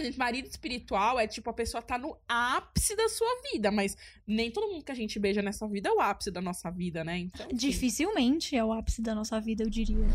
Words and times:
gente, 0.00 0.18
marido 0.18 0.46
espiritual 0.48 1.18
é 1.20 1.26
tipo 1.26 1.50
a 1.50 1.52
pessoa 1.52 1.82
tá 1.82 1.98
no 1.98 2.16
ápice 2.28 2.96
da 2.96 3.08
sua 3.08 3.28
vida, 3.52 3.70
mas 3.70 3.96
nem 4.26 4.50
todo 4.50 4.68
mundo 4.72 4.84
que 4.84 4.92
a 4.92 4.94
gente 4.94 5.18
beija 5.18 5.42
nessa 5.42 5.66
vida 5.68 5.88
é 5.88 5.92
o 5.92 6.00
ápice 6.00 6.30
da 6.30 6.40
nossa 6.40 6.70
vida, 6.70 7.04
né? 7.04 7.18
Então, 7.18 7.46
enfim. 7.46 7.56
Dificilmente 7.56 8.56
é 8.56 8.64
o 8.64 8.72
ápice 8.72 9.02
da 9.02 9.14
nossa 9.14 9.40
vida, 9.40 9.62
eu 9.64 9.70
diria. 9.70 10.06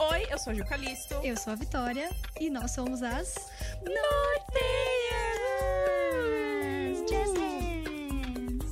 Oi, 0.00 0.26
eu 0.30 0.38
sou 0.38 0.52
a 0.52 0.54
Ju 0.54 0.64
Calisto. 0.64 1.14
Eu 1.24 1.36
sou 1.36 1.52
a 1.52 1.56
Vitória 1.56 2.08
e 2.40 2.48
nós 2.50 2.70
somos 2.72 3.02
as 3.02 3.34
Norteias! 5.98 7.10
Jazz 7.10 7.32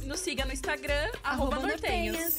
Nos 0.07 0.21
siga 0.21 0.45
no 0.45 0.53
Instagram, 0.53 1.11
arroba, 1.25 1.57
Arroba 1.57 1.69
Nortenhas. 1.69 2.37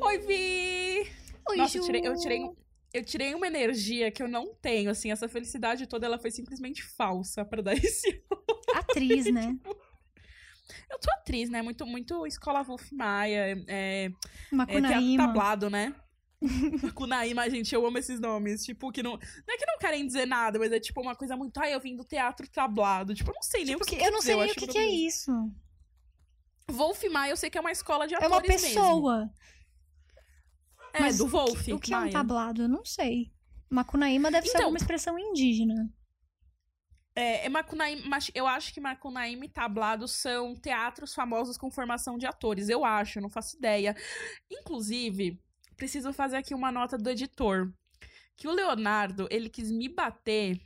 Oi, 0.00 0.18
Vi! 0.18 1.10
Oi, 1.48 1.56
Nossa, 1.56 1.76
eu 1.78 1.82
Ju. 1.82 1.86
tirei, 1.86 2.06
eu, 2.06 2.16
tirei, 2.16 2.40
um- 2.44 2.54
eu 2.92 3.04
tirei 3.04 3.34
uma 3.34 3.46
energia 3.46 4.10
que 4.10 4.22
eu 4.22 4.28
não 4.28 4.54
tenho, 4.54 4.90
assim, 4.90 5.10
essa 5.12 5.28
felicidade 5.28 5.86
toda, 5.86 6.06
ela 6.06 6.18
foi 6.18 6.30
simplesmente 6.30 6.82
falsa 6.82 7.44
pra 7.44 7.62
dar 7.62 7.72
esse... 7.84 8.22
Atriz, 8.74 9.26
né? 9.32 9.56
Eu 10.88 10.98
sou 11.02 11.12
atriz, 11.14 11.48
né? 11.50 11.62
Muito, 11.62 11.84
muito 11.86 12.26
escola 12.26 12.62
Wolf 12.62 12.90
Maia, 12.92 13.46
é, 13.66 14.04
é 14.06 14.08
teatro 14.08 14.56
Macunaíma. 14.56 15.26
tablado, 15.26 15.70
né? 15.70 15.94
Macunaíma, 16.82 17.48
gente, 17.50 17.74
eu 17.74 17.84
amo 17.86 17.98
esses 17.98 18.18
nomes. 18.20 18.64
Tipo, 18.64 18.90
que 18.92 19.02
não. 19.02 19.12
Não 19.12 19.54
é 19.54 19.56
que 19.56 19.66
não 19.66 19.78
querem 19.78 20.06
dizer 20.06 20.26
nada, 20.26 20.58
mas 20.58 20.70
é 20.72 20.78
tipo 20.80 21.00
uma 21.00 21.14
coisa 21.14 21.36
muito. 21.36 21.58
Ai, 21.58 21.74
eu 21.74 21.80
vim 21.80 21.94
do 21.96 22.04
teatro 22.04 22.48
tablado. 22.48 23.14
Tipo, 23.14 23.30
eu 23.30 23.34
não 23.34 23.42
sei 23.42 23.64
nem 23.64 23.74
Tipo, 23.74 23.84
o 23.84 23.86
que. 23.86 23.96
que- 23.96 24.04
eu 24.04 24.12
não 24.12 24.22
sei 24.22 24.34
nem 24.36 24.44
o 24.44 24.46
acho 24.46 24.54
que, 24.54 24.66
que 24.68 24.78
é 24.78 24.86
isso. 24.88 25.32
Wolf 26.70 27.02
Maia, 27.10 27.32
eu 27.32 27.36
sei 27.36 27.50
que 27.50 27.58
é 27.58 27.60
uma 27.60 27.72
escola 27.72 28.06
de 28.06 28.14
É 28.14 28.18
atores 28.18 28.32
uma 28.32 28.40
mesmo. 28.68 28.68
É, 30.92 31.00
Mas 31.00 31.18
do 31.18 31.24
o 31.24 31.26
que- 31.26 31.32
Wolf 31.32 31.68
O 31.68 31.78
que 31.78 31.94
é 31.94 31.98
um 31.98 32.10
tablado? 32.10 32.62
Eu 32.62 32.68
não 32.68 32.84
sei. 32.84 33.32
Macunaíma 33.68 34.30
deve 34.30 34.46
ser 34.46 34.54
Então- 34.54 34.62
alguma 34.62 34.78
expressão 34.78 35.18
indígena. 35.18 35.92
É, 37.14 37.46
é 37.46 37.48
Macunaíma, 37.48 38.02
mas 38.06 38.30
eu 38.34 38.46
acho 38.46 38.72
que 38.72 38.80
Macunaíma 38.80 39.44
e 39.44 39.48
tablado 39.48 40.06
são 40.08 40.54
teatros 40.54 41.12
famosos 41.14 41.56
com 41.58 41.70
formação 41.70 42.16
de 42.16 42.26
atores. 42.26 42.68
Eu 42.68 42.84
acho, 42.84 43.18
eu 43.18 43.22
não 43.22 43.30
faço 43.30 43.56
ideia. 43.56 43.96
Inclusive, 44.50 45.40
preciso 45.76 46.12
fazer 46.12 46.36
aqui 46.36 46.54
uma 46.54 46.70
nota 46.72 46.96
do 46.98 47.10
editor. 47.10 47.72
Que 48.36 48.48
o 48.48 48.52
Leonardo, 48.52 49.28
ele 49.30 49.48
quis 49.48 49.70
me 49.70 49.88
bater 49.88 50.60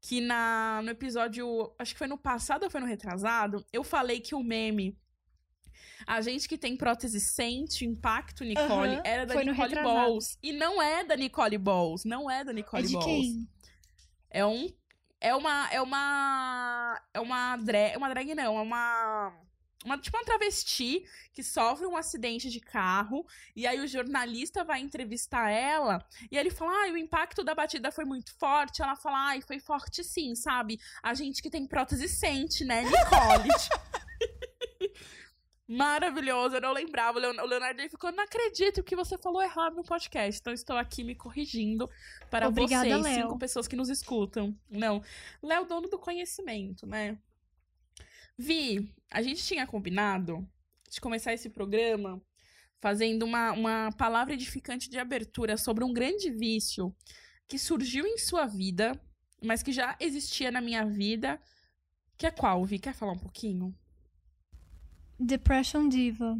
que 0.00 0.20
na, 0.20 0.80
no 0.82 0.90
episódio, 0.90 1.74
acho 1.78 1.92
que 1.94 1.98
foi 1.98 2.06
no 2.06 2.18
passado 2.18 2.64
ou 2.64 2.70
foi 2.70 2.80
no 2.80 2.86
retrasado, 2.86 3.64
eu 3.72 3.82
falei 3.82 4.20
que 4.20 4.34
o 4.34 4.42
meme 4.42 4.98
a 6.06 6.20
gente 6.20 6.48
que 6.48 6.58
tem 6.58 6.76
prótese 6.76 7.20
sente 7.20 7.84
impacto, 7.84 8.44
Nicole, 8.44 8.94
Aham, 8.94 9.02
era 9.04 9.26
da 9.26 9.34
Nicole. 9.42 9.74
Balls. 9.74 10.38
E 10.42 10.52
não 10.52 10.82
é 10.82 11.04
da 11.04 11.16
Nicole 11.16 11.58
Balls. 11.58 12.04
Não 12.04 12.30
é 12.30 12.44
da 12.44 12.52
Nicole 12.52 12.86
é 12.86 12.90
Balls. 12.90 13.04
quem? 13.04 13.48
É 14.30 14.44
um. 14.44 14.68
É 15.20 15.34
uma. 15.34 15.68
É 15.70 15.80
uma. 15.80 17.00
É 17.14 17.20
uma 17.20 17.56
drag. 17.56 17.96
Uma 17.96 18.08
drag 18.08 18.34
não, 18.34 18.58
é 18.58 18.60
uma. 18.60 19.32
Uma, 19.84 19.98
tipo 19.98 20.16
uma 20.16 20.24
travesti 20.24 21.04
que 21.30 21.42
sofre 21.42 21.86
um 21.86 21.94
acidente 21.94 22.48
de 22.48 22.58
carro. 22.58 23.26
E 23.54 23.66
aí 23.66 23.80
o 23.80 23.86
jornalista 23.86 24.64
vai 24.64 24.80
entrevistar 24.80 25.50
ela. 25.50 26.04
E 26.30 26.36
ele 26.36 26.50
fala: 26.50 26.72
ai, 26.82 26.92
o 26.92 26.96
impacto 26.96 27.44
da 27.44 27.54
batida 27.54 27.92
foi 27.92 28.04
muito 28.04 28.34
forte. 28.38 28.82
Ela 28.82 28.96
fala: 28.96 29.28
ai, 29.28 29.40
foi 29.40 29.60
forte 29.60 30.02
sim, 30.02 30.34
sabe? 30.34 30.80
A 31.02 31.14
gente 31.14 31.42
que 31.42 31.50
tem 31.50 31.66
prótese 31.66 32.08
sente, 32.08 32.64
né, 32.64 32.82
Nicole? 32.82 33.48
Maravilhoso, 35.66 36.56
eu 36.56 36.60
não 36.60 36.72
lembrava. 36.72 37.18
O 37.18 37.20
Leon- 37.22 37.42
o 37.42 37.46
Leonardo 37.46 37.82
ficou, 37.88 38.12
não 38.12 38.24
acredito 38.24 38.82
que 38.82 38.94
você 38.94 39.16
falou 39.16 39.42
errado 39.42 39.74
no 39.76 39.82
podcast. 39.84 40.38
Então 40.40 40.52
estou 40.52 40.76
aqui 40.76 41.02
me 41.02 41.14
corrigindo 41.14 41.88
para 42.30 42.48
Obrigada, 42.48 42.86
vocês, 42.88 43.02
Léo. 43.02 43.14
cinco 43.22 43.38
pessoas 43.38 43.66
que 43.66 43.76
nos 43.76 43.88
escutam. 43.88 44.54
Não, 44.68 45.02
Léo, 45.42 45.64
dono 45.64 45.88
do 45.88 45.98
conhecimento, 45.98 46.86
né? 46.86 47.18
Vi, 48.36 48.92
a 49.10 49.22
gente 49.22 49.42
tinha 49.42 49.66
combinado 49.66 50.46
de 50.90 51.00
começar 51.00 51.32
esse 51.32 51.48
programa 51.48 52.20
fazendo 52.80 53.22
uma, 53.24 53.52
uma 53.52 53.90
palavra 53.96 54.34
edificante 54.34 54.90
de 54.90 54.98
abertura 54.98 55.56
sobre 55.56 55.82
um 55.84 55.92
grande 55.92 56.30
vício 56.30 56.94
que 57.48 57.58
surgiu 57.58 58.06
em 58.06 58.18
sua 58.18 58.44
vida, 58.46 59.00
mas 59.42 59.62
que 59.62 59.72
já 59.72 59.96
existia 59.98 60.50
na 60.50 60.60
minha 60.60 60.84
vida. 60.84 61.40
Que 62.18 62.26
é 62.26 62.30
qual, 62.30 62.64
Vi? 62.64 62.78
Quer 62.78 62.92
falar 62.94 63.12
um 63.12 63.18
pouquinho? 63.18 63.74
Depression 65.18 65.88
Diva. 65.88 66.38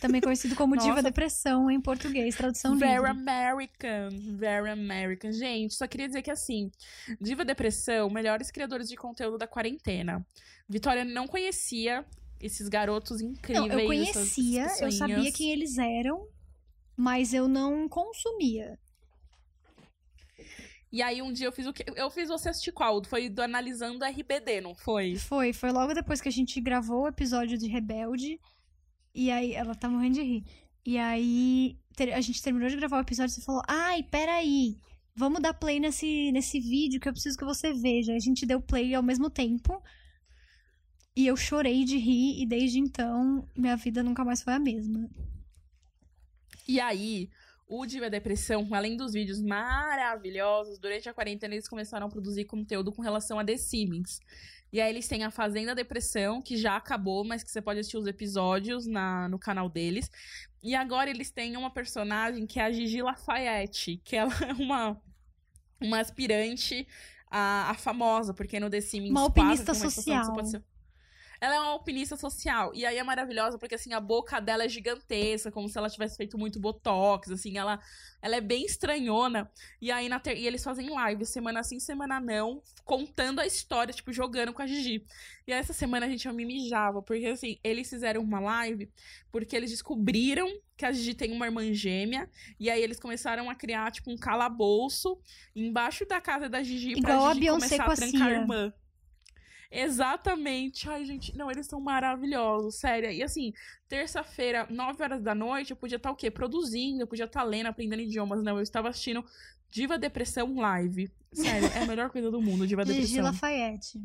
Também 0.00 0.20
conhecido 0.20 0.54
como 0.56 0.76
Diva. 0.78 1.02
Depressão 1.02 1.70
em 1.70 1.80
português, 1.80 2.34
tradução 2.34 2.76
Very 2.76 2.96
livre. 2.96 3.10
American, 3.10 4.08
very 4.36 4.70
American. 4.70 5.32
Gente, 5.32 5.74
só 5.74 5.86
queria 5.86 6.08
dizer 6.08 6.22
que 6.22 6.30
assim, 6.30 6.70
Diva 7.20 7.44
Depressão, 7.44 8.10
melhores 8.10 8.50
criadores 8.50 8.88
de 8.88 8.96
conteúdo 8.96 9.38
da 9.38 9.46
quarentena. 9.46 10.26
Vitória 10.68 11.04
não 11.04 11.28
conhecia 11.28 12.04
esses 12.40 12.68
garotos 12.68 13.20
incríveis. 13.20 13.68
Não, 13.68 13.80
eu 13.80 13.86
conhecia, 13.86 14.66
eu 14.80 14.92
sabia 14.92 15.32
quem 15.32 15.52
eles 15.52 15.78
eram, 15.78 16.26
mas 16.96 17.32
eu 17.32 17.46
não 17.46 17.88
consumia. 17.88 18.78
E 20.92 21.02
aí 21.02 21.20
um 21.20 21.32
dia 21.32 21.46
eu 21.46 21.52
fiz 21.52 21.66
o 21.66 21.72
que? 21.72 21.84
Eu 21.94 22.10
fiz 22.10 22.28
você 22.28 22.48
assistir 22.48 22.72
qual? 22.72 23.02
Foi 23.04 23.28
do 23.28 23.42
Analisando 23.42 24.04
RBD, 24.04 24.60
não 24.60 24.74
foi? 24.74 25.16
Foi, 25.16 25.52
foi 25.52 25.70
logo 25.72 25.92
depois 25.92 26.20
que 26.20 26.28
a 26.28 26.32
gente 26.32 26.60
gravou 26.60 27.02
o 27.02 27.08
episódio 27.08 27.58
de 27.58 27.66
Rebelde. 27.66 28.40
E 29.14 29.30
aí, 29.30 29.52
ela 29.52 29.74
tá 29.74 29.88
morrendo 29.88 30.14
de 30.14 30.22
rir. 30.22 30.44
E 30.84 30.98
aí, 30.98 31.76
a 32.14 32.20
gente 32.20 32.42
terminou 32.42 32.68
de 32.68 32.76
gravar 32.76 32.98
o 32.98 33.00
episódio 33.00 33.32
e 33.32 33.34
você 33.34 33.40
falou: 33.40 33.62
Ai, 33.66 34.02
peraí, 34.04 34.78
vamos 35.14 35.40
dar 35.40 35.54
play 35.54 35.80
nesse, 35.80 36.30
nesse 36.30 36.60
vídeo 36.60 37.00
que 37.00 37.08
eu 37.08 37.12
preciso 37.12 37.38
que 37.38 37.44
você 37.44 37.72
veja. 37.72 38.14
A 38.14 38.18
gente 38.18 38.46
deu 38.46 38.60
play 38.60 38.94
ao 38.94 39.02
mesmo 39.02 39.28
tempo. 39.28 39.82
E 41.16 41.26
eu 41.26 41.36
chorei 41.36 41.82
de 41.84 41.96
rir, 41.96 42.42
e 42.42 42.46
desde 42.46 42.78
então, 42.78 43.48
minha 43.56 43.74
vida 43.74 44.02
nunca 44.02 44.22
mais 44.22 44.42
foi 44.42 44.52
a 44.52 44.58
mesma. 44.58 45.08
E 46.68 46.78
aí, 46.78 47.30
o 47.68 47.84
Diva 47.86 48.08
Depressão, 48.08 48.68
além 48.72 48.96
dos 48.96 49.12
vídeos 49.12 49.40
maravilhosos, 49.42 50.78
durante 50.78 51.08
a 51.08 51.14
quarentena 51.14 51.54
eles 51.54 51.68
começaram 51.68 52.06
a 52.06 52.10
produzir 52.10 52.44
conteúdo 52.44 52.92
com 52.92 53.02
relação 53.02 53.38
a 53.38 53.44
The 53.44 53.56
Simmons. 53.56 54.20
E 54.72 54.80
aí 54.80 54.90
eles 54.90 55.06
têm 55.08 55.24
a 55.24 55.30
Fazenda 55.30 55.74
Depressão, 55.74 56.42
que 56.42 56.56
já 56.56 56.76
acabou, 56.76 57.24
mas 57.24 57.42
que 57.42 57.50
você 57.50 57.62
pode 57.62 57.80
assistir 57.80 57.96
os 57.96 58.06
episódios 58.06 58.86
na, 58.86 59.28
no 59.28 59.38
canal 59.38 59.68
deles. 59.68 60.10
E 60.62 60.74
agora 60.74 61.08
eles 61.08 61.30
têm 61.30 61.56
uma 61.56 61.70
personagem 61.70 62.46
que 62.46 62.58
é 62.58 62.64
a 62.64 62.72
Gigi 62.72 63.00
Lafayette, 63.02 64.00
que 64.04 64.16
ela 64.16 64.32
é 64.44 64.52
uma, 64.52 65.00
uma 65.80 66.00
aspirante 66.00 66.86
a, 67.30 67.70
a 67.70 67.74
famosa, 67.74 68.34
porque 68.34 68.58
no 68.60 68.68
The 68.68 68.80
Simmons 68.80 69.10
Uma 69.10 69.30
4 69.30 69.40
alpinista 69.42 69.72
tem 69.72 69.82
uma 69.82 69.90
situação 69.90 69.90
que 69.90 69.94
você 70.04 70.24
social. 70.24 70.34
pode 70.34 70.50
ser- 70.50 70.64
ela 71.40 71.54
é 71.54 71.60
uma 71.60 71.70
alpinista 71.70 72.16
social. 72.16 72.72
E 72.74 72.84
aí 72.84 72.96
é 72.96 73.02
maravilhosa, 73.02 73.58
porque 73.58 73.74
assim, 73.74 73.92
a 73.92 74.00
boca 74.00 74.40
dela 74.40 74.64
é 74.64 74.68
gigantesca, 74.68 75.50
como 75.50 75.68
se 75.68 75.78
ela 75.78 75.88
tivesse 75.90 76.16
feito 76.16 76.38
muito 76.38 76.60
botox, 76.60 77.30
assim, 77.30 77.58
ela, 77.58 77.80
ela 78.20 78.36
é 78.36 78.40
bem 78.40 78.64
estranhona. 78.64 79.50
E 79.80 79.90
aí 79.90 80.08
na 80.08 80.18
ter- 80.20 80.36
e 80.36 80.46
eles 80.46 80.62
fazem 80.62 80.90
live, 80.90 81.24
semana 81.26 81.62
sim, 81.62 81.78
semana 81.78 82.20
não, 82.20 82.62
contando 82.84 83.40
a 83.40 83.46
história, 83.46 83.92
tipo, 83.92 84.12
jogando 84.12 84.52
com 84.52 84.62
a 84.62 84.66
Gigi. 84.66 85.04
E 85.46 85.52
aí, 85.52 85.60
essa 85.60 85.72
semana 85.72 86.06
a 86.06 86.08
gente 86.08 86.26
eu 86.26 86.34
me 86.34 86.44
mijava, 86.44 87.02
porque 87.02 87.26
assim, 87.26 87.58
eles 87.62 87.88
fizeram 87.88 88.20
uma 88.22 88.40
live 88.40 88.90
porque 89.30 89.54
eles 89.54 89.70
descobriram 89.70 90.48
que 90.76 90.84
a 90.84 90.92
Gigi 90.92 91.14
tem 91.14 91.32
uma 91.32 91.46
irmã 91.46 91.72
gêmea, 91.72 92.28
e 92.58 92.70
aí 92.70 92.82
eles 92.82 92.98
começaram 92.98 93.48
a 93.50 93.54
criar, 93.54 93.90
tipo, 93.92 94.10
um 94.10 94.16
calabouço 94.16 95.18
embaixo 95.54 96.04
da 96.06 96.20
casa 96.20 96.48
da 96.48 96.62
Gigi 96.62 96.92
Igual 96.92 97.02
pra 97.02 97.16
a 97.16 97.28
Gigi 97.34 97.40
Beyoncé 97.40 97.76
começar 97.78 97.84
com 97.84 97.90
a 97.90 97.94
a 97.94 97.96
trancar 97.96 98.28
a 98.28 98.32
irmã. 98.32 98.72
Exatamente. 99.70 100.88
Ai, 100.88 101.04
gente, 101.04 101.36
não, 101.36 101.50
eles 101.50 101.66
são 101.66 101.80
maravilhosos, 101.80 102.76
sério. 102.76 103.10
E 103.10 103.22
assim, 103.22 103.52
terça-feira, 103.88 104.66
9 104.70 105.02
horas 105.02 105.22
da 105.22 105.34
noite, 105.34 105.70
eu 105.70 105.76
podia 105.76 105.96
estar 105.96 106.10
o 106.10 106.16
quê? 106.16 106.30
Produzindo, 106.30 107.02
eu 107.02 107.06
podia 107.06 107.24
estar 107.24 107.42
lendo, 107.42 107.66
aprendendo 107.66 108.02
idiomas. 108.02 108.42
Não, 108.42 108.56
eu 108.56 108.62
estava 108.62 108.88
assistindo 108.88 109.24
Diva 109.70 109.98
Depressão 109.98 110.56
Live. 110.56 111.10
Sério, 111.32 111.68
é 111.74 111.82
a 111.82 111.86
melhor 111.86 112.10
coisa 112.10 112.30
do 112.30 112.40
mundo, 112.40 112.66
Diva 112.66 112.84
Gigi 112.84 113.00
Depressão. 113.00 113.24
Lafayette. 113.24 114.00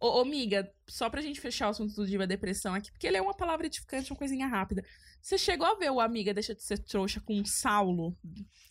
Ô, 0.00 0.20
ô, 0.20 0.24
miga, 0.24 0.72
só 0.86 1.10
pra 1.10 1.20
gente 1.20 1.40
fechar 1.40 1.66
o 1.66 1.70
assunto 1.70 1.94
do 1.94 2.06
Diva 2.06 2.26
Depressão 2.26 2.74
aqui, 2.74 2.90
porque 2.90 3.06
ele 3.06 3.18
é 3.18 3.22
uma 3.22 3.34
palavra 3.34 3.66
edificante, 3.66 4.10
uma 4.10 4.18
coisinha 4.18 4.46
rápida. 4.46 4.84
Você 5.20 5.36
chegou 5.36 5.66
a 5.66 5.74
ver 5.74 5.90
o 5.90 6.00
Amiga 6.00 6.32
Deixa 6.32 6.54
de 6.54 6.62
Ser 6.62 6.78
Trouxa 6.78 7.20
com 7.20 7.40
o 7.40 7.46
Saulo? 7.46 8.16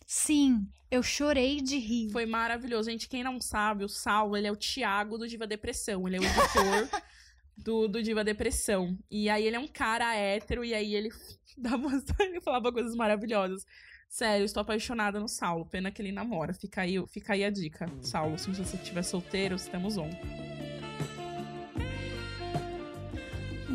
Sim, 0.06 0.68
eu 0.90 1.02
chorei 1.02 1.60
de 1.60 1.78
rir. 1.78 2.10
Foi 2.10 2.26
maravilhoso. 2.26 2.90
Gente, 2.90 3.08
quem 3.08 3.24
não 3.24 3.40
sabe, 3.40 3.84
o 3.84 3.88
Saulo, 3.88 4.36
ele 4.36 4.46
é 4.46 4.52
o 4.52 4.56
Thiago 4.56 5.16
do 5.18 5.28
Diva 5.28 5.46
Depressão. 5.46 6.06
Ele 6.06 6.16
é 6.16 6.20
o 6.20 6.24
editor 6.24 7.02
do, 7.56 7.88
do 7.88 8.02
Diva 8.02 8.24
Depressão. 8.24 8.98
E 9.10 9.28
aí 9.28 9.46
ele 9.46 9.56
é 9.56 9.58
um 9.58 9.68
cara 9.68 10.14
hétero, 10.14 10.64
e 10.64 10.74
aí 10.74 10.94
ele, 10.94 11.10
dava, 11.56 11.88
ele 12.20 12.40
falava 12.40 12.72
coisas 12.72 12.94
maravilhosas. 12.94 13.64
Sério, 14.08 14.44
estou 14.44 14.60
apaixonada 14.60 15.18
no 15.18 15.28
Saulo. 15.28 15.66
Pena 15.66 15.90
que 15.90 16.00
ele 16.00 16.12
namora. 16.12 16.54
Fica 16.54 16.82
aí, 16.82 16.94
fica 17.08 17.32
aí 17.32 17.44
a 17.44 17.50
dica. 17.50 17.90
Saulo, 18.00 18.38
se 18.38 18.48
você 18.50 18.76
estiver 18.76 19.02
solteiro, 19.02 19.56
estamos 19.56 19.96
on. 19.96 20.10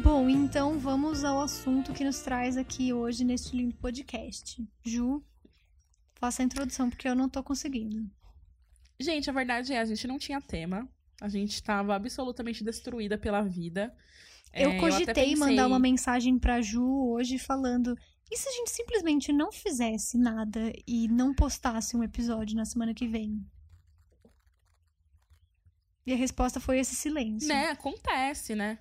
Bom, 0.03 0.29
então 0.29 0.79
vamos 0.79 1.23
ao 1.23 1.41
assunto 1.41 1.93
que 1.93 2.03
nos 2.03 2.19
traz 2.21 2.57
aqui 2.57 2.93
hoje 2.93 3.23
neste 3.23 3.55
lindo 3.55 3.75
podcast. 3.75 4.65
Ju, 4.83 5.23
Faça 6.15 6.41
a 6.41 6.45
introdução, 6.45 6.89
porque 6.89 7.07
eu 7.07 7.15
não 7.15 7.29
tô 7.29 7.41
conseguindo. 7.41 8.05
Gente, 8.99 9.29
a 9.29 9.33
verdade 9.33 9.71
é, 9.71 9.79
a 9.79 9.85
gente 9.85 10.05
não 10.05 10.17
tinha 10.19 10.41
tema. 10.41 10.85
A 11.21 11.29
gente 11.29 11.63
tava 11.63 11.95
absolutamente 11.95 12.61
destruída 12.61 13.17
pela 13.17 13.41
vida. 13.41 13.95
Eu 14.53 14.71
É, 14.71 14.79
cogitei 14.79 15.33
mandar 15.37 15.51
pensei- 15.53 15.65
uma 15.65 15.79
mensagem 15.79 16.37
pra 16.37 16.59
Ju 16.61 16.83
hoje 17.11 17.37
falando. 17.39 17.95
E 18.31 18.37
se 18.37 18.47
a 18.47 18.51
gente 18.51 18.69
simplesmente 18.69 19.33
não 19.33 19.51
fizesse 19.51 20.17
nada 20.17 20.71
e 20.87 21.07
não 21.07 21.33
postasse 21.33 21.97
um 21.97 22.03
episódio 22.03 22.55
na 22.55 22.65
semana 22.65 22.93
que 22.93 23.07
vem? 23.07 23.43
E 26.05 26.13
a 26.13 26.15
resposta 26.15 26.59
foi 26.59 26.79
esse 26.79 26.95
silêncio. 26.95 27.47
Né, 27.47 27.69
acontece, 27.69 28.55
né? 28.55 28.79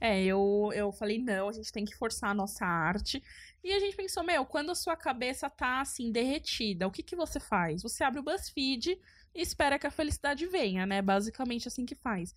É, 0.00 0.22
eu, 0.22 0.70
eu 0.74 0.92
falei, 0.92 1.18
não, 1.18 1.48
a 1.48 1.52
gente 1.52 1.72
tem 1.72 1.84
que 1.84 1.96
forçar 1.96 2.30
a 2.30 2.34
nossa 2.34 2.64
arte. 2.64 3.22
E 3.62 3.72
a 3.72 3.80
gente 3.80 3.96
pensou, 3.96 4.22
meu, 4.22 4.44
quando 4.44 4.70
a 4.70 4.74
sua 4.74 4.96
cabeça 4.96 5.48
tá 5.50 5.80
assim, 5.80 6.12
derretida, 6.12 6.86
o 6.86 6.90
que 6.90 7.02
que 7.02 7.16
você 7.16 7.40
faz? 7.40 7.82
Você 7.82 8.04
abre 8.04 8.20
o 8.20 8.22
BuzzFeed 8.22 8.98
e 9.34 9.40
espera 9.40 9.78
que 9.78 9.86
a 9.86 9.90
felicidade 9.90 10.46
venha, 10.46 10.86
né? 10.86 11.02
Basicamente 11.02 11.66
assim 11.66 11.84
que 11.84 11.94
faz. 11.94 12.34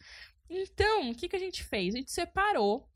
Então, 0.50 1.12
o 1.12 1.16
que 1.16 1.30
que 1.30 1.36
a 1.36 1.40
gente 1.40 1.63
fez? 1.63 1.94
A 1.94 1.98
gente 1.98 2.12
separou 2.12 2.88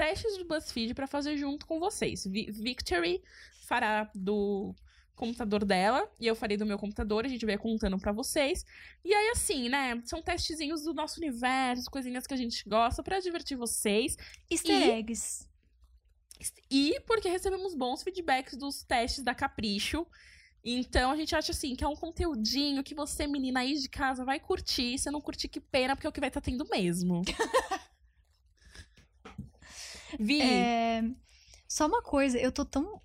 testes 0.00 0.38
do 0.38 0.44
BuzzFeed 0.46 0.94
pra 0.94 1.06
fazer 1.06 1.36
junto 1.36 1.66
com 1.66 1.78
vocês. 1.78 2.24
Vi- 2.26 2.50
Victory 2.50 3.22
fará 3.66 4.10
do 4.14 4.74
computador 5.14 5.62
dela 5.66 6.10
e 6.18 6.26
eu 6.26 6.34
farei 6.34 6.56
do 6.56 6.64
meu 6.64 6.78
computador, 6.78 7.26
a 7.26 7.28
gente 7.28 7.44
vai 7.44 7.58
contando 7.58 7.98
pra 7.98 8.10
vocês. 8.10 8.64
E 9.04 9.12
aí, 9.12 9.28
assim, 9.30 9.68
né? 9.68 10.00
São 10.06 10.22
testezinhos 10.22 10.82
do 10.82 10.94
nosso 10.94 11.20
universo, 11.20 11.90
coisinhas 11.90 12.26
que 12.26 12.32
a 12.32 12.36
gente 12.38 12.66
gosta 12.66 13.02
pra 13.02 13.20
divertir 13.20 13.58
vocês. 13.58 14.16
Easter 14.50 14.74
E- 14.80 14.90
eggs. 15.00 15.46
E 16.70 16.98
porque 17.06 17.28
recebemos 17.28 17.74
bons 17.74 18.02
feedbacks 18.02 18.56
dos 18.56 18.82
testes 18.82 19.22
da 19.22 19.34
Capricho. 19.34 20.06
Então 20.64 21.10
a 21.10 21.16
gente 21.16 21.34
acha 21.36 21.52
assim 21.52 21.76
que 21.76 21.84
é 21.84 21.88
um 21.88 21.96
conteúdinho 21.96 22.82
que 22.82 22.94
você, 22.94 23.26
menina 23.26 23.60
aí 23.60 23.74
de 23.74 23.88
casa, 23.90 24.24
vai 24.24 24.40
curtir. 24.40 24.96
Se 24.98 25.10
não 25.10 25.20
curtir, 25.20 25.48
que 25.48 25.60
pena, 25.60 25.94
porque 25.94 26.06
é 26.06 26.10
o 26.10 26.12
que 26.12 26.20
vai 26.20 26.30
estar 26.30 26.40
tendo 26.40 26.66
mesmo. 26.70 27.20
Vi, 30.18 30.40
É, 30.40 31.02
Só 31.68 31.86
uma 31.86 32.02
coisa, 32.02 32.38
eu 32.38 32.50
tô 32.50 32.64
tão 32.64 33.00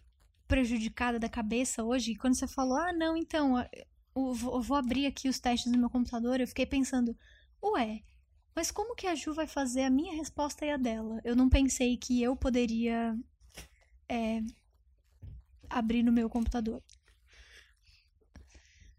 prejudicada 0.48 1.20
da 1.20 1.30
cabeça 1.30 1.84
hoje, 1.84 2.14
que 2.14 2.20
quando 2.20 2.36
você 2.36 2.48
falou, 2.48 2.78
ah, 2.78 2.94
não, 2.94 3.18
então, 3.18 3.58
eu 4.16 4.34
vou 4.34 4.56
eu 4.56 4.62
vou 4.62 4.78
abrir 4.78 5.06
aqui 5.06 5.28
os 5.28 5.40
testes 5.40 5.72
no 5.72 5.78
meu 5.78 5.90
computador, 5.90 6.40
eu 6.40 6.48
fiquei 6.48 6.66
pensando, 6.66 7.18
ué, 7.64 8.02
mas 8.56 8.72
como 8.72 8.96
que 8.96 9.08
a 9.08 9.16
Ju 9.16 9.34
vai 9.34 9.48
fazer 9.48 9.84
a 9.84 9.90
minha 9.90 10.16
resposta 10.16 10.66
e 10.66 10.72
a 10.72 10.78
dela? 10.78 11.20
Eu 11.24 11.36
não 11.36 11.50
pensei 11.50 11.98
que 11.98 12.24
eu 12.24 12.36
poderia 12.36 13.18
é, 14.08 14.42
abrir 15.70 16.04
no 16.04 16.12
meu 16.12 16.30
computador. 16.30 16.82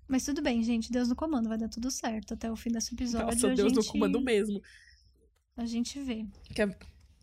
Mas 0.06 0.24
tudo 0.24 0.42
bem, 0.42 0.62
gente, 0.62 0.92
Deus 0.92 1.08
no 1.08 1.16
comando, 1.16 1.48
vai 1.48 1.58
dar 1.58 1.68
tudo 1.68 1.90
certo. 1.90 2.34
Até 2.34 2.50
o 2.50 2.56
fim 2.56 2.70
desse 2.70 2.94
episódio 2.94 3.26
nossa, 3.26 3.50
a 3.50 3.54
Deus 3.54 3.72
no 3.72 3.82
gente, 3.82 3.92
comando 3.92 4.20
mesmo. 4.20 4.62
a 5.56 5.64
gente 5.64 5.98
vê. 6.00 6.26
Que 6.54 6.62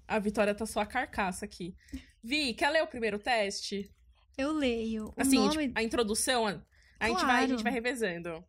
a, 0.08 0.20
Vitória 0.20 0.54
tá 0.56 0.66
só 0.66 0.82
a 0.82 0.86
carcaça 0.86 1.46
aqui. 1.46 1.76
Vi, 2.24 2.54
quer 2.54 2.70
ler 2.70 2.84
o 2.84 2.88
primeiro 2.88 3.20
teste? 3.20 3.90
Eu 4.38 4.52
leio. 4.52 5.08
O 5.08 5.14
Assim, 5.22 5.38
nome... 5.38 5.68
tipo, 5.68 5.80
a 5.80 5.84
introdução, 5.84 6.48
a, 6.48 6.60
a 7.00 7.08
gente 7.08 7.18
vai, 7.18 7.26
a 7.26 7.38
Claro. 7.38 7.48
gente 7.48 7.64
vai 7.64 7.72
revezando. 7.72 8.44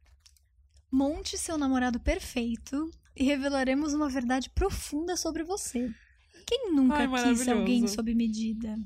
Monte 0.91 1.37
seu 1.37 1.59
namorado 1.59 1.99
perfeito 2.01 2.91
e 3.17 3.25
revelaremos 3.25 3.93
uma 3.95 4.09
verdade 4.09 4.49
profunda 4.51 5.17
sobre 5.17 5.43
você. 5.43 5.93
Quem 6.47 6.73
nunca 6.73 6.97
Ai, 6.99 7.09
quis 7.35 7.49
alguém 7.49 7.87
sob 7.89 8.15
medida? 8.15 8.77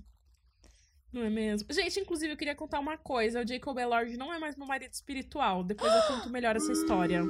Não 1.12 1.22
é 1.22 1.30
mesmo? 1.30 1.72
Gente, 1.72 2.00
inclusive, 2.00 2.32
eu 2.32 2.36
queria 2.36 2.54
contar 2.54 2.78
uma 2.80 2.96
coisa. 2.98 3.42
O 3.42 3.46
Jacob 3.46 3.78
Elord 3.78 4.16
não 4.16 4.32
é 4.32 4.38
mais 4.38 4.56
meu 4.56 4.66
marido 4.66 4.92
espiritual. 4.92 5.64
Depois 5.64 5.92
eu 5.92 6.02
conto 6.02 6.30
melhor 6.30 6.54
essa 6.56 6.70
história. 6.70 7.22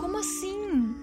Como 0.00 0.16
assim? 0.16 0.94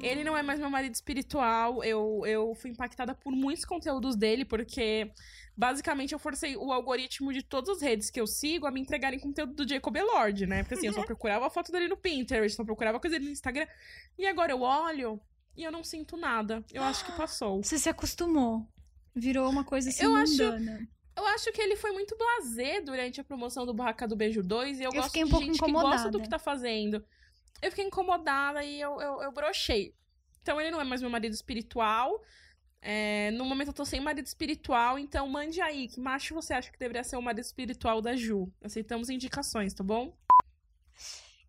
Ele 0.00 0.22
não 0.22 0.36
é 0.36 0.42
mais 0.42 0.58
meu 0.60 0.70
marido 0.70 0.94
espiritual. 0.94 1.82
Eu, 1.82 2.22
eu 2.26 2.54
fui 2.54 2.70
impactada 2.70 3.14
por 3.14 3.32
muitos 3.32 3.64
conteúdos 3.64 4.14
dele, 4.14 4.44
porque 4.44 5.10
basicamente 5.56 6.12
eu 6.12 6.18
forcei 6.18 6.56
o 6.56 6.70
algoritmo 6.72 7.32
de 7.32 7.42
todas 7.42 7.76
as 7.76 7.82
redes 7.82 8.10
que 8.10 8.20
eu 8.20 8.26
sigo 8.26 8.66
a 8.66 8.70
me 8.70 8.80
entregarem 8.80 9.18
conteúdo 9.18 9.54
do 9.54 9.68
Jacob 9.68 9.96
Elord, 9.96 10.46
né? 10.46 10.62
Porque 10.62 10.74
assim, 10.74 10.86
eu 10.86 10.92
só 10.92 11.02
procurava 11.04 11.46
a 11.46 11.50
foto 11.50 11.72
dele 11.72 11.88
no 11.88 11.96
Pinterest, 11.96 12.56
só 12.56 12.64
procurava 12.64 13.00
coisa 13.00 13.16
dele 13.16 13.26
no 13.26 13.32
Instagram. 13.32 13.66
E 14.18 14.26
agora 14.26 14.52
eu 14.52 14.60
olho 14.60 15.20
e 15.56 15.64
eu 15.64 15.72
não 15.72 15.82
sinto 15.82 16.16
nada. 16.16 16.62
Eu 16.72 16.82
acho 16.82 17.04
que 17.04 17.12
passou. 17.12 17.62
Você 17.62 17.78
se 17.78 17.88
acostumou. 17.88 18.66
Virou 19.14 19.48
uma 19.50 19.64
coisa 19.64 19.88
assim 19.88 20.04
Eu 20.04 20.14
acho- 20.14 20.32
mundana. 20.32 20.86
Eu 21.16 21.26
acho 21.28 21.50
que 21.50 21.62
ele 21.62 21.76
foi 21.76 21.92
muito 21.92 22.14
blasé 22.18 22.82
durante 22.82 23.18
a 23.22 23.24
promoção 23.24 23.64
do 23.64 23.72
Barraca 23.72 24.06
do 24.06 24.14
Beijo 24.14 24.42
2 24.42 24.78
e 24.78 24.82
eu, 24.82 24.90
Eu 24.92 25.00
gosto 25.00 25.18
um 25.18 25.24
de 25.24 25.30
pouco 25.30 25.46
gente 25.46 25.58
que 25.58 25.72
gosta 25.72 26.10
do 26.10 26.18
incomodada. 26.18 26.20
que 26.22 26.28
tá 26.28 26.38
fazendo. 26.38 27.02
Eu 27.62 27.70
fiquei 27.70 27.84
incomodada 27.86 28.62
e 28.64 28.80
eu, 28.80 29.00
eu, 29.00 29.22
eu 29.22 29.32
brochei. 29.32 29.94
Então 30.42 30.60
ele 30.60 30.70
não 30.70 30.80
é 30.80 30.84
mais 30.84 31.00
meu 31.00 31.10
marido 31.10 31.32
espiritual. 31.32 32.22
É, 32.80 33.30
no 33.32 33.44
momento 33.44 33.68
eu 33.68 33.74
tô 33.74 33.84
sem 33.84 34.00
marido 34.00 34.26
espiritual, 34.26 34.98
então 34.98 35.26
mande 35.28 35.60
aí 35.60 35.88
que 35.88 35.98
macho 35.98 36.34
você 36.34 36.54
acha 36.54 36.70
que 36.70 36.78
deveria 36.78 37.02
ser 37.02 37.16
o 37.16 37.22
marido 37.22 37.44
espiritual 37.44 38.00
da 38.00 38.14
Ju. 38.14 38.52
Aceitamos 38.62 39.08
indicações, 39.10 39.74
tá 39.74 39.82
bom? 39.82 40.16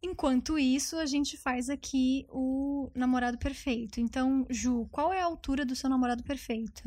Enquanto 0.01 0.57
isso, 0.57 0.97
a 0.97 1.05
gente 1.05 1.37
faz 1.37 1.69
aqui 1.69 2.25
o 2.29 2.89
namorado 2.95 3.37
perfeito. 3.37 3.99
Então, 3.99 4.45
Ju, 4.49 4.87
qual 4.91 5.11
é 5.11 5.21
a 5.21 5.25
altura 5.25 5.65
do 5.65 5.75
seu 5.75 5.89
namorado 5.89 6.23
perfeito? 6.23 6.83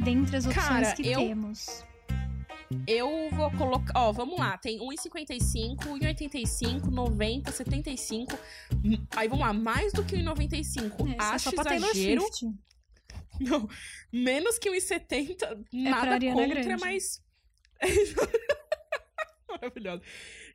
Dentre 0.00 0.36
as 0.36 0.46
opções 0.46 0.66
Cara, 0.66 0.94
que 0.94 1.08
eu- 1.08 1.20
temos. 1.20 1.84
Eu 2.86 3.30
vou 3.32 3.50
colocar. 3.52 3.92
Ó, 3.96 4.12
vamos 4.12 4.38
lá. 4.38 4.58
Tem 4.58 4.78
1,55, 4.78 5.76
1,85, 5.86 6.86
90, 6.90 7.50
75. 7.50 8.38
Hum, 8.84 9.06
Aí 9.16 9.26
vamos 9.28 9.46
lá, 9.46 9.52
mais 9.52 9.92
do 9.92 10.04
que 10.04 10.16
1,95. 10.16 11.08
É, 11.08 11.12
é 11.12 11.16
Acho 11.18 11.50
só 11.50 11.52
pra 11.54 11.64
Taylor 11.64 11.90
exagero. 11.90 12.24
Não, 13.40 13.68
menos 14.12 14.58
que 14.58 14.68
1,70, 14.68 15.36
pra 15.38 15.56
nada 15.72 16.20
contra, 16.32 16.62
Grande. 16.62 16.80
mas. 16.80 17.22
Maravilhoso. 19.48 20.02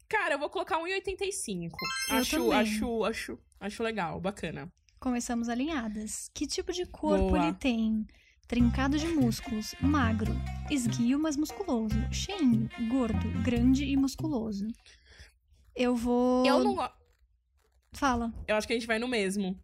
Cara, 0.07 0.36
eu 0.36 0.39
vou 0.39 0.50
colocar 0.50 0.77
1,85. 0.80 1.71
Eu 2.09 2.18
Acho, 2.18 2.38
também. 2.38 2.54
acho, 2.54 3.04
acho, 3.06 3.39
acho 3.59 3.83
legal, 3.83 4.19
bacana. 4.19 4.71
Começamos 5.00 5.50
alinhadas. 5.50 6.30
Que 6.33 6.45
tipo 6.45 6.71
de 6.71 6.86
corpo 6.86 7.30
Boa. 7.30 7.48
ele 7.48 7.54
tem? 7.54 8.06
Trincado 8.48 8.98
de 9.00 9.07
músculos, 9.07 9.74
magro, 9.81 10.34
esguio, 10.69 11.18
mas 11.18 11.36
musculoso, 11.38 11.95
cheinho, 12.12 12.69
gordo, 12.90 13.30
grande 13.42 13.86
e 13.86 13.95
musculoso. 13.98 14.68
Eu 15.75 15.95
vou. 15.95 16.45
Eu 16.45 16.63
não. 16.63 16.90
Fala. 17.94 18.33
Eu 18.47 18.56
acho 18.56 18.68
que 18.68 18.73
a 18.73 18.76
gente 18.76 18.85
vai 18.88 19.00
no 19.00 19.07
mesmo. 19.07 19.59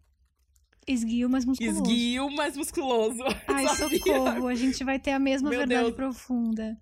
Esguio, 0.88 1.28
mas 1.28 1.44
musculoso. 1.44 1.82
Esguio, 1.82 2.30
mas 2.30 2.56
musculoso. 2.56 3.22
Ai, 3.46 3.68
Sabia? 3.76 3.98
socorro. 3.98 4.48
A 4.48 4.54
gente 4.54 4.82
vai 4.82 4.98
ter 4.98 5.12
a 5.12 5.18
mesma 5.18 5.50
Meu 5.50 5.58
verdade 5.60 5.82
Deus. 5.84 5.94
profunda. 5.94 6.76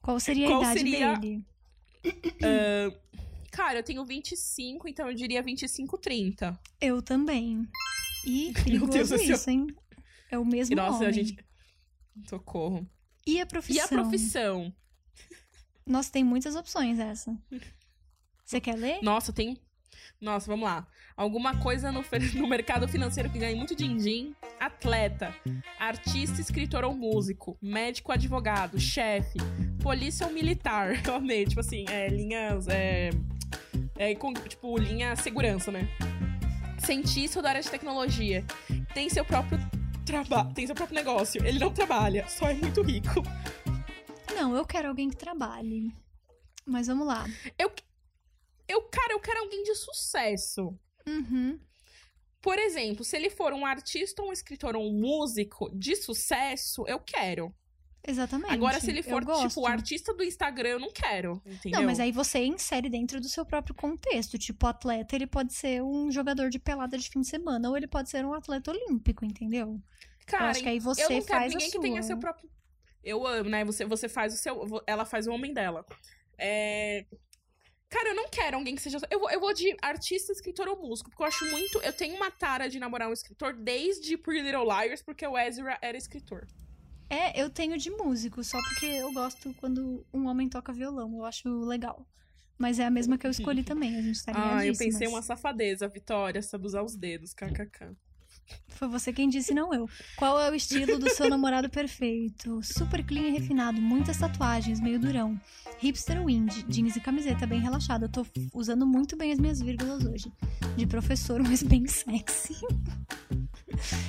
Qual 0.00 0.18
seria 0.18 0.46
a 0.46 0.50
Qual 0.50 0.62
idade 0.62 0.78
seria- 0.78 1.14
dele? 1.16 1.44
Ah, 2.42 2.96
cara, 3.50 3.80
eu 3.80 3.82
tenho 3.82 4.04
25, 4.06 4.88
então 4.88 5.06
eu 5.08 5.14
diria 5.14 5.42
25, 5.42 5.98
30. 5.98 6.58
Eu 6.80 7.02
também. 7.02 7.66
E 8.22 8.52
Deus 8.52 8.64
perigoso 8.64 9.14
do 9.14 9.18
céu. 9.18 9.34
isso, 9.34 9.48
hein? 9.50 9.66
É 10.30 10.38
o 10.38 10.44
mesmo 10.44 10.72
E 10.72 10.76
nossa, 10.76 10.96
homem. 10.96 11.08
a 11.08 11.12
gente. 11.12 11.36
Socorro. 12.28 12.88
E 13.26 13.40
a 13.40 13.46
profissão? 13.46 13.76
E 13.76 13.84
a 13.84 13.88
profissão? 13.88 14.74
Nossa, 15.86 16.12
tem 16.12 16.22
muitas 16.24 16.54
opções 16.56 16.98
essa. 16.98 17.36
Você 18.44 18.60
quer 18.60 18.76
ler? 18.76 18.98
Nossa, 19.02 19.32
tem. 19.32 19.58
Nossa, 20.20 20.46
vamos 20.46 20.64
lá. 20.64 20.86
Alguma 21.16 21.56
coisa 21.58 21.90
no, 21.90 22.04
no 22.34 22.46
mercado 22.46 22.86
financeiro 22.88 23.30
que 23.30 23.38
ganha 23.38 23.56
muito 23.56 23.74
din-din. 23.74 24.34
Atleta, 24.58 25.34
artista, 25.78 26.40
escritor 26.40 26.84
ou 26.84 26.94
músico, 26.94 27.56
médico, 27.60 28.12
advogado, 28.12 28.78
chefe, 28.78 29.38
polícia 29.82 30.26
ou 30.26 30.32
militar. 30.32 30.92
Eu 31.06 31.14
amei, 31.16 31.44
tipo 31.46 31.60
assim, 31.60 31.84
é, 31.88 32.08
linhas. 32.08 32.68
É, 32.68 33.10
é, 33.96 34.14
com- 34.14 34.32
tipo, 34.34 34.76
linha 34.78 35.16
segurança, 35.16 35.70
né? 35.70 35.88
Cientista 36.78 37.38
ou 37.38 37.42
da 37.42 37.50
área 37.50 37.62
de 37.62 37.70
tecnologia. 37.70 38.44
Tem 38.94 39.08
seu 39.08 39.24
próprio 39.24 39.58
trabalho, 40.10 40.54
tem 40.54 40.66
seu 40.66 40.74
próprio 40.74 40.96
negócio. 40.96 41.44
Ele 41.44 41.58
não 41.58 41.72
trabalha, 41.72 42.26
só 42.28 42.48
é 42.48 42.54
muito 42.54 42.82
rico. 42.82 43.22
Não, 44.34 44.56
eu 44.56 44.64
quero 44.66 44.88
alguém 44.88 45.08
que 45.08 45.16
trabalhe. 45.16 45.94
Mas 46.66 46.86
vamos 46.86 47.06
lá. 47.06 47.26
Eu, 47.58 47.72
eu 48.68 48.82
cara, 48.82 49.12
eu 49.12 49.20
quero 49.20 49.40
alguém 49.40 49.62
de 49.62 49.74
sucesso. 49.74 50.78
Uhum. 51.06 51.58
Por 52.40 52.58
exemplo, 52.58 53.04
se 53.04 53.16
ele 53.16 53.28
for 53.28 53.52
um 53.52 53.66
artista, 53.66 54.22
um 54.22 54.32
escritor 54.32 54.74
ou 54.74 54.88
um 54.88 54.98
músico 54.98 55.70
de 55.74 55.94
sucesso, 55.94 56.84
eu 56.86 56.98
quero. 56.98 57.54
Exatamente. 58.06 58.52
Agora, 58.52 58.80
se 58.80 58.90
ele 58.90 59.02
for, 59.02 59.24
tipo, 59.24 59.66
artista 59.66 60.14
do 60.14 60.24
Instagram, 60.24 60.70
eu 60.70 60.80
não 60.80 60.90
quero. 60.90 61.40
Entendeu? 61.44 61.80
Não, 61.80 61.86
mas 61.86 62.00
aí 62.00 62.10
você 62.10 62.44
insere 62.44 62.88
dentro 62.88 63.20
do 63.20 63.28
seu 63.28 63.44
próprio 63.44 63.74
contexto. 63.74 64.38
Tipo, 64.38 64.66
o 64.66 64.68
atleta, 64.68 65.14
ele 65.14 65.26
pode 65.26 65.52
ser 65.52 65.82
um 65.82 66.10
jogador 66.10 66.48
de 66.48 66.58
pelada 66.58 66.96
de 66.96 67.08
fim 67.08 67.20
de 67.20 67.28
semana, 67.28 67.68
ou 67.68 67.76
ele 67.76 67.86
pode 67.86 68.08
ser 68.08 68.24
um 68.24 68.32
atleta 68.32 68.70
olímpico, 68.70 69.24
entendeu? 69.24 69.78
Cara, 70.26 70.44
eu 70.44 70.48
acho 70.50 70.62
que 70.62 70.68
aí 70.68 70.78
você 70.78 71.04
eu 71.04 71.10
não 71.10 71.22
quero 71.22 71.26
faz 71.28 71.52
ninguém 71.52 71.70
que 71.70 71.80
tenha 71.80 72.02
seu 72.02 72.18
próprio. 72.18 72.48
Eu 73.02 73.26
amo, 73.26 73.50
né? 73.50 73.64
Você, 73.64 73.84
você 73.84 74.08
faz 74.08 74.32
o 74.34 74.36
seu. 74.36 74.82
Ela 74.86 75.04
faz 75.04 75.26
o 75.26 75.32
homem 75.32 75.52
dela. 75.52 75.84
É... 76.38 77.06
Cara, 77.88 78.10
eu 78.10 78.14
não 78.14 78.28
quero 78.28 78.56
alguém 78.56 78.76
que 78.76 78.82
seja. 78.82 78.98
Eu 79.10 79.18
vou, 79.18 79.30
eu 79.30 79.40
vou 79.40 79.52
de 79.52 79.76
artista, 79.82 80.32
escritor 80.32 80.68
ou 80.68 80.76
músico, 80.76 81.10
porque 81.10 81.22
eu 81.22 81.26
acho 81.26 81.44
muito. 81.50 81.78
Eu 81.80 81.92
tenho 81.92 82.14
uma 82.14 82.30
tara 82.30 82.68
de 82.68 82.78
namorar 82.78 83.08
um 83.08 83.12
escritor 83.12 83.52
desde 83.52 84.16
Pretty 84.16 84.42
Little 84.42 84.64
Liars, 84.64 85.02
porque 85.02 85.26
o 85.26 85.36
Ezra 85.36 85.76
era 85.82 85.98
escritor. 85.98 86.46
É, 87.10 87.42
eu 87.42 87.50
tenho 87.50 87.76
de 87.76 87.90
músico, 87.90 88.42
só 88.44 88.56
porque 88.62 88.86
eu 88.86 89.12
gosto 89.12 89.52
quando 89.54 90.06
um 90.14 90.26
homem 90.26 90.48
toca 90.48 90.72
violão. 90.72 91.12
Eu 91.16 91.24
acho 91.24 91.48
legal. 91.64 92.06
Mas 92.56 92.78
é 92.78 92.86
a 92.86 92.90
mesma 92.90 93.18
que 93.18 93.26
eu 93.26 93.30
escolhi 93.30 93.64
também, 93.64 93.96
a 93.96 94.02
gente 94.02 94.24
tá 94.24 94.32
Ah, 94.34 94.64
eu 94.64 94.76
pensei 94.76 95.08
uma 95.08 95.20
safadeza, 95.20 95.88
Vitória, 95.88 96.40
sabe 96.40 96.66
usar 96.66 96.82
os 96.82 96.94
dedos, 96.94 97.34
kkk. 97.34 97.96
Foi 98.68 98.88
você 98.88 99.12
quem 99.12 99.28
disse, 99.28 99.54
não 99.54 99.72
eu. 99.72 99.88
Qual 100.16 100.40
é 100.40 100.50
o 100.50 100.54
estilo 100.54 100.98
do 100.98 101.08
seu 101.10 101.28
namorado 101.28 101.68
perfeito? 101.68 102.60
Super 102.62 103.04
clean 103.04 103.28
e 103.28 103.30
refinado, 103.30 103.80
muitas 103.80 104.18
tatuagens, 104.18 104.80
meio 104.80 104.98
durão. 104.98 105.40
Hipster 105.78 106.24
wind, 106.24 106.64
jeans 106.68 106.96
e 106.96 107.00
camiseta, 107.00 107.46
bem 107.46 107.60
relaxado. 107.60 108.04
Eu 108.04 108.08
tô 108.08 108.26
usando 108.52 108.86
muito 108.86 109.16
bem 109.16 109.32
as 109.32 109.38
minhas 109.38 109.60
vírgulas 109.60 110.04
hoje. 110.04 110.32
De 110.76 110.86
professor, 110.86 111.42
mas 111.42 111.62
bem 111.62 111.86
sexy. 111.86 112.56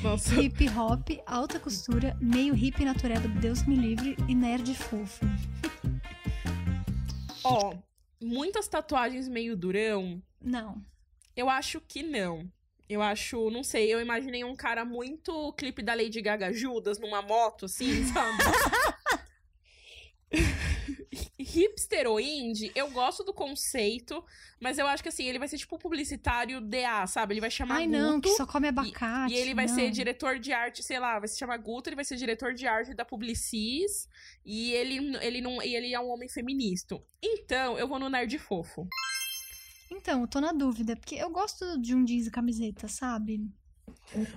Nossa. 0.01 0.35
Hip 0.41 0.69
hop, 0.69 1.09
alta 1.25 1.59
costura, 1.59 2.17
meio 2.19 2.55
hip 2.55 2.83
natureba, 2.83 3.27
Deus 3.27 3.65
me 3.65 3.75
livre, 3.75 4.15
e 4.27 4.35
nerd 4.35 4.73
fofo. 4.75 5.25
Ó, 7.43 7.75
muitas 8.21 8.67
tatuagens 8.67 9.27
meio 9.27 9.55
durão. 9.55 10.21
Não. 10.39 10.81
Eu 11.35 11.49
acho 11.49 11.81
que 11.81 12.03
não. 12.03 12.51
Eu 12.89 13.01
acho, 13.01 13.49
não 13.49 13.63
sei, 13.63 13.93
eu 13.93 14.01
imaginei 14.01 14.43
um 14.43 14.55
cara 14.55 14.83
muito 14.83 15.53
clipe 15.53 15.81
da 15.81 15.93
Lady 15.93 16.21
Gaga 16.21 16.51
Judas 16.51 16.99
numa 16.99 17.21
moto, 17.21 17.65
assim, 17.65 18.05
sabe? 18.07 18.37
Hipster 21.51 22.08
ou 22.08 22.20
indie, 22.20 22.72
eu 22.74 22.89
gosto 22.91 23.24
do 23.24 23.34
conceito, 23.34 24.24
mas 24.60 24.77
eu 24.77 24.88
acho 24.88 25.03
que 25.03 25.10
assim, 25.10 25.25
ele 25.25 25.38
vai 25.38 25.48
ser 25.48 25.58
tipo 25.58 25.77
publicitário 25.77 26.62
DA, 26.62 27.05
sabe? 27.08 27.34
Ele 27.34 27.41
vai 27.41 27.51
chamar 27.51 27.75
Ai, 27.75 27.88
Guto, 27.88 27.98
não, 27.98 28.22
que 28.22 28.29
só 28.29 28.46
come 28.46 28.70
abacate. 28.70 29.34
E, 29.34 29.38
e 29.38 29.39
ele 29.39 29.53
vai 29.53 29.67
não. 29.67 29.75
ser 29.75 29.91
diretor 29.91 30.39
de 30.39 30.53
arte, 30.53 30.81
sei 30.81 31.00
lá, 31.00 31.20
vai 31.20 31.27
se 31.27 31.38
chamar 31.38 31.58
Guto, 31.58 31.89
ele 31.89 31.96
vai 31.96 32.05
ser 32.05 32.15
diretor 32.15 32.53
de 32.53 32.65
arte 32.65 32.93
da 32.93 33.03
Publicis, 33.03 34.08
e 34.46 34.72
ele, 34.72 35.17
ele, 35.17 35.41
não, 35.41 35.62
e 35.62 35.75
ele 35.75 35.93
é 35.93 36.00
um 36.00 36.10
homem 36.10 36.29
feminista. 36.29 37.01
Então, 37.22 37.77
eu 37.77 37.88
vou 37.88 38.00
no 38.00 38.10
nerd 38.10 38.38
fofo. 38.39 38.88
Então, 39.91 40.22
eu 40.22 40.27
tô 40.27 40.39
na 40.39 40.53
dúvida, 40.53 40.96
porque 40.96 41.15
eu 41.15 41.29
gosto 41.29 41.77
de 41.79 41.93
um 41.93 42.05
jeans 42.05 42.27
e 42.27 42.31
camiseta, 42.31 42.88
sabe? 42.88 43.41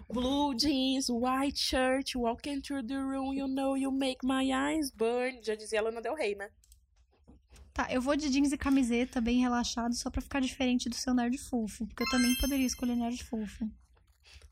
Blue 0.09 0.55
jeans, 0.55 1.09
white 1.09 1.59
shirt, 1.59 2.17
walking 2.17 2.61
through 2.61 2.87
the 2.87 2.97
room, 2.97 3.33
you 3.35 3.47
know 3.47 3.77
you 3.77 3.91
make 3.93 4.19
my 4.25 4.53
eyes 4.53 4.91
burn. 4.91 5.41
Já 5.43 5.55
dizia 5.55 5.81
a 5.81 5.83
Lana 5.83 6.01
Del 6.01 6.15
Rey, 6.15 6.35
né? 6.35 6.51
Tá, 7.75 7.89
eu 7.91 8.01
vou 8.01 8.15
de 8.17 8.31
jeans 8.31 8.53
e 8.53 8.57
camiseta, 8.57 9.21
bem 9.21 9.41
relaxado, 9.41 9.95
só 9.97 10.09
pra 10.09 10.23
ficar 10.23 10.41
diferente 10.41 10.89
do 10.89 10.95
seu 10.95 11.13
nerd 11.13 11.37
fofo. 11.37 11.85
Porque 11.89 12.05
eu 12.05 12.09
também 12.09 12.33
poderia 12.37 12.65
escolher 12.65 12.95
nerd 12.95 13.23
fofo. 13.25 13.69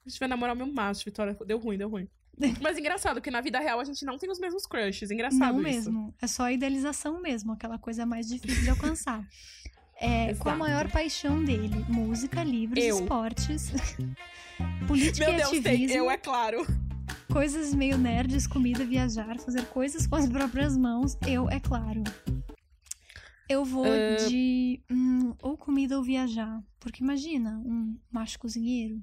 A 0.05 0.09
gente 0.09 0.19
vai 0.19 0.29
namorar 0.29 0.55
o 0.57 0.59
meu 0.59 0.67
macho, 0.67 1.05
Vitória. 1.05 1.37
Deu 1.47 1.57
ruim, 1.59 1.79
deu 1.79 1.89
ruim. 1.89 2.09
Mas 2.61 2.77
engraçado, 2.77 3.21
que 3.21 3.31
na 3.31 3.41
vida 3.41 3.61
real 3.61 3.79
a 3.79 3.85
gente 3.85 4.05
não 4.05 4.19
tem 4.19 4.29
os 4.29 4.41
mesmos 4.41 4.67
crushes. 4.67 5.13
Engraçado 5.13 5.53
Não 5.53 5.69
isso. 5.69 5.93
mesmo. 5.93 6.15
É 6.21 6.27
só 6.27 6.45
a 6.45 6.53
idealização 6.53 7.23
mesmo, 7.23 7.53
aquela 7.53 7.79
coisa 7.79 8.05
mais 8.05 8.29
difícil 8.29 8.63
de 8.65 8.71
alcançar. 8.71 9.25
É, 10.05 10.35
qual 10.35 10.57
a 10.57 10.59
maior 10.59 10.91
paixão 10.91 11.45
dele? 11.45 11.85
Música, 11.89 12.43
livros, 12.43 12.83
Eu. 12.83 12.99
esportes, 12.99 13.71
política 14.89 15.27
Meu 15.27 15.35
e 15.35 15.37
Deus, 15.37 15.51
tem. 15.51 15.59
ativismo, 15.61 15.97
Eu, 15.97 16.11
é 16.11 16.17
claro. 16.17 16.67
coisas 17.33 17.73
meio 17.73 17.97
nerds, 17.97 18.49
comida, 18.49 18.85
viajar, 18.85 19.39
fazer 19.39 19.65
coisas 19.67 20.05
com 20.05 20.17
as 20.17 20.29
próprias 20.29 20.77
mãos. 20.77 21.17
Eu, 21.25 21.49
é 21.49 21.61
claro. 21.61 22.03
Eu 23.49 23.65
vou 23.65 23.85
Ah. 23.85 24.17
de 24.29 24.83
hum, 24.91 25.35
ou 25.43 25.57
comida 25.57 25.97
ou 25.97 26.03
viajar. 26.03 26.63
Porque 26.81 27.03
imagina, 27.03 27.61
um 27.65 27.99
macho 28.11 28.39
cozinheiro. 28.39 29.01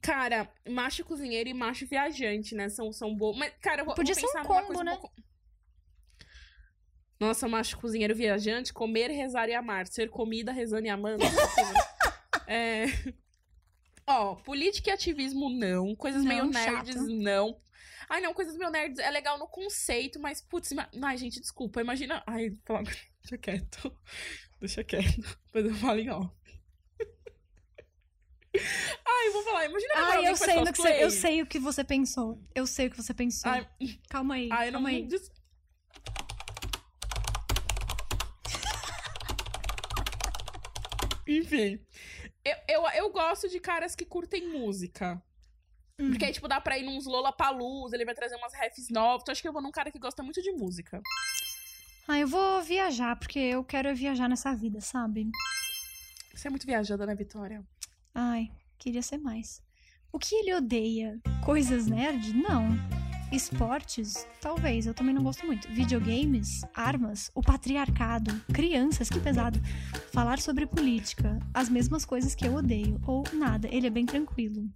Cara, 0.00 0.50
macho 0.68 1.04
cozinheiro 1.04 1.48
e 1.48 1.54
macho 1.54 1.86
viajante, 1.86 2.54
né? 2.54 2.68
São, 2.68 2.92
são 2.92 3.14
bons. 3.14 3.36
Mas, 3.36 3.52
cara, 3.60 3.82
eu 3.82 3.84
vou, 3.86 3.94
Podia 3.94 4.14
vou 4.14 4.30
ser 4.30 4.38
um 4.38 4.44
combo, 4.44 4.82
né? 4.82 4.92
um 4.92 4.96
pouco... 4.96 5.14
Nossa, 7.18 7.48
macho 7.48 7.76
cozinheiro 7.78 8.14
viajante, 8.14 8.72
comer, 8.72 9.10
rezar 9.10 9.48
e 9.48 9.54
amar. 9.54 9.88
Ser 9.88 10.08
comida, 10.08 10.52
rezando 10.52 10.86
e 10.86 10.90
amando. 10.90 11.24
é... 12.46 12.86
Ó, 14.06 14.36
política 14.36 14.90
e 14.90 14.92
ativismo 14.92 15.50
não. 15.50 15.94
Coisas 15.96 16.22
Não, 16.22 16.28
meio 16.28 16.52
chato. 16.52 16.86
nerds 16.86 17.08
não. 17.08 17.60
Ai, 18.08 18.20
não, 18.20 18.32
coisas 18.32 18.56
meio 18.56 18.70
nerds 18.70 18.98
é 18.98 19.10
legal 19.10 19.38
no 19.38 19.46
conceito, 19.46 20.18
mas, 20.18 20.40
putz, 20.40 20.70
ima- 20.70 20.88
ai, 21.02 21.16
gente, 21.18 21.40
desculpa, 21.40 21.80
imagina. 21.80 22.22
Ai, 22.26 22.56
amor- 22.68 22.84
deixa 23.22 23.38
quieto. 23.38 23.98
Deixa 24.60 24.84
quieto. 24.84 25.38
Depois 25.46 25.66
eu 25.66 25.74
falo 25.74 26.00
em 26.00 26.10
off. 26.10 26.30
Ai, 29.06 29.28
eu 29.28 29.32
vou 29.32 29.42
falar, 29.44 29.66
imagina 29.66 29.94
namorar 29.94 30.18
Ai, 30.18 30.30
eu 30.30 30.36
sei, 30.36 30.60
no 30.60 30.72
que 30.72 30.78
você, 30.80 31.04
eu 31.04 31.10
sei 31.10 31.42
o 31.42 31.46
que 31.46 31.58
você 31.58 31.84
pensou. 31.84 32.42
Eu 32.54 32.66
sei 32.66 32.86
o 32.86 32.90
que 32.90 32.96
você 32.96 33.12
pensou. 33.14 33.50
Ai, 33.50 33.68
calma 34.08 34.34
aí, 34.34 34.48
ai, 34.50 34.66
não 34.70 34.80
calma 34.80 34.88
aí. 34.88 35.06
Des... 35.06 35.30
Enfim. 41.26 41.78
Eu, 42.44 42.56
eu, 42.68 42.82
eu 42.94 43.10
gosto 43.10 43.48
de 43.48 43.60
caras 43.60 43.94
que 43.94 44.04
curtem 44.04 44.48
música. 44.48 45.22
Hum. 45.98 46.10
Porque 46.10 46.24
aí, 46.24 46.32
tipo, 46.32 46.46
dá 46.46 46.60
pra 46.60 46.78
ir 46.78 46.84
nos 46.84 47.06
Lollapalooza, 47.06 47.96
ele 47.96 48.04
vai 48.04 48.14
trazer 48.14 48.36
umas 48.36 48.52
refs 48.54 48.88
novas. 48.88 49.22
Então, 49.22 49.32
acho 49.32 49.42
que 49.42 49.48
eu 49.48 49.52
vou 49.52 49.62
num 49.62 49.72
cara 49.72 49.90
que 49.90 49.98
gosta 49.98 50.22
muito 50.22 50.40
de 50.40 50.52
música. 50.52 51.02
Ah, 52.06 52.18
eu 52.18 52.28
vou 52.28 52.62
viajar, 52.62 53.16
porque 53.16 53.38
eu 53.38 53.62
quero 53.64 53.94
viajar 53.94 54.28
nessa 54.28 54.54
vida, 54.54 54.80
sabe? 54.80 55.30
Você 56.32 56.48
é 56.48 56.50
muito 56.50 56.66
viajada, 56.66 57.04
né, 57.04 57.14
Vitória? 57.14 57.62
Ai, 58.14 58.50
queria 58.78 59.02
ser 59.02 59.18
mais. 59.18 59.60
O 60.12 60.18
que 60.18 60.34
ele 60.34 60.54
odeia? 60.54 61.20
Coisas 61.44 61.86
nerd? 61.86 62.32
Não. 62.32 62.68
Esportes? 63.30 64.26
Talvez, 64.40 64.86
eu 64.86 64.94
também 64.94 65.14
não 65.14 65.22
gosto 65.22 65.44
muito. 65.44 65.68
Videogames? 65.68 66.62
Armas? 66.74 67.30
O 67.34 67.42
patriarcado? 67.42 68.40
Crianças? 68.54 69.10
Que 69.10 69.20
pesado. 69.20 69.60
Falar 70.12 70.38
sobre 70.38 70.66
política? 70.66 71.38
As 71.52 71.68
mesmas 71.68 72.06
coisas 72.06 72.34
que 72.34 72.46
eu 72.46 72.54
odeio. 72.54 72.98
Ou 73.06 73.24
nada, 73.34 73.68
ele 73.70 73.86
é 73.86 73.90
bem 73.90 74.06
tranquilo. 74.06 74.66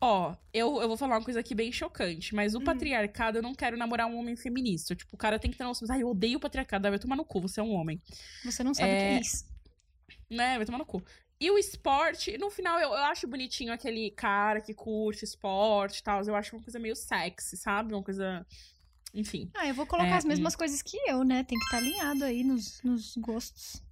Ó, 0.00 0.34
eu, 0.52 0.80
eu 0.80 0.86
vou 0.88 0.96
falar 0.96 1.16
uma 1.18 1.24
coisa 1.24 1.40
aqui 1.40 1.54
bem 1.54 1.72
chocante, 1.72 2.34
mas 2.34 2.54
Hum. 2.54 2.58
o 2.58 2.64
patriarcado, 2.64 3.38
eu 3.38 3.42
não 3.42 3.54
quero 3.54 3.76
namorar 3.76 4.06
um 4.06 4.16
homem 4.16 4.36
feminista. 4.36 4.94
Tipo, 4.94 5.14
o 5.14 5.18
cara 5.18 5.38
tem 5.38 5.50
que 5.50 5.56
ter 5.58 5.64
noção. 5.64 5.88
Ai, 5.90 6.02
eu 6.02 6.08
odeio 6.10 6.38
o 6.38 6.40
patriarcado. 6.40 6.88
Vai 6.88 6.98
tomar 6.98 7.16
no 7.16 7.24
cu, 7.24 7.40
você 7.40 7.58
é 7.60 7.62
um 7.62 7.72
homem. 7.72 8.00
Você 8.44 8.62
não 8.62 8.72
sabe 8.74 8.92
o 8.92 8.96
que 8.96 9.02
É. 9.02 9.14
é 9.16 9.20
isso. 9.20 9.44
Né? 10.30 10.56
Vai 10.56 10.64
tomar 10.66 10.78
no 10.78 10.86
cu. 10.86 11.02
E 11.40 11.50
o 11.50 11.58
esporte, 11.58 12.36
no 12.38 12.50
final, 12.50 12.78
eu, 12.80 12.88
eu 12.90 13.04
acho 13.04 13.26
bonitinho 13.28 13.72
aquele 13.72 14.10
cara 14.10 14.60
que 14.60 14.74
curte 14.74 15.24
esporte 15.24 15.98
e 15.98 16.02
tal. 16.02 16.22
Eu 16.24 16.34
acho 16.36 16.54
uma 16.56 16.62
coisa 16.62 16.78
meio 16.78 16.94
sexy, 16.96 17.56
sabe? 17.56 17.92
Uma 17.94 18.02
coisa. 18.02 18.46
Enfim. 19.14 19.50
Ah, 19.54 19.66
eu 19.66 19.74
vou 19.74 19.86
colocar 19.86 20.10
É, 20.10 20.16
as 20.16 20.24
mesmas 20.24 20.54
coisas 20.54 20.82
que 20.82 20.96
eu, 21.08 21.24
né? 21.24 21.42
Tem 21.44 21.58
que 21.58 21.64
estar 21.64 21.78
alinhado 21.78 22.24
aí 22.24 22.44
nos, 22.44 22.82
nos 22.82 23.16
gostos. 23.16 23.82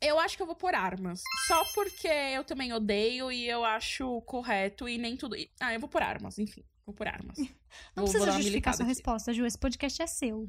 Eu 0.00 0.18
acho 0.20 0.36
que 0.36 0.42
eu 0.42 0.46
vou 0.46 0.54
por 0.54 0.74
armas. 0.74 1.20
Só 1.46 1.64
porque 1.74 2.06
eu 2.08 2.44
também 2.44 2.72
odeio 2.72 3.32
e 3.32 3.48
eu 3.48 3.64
acho 3.64 4.20
correto 4.22 4.88
e 4.88 4.96
nem 4.98 5.16
tudo. 5.16 5.34
Ah, 5.60 5.74
eu 5.74 5.80
vou 5.80 5.88
por 5.88 6.02
armas, 6.02 6.38
enfim. 6.38 6.62
Vou 6.86 6.94
por 6.94 7.08
armas. 7.08 7.36
Não 7.94 8.04
Vou- 8.04 8.04
vou 8.04 8.04
precisa 8.12 8.24
uma 8.30 8.36
justificar 8.36 8.74
sua 8.74 8.84
aqui. 8.84 8.92
resposta, 8.94 9.32
Ju. 9.32 9.44
Esse 9.44 9.58
podcast 9.58 10.00
é 10.02 10.06
seu. 10.06 10.48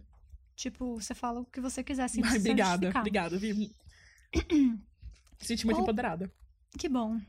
Tipo, 0.56 0.96
você 1.01 1.15
fala 1.15 1.39
o 1.41 1.46
que 1.46 1.60
você 1.62 1.84
quiser 1.84 2.03
Ai, 2.03 2.10
precisar 2.10 2.38
obrigada, 2.38 2.72
justificar. 2.91 3.01
obrigada, 3.01 3.38
Vi. 3.38 3.72
Senti 5.39 5.65
muito 5.65 5.77
Qual- 5.77 5.84
empoderada. 5.84 6.32
Que 6.77 6.88
bom. 6.89 7.20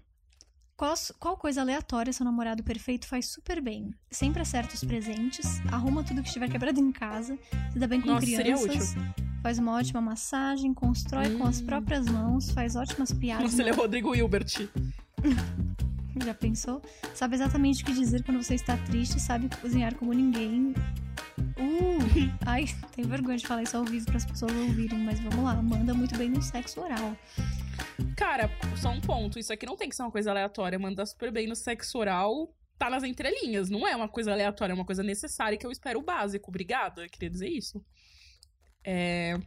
Qual, 0.76 0.94
qual 1.18 1.36
coisa 1.36 1.60
aleatória 1.60 2.12
seu 2.12 2.24
namorado 2.24 2.62
perfeito 2.64 3.06
faz 3.06 3.26
super 3.26 3.60
bem? 3.60 3.94
Sempre 4.10 4.40
acerta 4.42 4.74
os 4.74 4.82
presentes, 4.82 5.46
arruma 5.70 6.02
tudo 6.02 6.22
que 6.22 6.28
estiver 6.28 6.50
quebrado 6.50 6.80
em 6.80 6.90
casa, 6.90 7.38
se 7.72 7.78
dá 7.78 7.86
bem 7.86 8.00
com 8.00 8.06
Nossa, 8.08 8.24
seria 8.26 8.54
crianças, 8.56 8.94
faz 9.42 9.58
uma 9.58 9.72
ótima 9.72 10.00
massagem, 10.00 10.72
constrói 10.74 11.36
com 11.36 11.46
as 11.46 11.60
Hum. 11.60 11.66
próprias 11.66 12.06
mãos, 12.06 12.50
faz 12.50 12.76
ótimas 12.76 13.12
piadas. 13.12 13.44
Nossa, 13.44 13.62
ele 13.62 13.70
é 13.70 13.72
Rodrigo 13.72 14.14
Hilbert. 14.14 14.68
Já 16.24 16.34
pensou? 16.34 16.82
Sabe 17.14 17.36
exatamente 17.36 17.82
o 17.82 17.86
que 17.86 17.92
dizer 17.92 18.22
quando 18.24 18.42
você 18.42 18.54
está 18.54 18.76
triste, 18.76 19.18
sabe 19.20 19.48
cozinhar 19.60 19.94
como 19.94 20.12
ninguém. 20.12 20.74
Uh! 21.56 22.30
Ai, 22.44 22.64
tenho 22.94 23.08
vergonha 23.08 23.38
de 23.38 23.46
falar 23.46 23.62
isso 23.62 23.76
ao 23.76 23.84
vivo 23.84 24.06
para 24.06 24.16
as 24.16 24.24
pessoas 24.24 24.52
ouvirem, 24.52 24.98
mas 24.98 25.20
vamos 25.20 25.42
lá. 25.44 25.54
Manda 25.62 25.94
muito 25.94 26.16
bem 26.18 26.28
no 26.28 26.42
sexo 26.42 26.80
oral. 26.80 27.16
Cara, 28.16 28.50
só 28.76 28.90
um 28.90 29.00
ponto. 29.00 29.38
Isso 29.38 29.52
aqui 29.52 29.64
não 29.64 29.76
tem 29.76 29.88
que 29.88 29.96
ser 29.96 30.02
uma 30.02 30.10
coisa 30.10 30.30
aleatória. 30.30 30.78
Mandar 30.78 31.06
super 31.06 31.30
bem 31.30 31.46
no 31.46 31.56
sexo 31.56 31.98
oral 31.98 32.52
tá 32.78 32.90
nas 32.90 33.04
entrelinhas. 33.04 33.70
Não 33.70 33.86
é 33.86 33.94
uma 33.94 34.08
coisa 34.08 34.32
aleatória, 34.32 34.72
é 34.72 34.74
uma 34.74 34.84
coisa 34.84 35.02
necessária 35.02 35.56
que 35.56 35.66
eu 35.66 35.70
espero 35.70 36.00
o 36.00 36.02
básico. 36.02 36.50
Obrigada. 36.50 37.04
Eu 37.04 37.08
queria 37.08 37.30
dizer 37.30 37.48
isso. 37.48 37.82
É. 38.84 39.38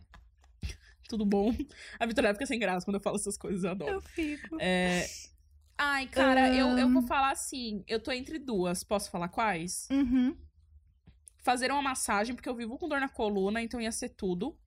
Tudo 1.10 1.26
bom? 1.26 1.54
A 2.00 2.06
Vitória 2.06 2.34
fica 2.34 2.46
sem 2.46 2.58
graça 2.60 2.86
quando 2.86 2.96
eu 2.96 3.02
falo 3.02 3.18
essas 3.18 3.38
coisas, 3.38 3.64
eu 3.64 3.72
adoro. 3.72 3.92
Eu 3.94 4.02
fico. 4.02 4.58
É... 4.60 5.06
Ai, 5.78 6.08
cara, 6.08 6.56
eu, 6.56 6.78
eu 6.78 6.90
vou 6.92 7.02
falar 7.04 7.32
assim. 7.32 7.84
Eu 7.88 8.00
tô 8.00 8.12
entre 8.12 8.40
duas. 8.40 8.84
Posso 8.84 9.10
falar 9.12 9.28
quais? 9.30 9.88
Uhum. 9.92 10.36
fazer 11.44 11.72
uma 11.72 11.82
massagem, 11.82 12.34
porque 12.36 12.48
eu 12.48 12.56
vivo 12.56 12.78
com 12.78 12.88
dor 12.88 13.02
na 13.02 13.10
coluna, 13.10 13.62
então 13.62 13.82
ia 13.82 13.92
ser 13.92 14.10
tudo. 14.10 14.58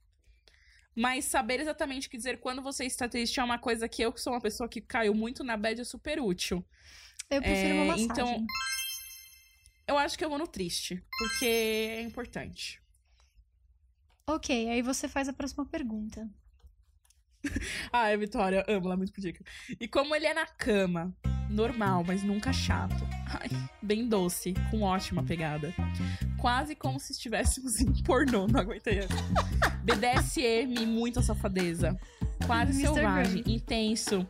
Mas 0.94 1.24
saber 1.24 1.58
exatamente 1.60 2.06
o 2.06 2.10
que 2.10 2.16
dizer 2.18 2.38
quando 2.38 2.60
você 2.62 2.84
está 2.84 3.08
triste 3.08 3.40
é 3.40 3.44
uma 3.44 3.58
coisa 3.58 3.88
que 3.88 4.02
eu, 4.02 4.12
que 4.12 4.20
sou 4.20 4.32
uma 4.32 4.40
pessoa 4.40 4.68
que 4.68 4.80
caiu 4.82 5.14
muito 5.14 5.42
na 5.42 5.56
bad, 5.56 5.80
é 5.80 5.84
super 5.84 6.20
útil. 6.20 6.62
Eu 7.30 7.40
prefiro 7.40 7.68
É, 7.68 7.72
uma 7.74 7.84
massagem. 7.86 8.04
então- 8.12 8.46
Eu 9.88 9.96
acho 9.98 10.18
que 10.18 10.24
eu 10.24 10.28
vou 10.28 10.38
no 10.38 10.46
triste, 10.46 11.02
porque 11.18 11.46
é 11.46 12.00
importante. 12.02 12.80
Ok, 14.28 14.68
aí 14.68 14.82
você 14.82 15.06
faz 15.06 15.28
a 15.28 15.32
próxima 15.32 15.64
pergunta. 15.64 16.28
Ai, 17.92 18.16
Vitória, 18.16 18.64
amo 18.66 18.86
ela 18.86 18.96
muito 18.96 19.12
por 19.12 19.20
dica. 19.20 19.44
E 19.78 19.86
como 19.86 20.16
ele 20.16 20.26
é 20.26 20.34
na 20.34 20.44
cama, 20.44 21.16
normal, 21.48 22.02
mas 22.04 22.24
nunca 22.24 22.52
chato. 22.52 23.06
Ai, 23.24 23.48
bem 23.80 24.08
doce, 24.08 24.52
com 24.68 24.82
ótima 24.82 25.22
pegada. 25.22 25.72
Quase 26.40 26.74
como 26.74 26.98
se 26.98 27.12
estivéssemos 27.12 27.78
em 27.80 28.02
pornô, 28.02 28.48
não 28.48 28.58
aguentei. 28.58 28.98
BDSM, 29.84 30.84
muita 30.86 31.22
safadeza. 31.22 31.96
Quase 32.48 32.72
Mr. 32.72 32.94
selvagem, 32.94 33.44
intenso. 33.46 34.28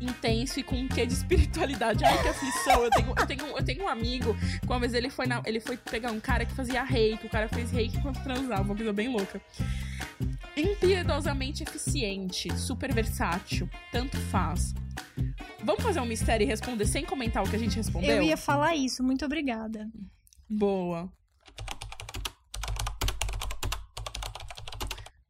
Intenso 0.00 0.60
e 0.60 0.62
com 0.62 0.76
um 0.76 0.88
quê 0.88 1.06
de 1.06 1.12
espiritualidade. 1.14 2.04
Ai, 2.04 2.22
que 2.22 2.28
aflição. 2.28 2.82
Eu 2.84 2.90
tenho, 2.90 3.08
eu 3.16 3.26
tenho, 3.26 3.46
eu 3.58 3.64
tenho 3.64 3.84
um 3.84 3.88
amigo, 3.88 4.34
que 4.60 4.66
uma 4.66 4.78
vez 4.78 4.92
ele 4.94 5.08
foi, 5.10 5.26
na- 5.26 5.42
ele 5.46 5.60
foi 5.60 5.76
pegar 5.76 6.10
um 6.12 6.20
cara 6.20 6.44
que 6.44 6.52
fazia 6.52 6.82
reiki. 6.82 7.26
O 7.26 7.30
cara 7.30 7.48
fez 7.48 7.70
reiki 7.70 7.96
enquanto 7.96 8.22
transava, 8.22 8.62
uma 8.62 8.74
coisa 8.76 8.92
bem 8.92 9.08
louca. 9.08 9.40
Impiedosamente 10.56 11.62
eficiente, 11.62 12.54
super 12.58 12.92
versátil, 12.92 13.68
tanto 13.90 14.16
faz. 14.16 14.74
Vamos 15.62 15.82
fazer 15.82 16.00
um 16.00 16.06
mistério 16.06 16.44
e 16.44 16.46
responder 16.48 16.86
sem 16.86 17.04
comentar 17.04 17.42
o 17.42 17.48
que 17.48 17.56
a 17.56 17.58
gente 17.58 17.76
respondeu? 17.76 18.16
Eu 18.16 18.22
ia 18.22 18.36
falar 18.36 18.76
isso, 18.76 19.02
muito 19.02 19.24
obrigada. 19.24 19.88
Boa. 20.48 21.10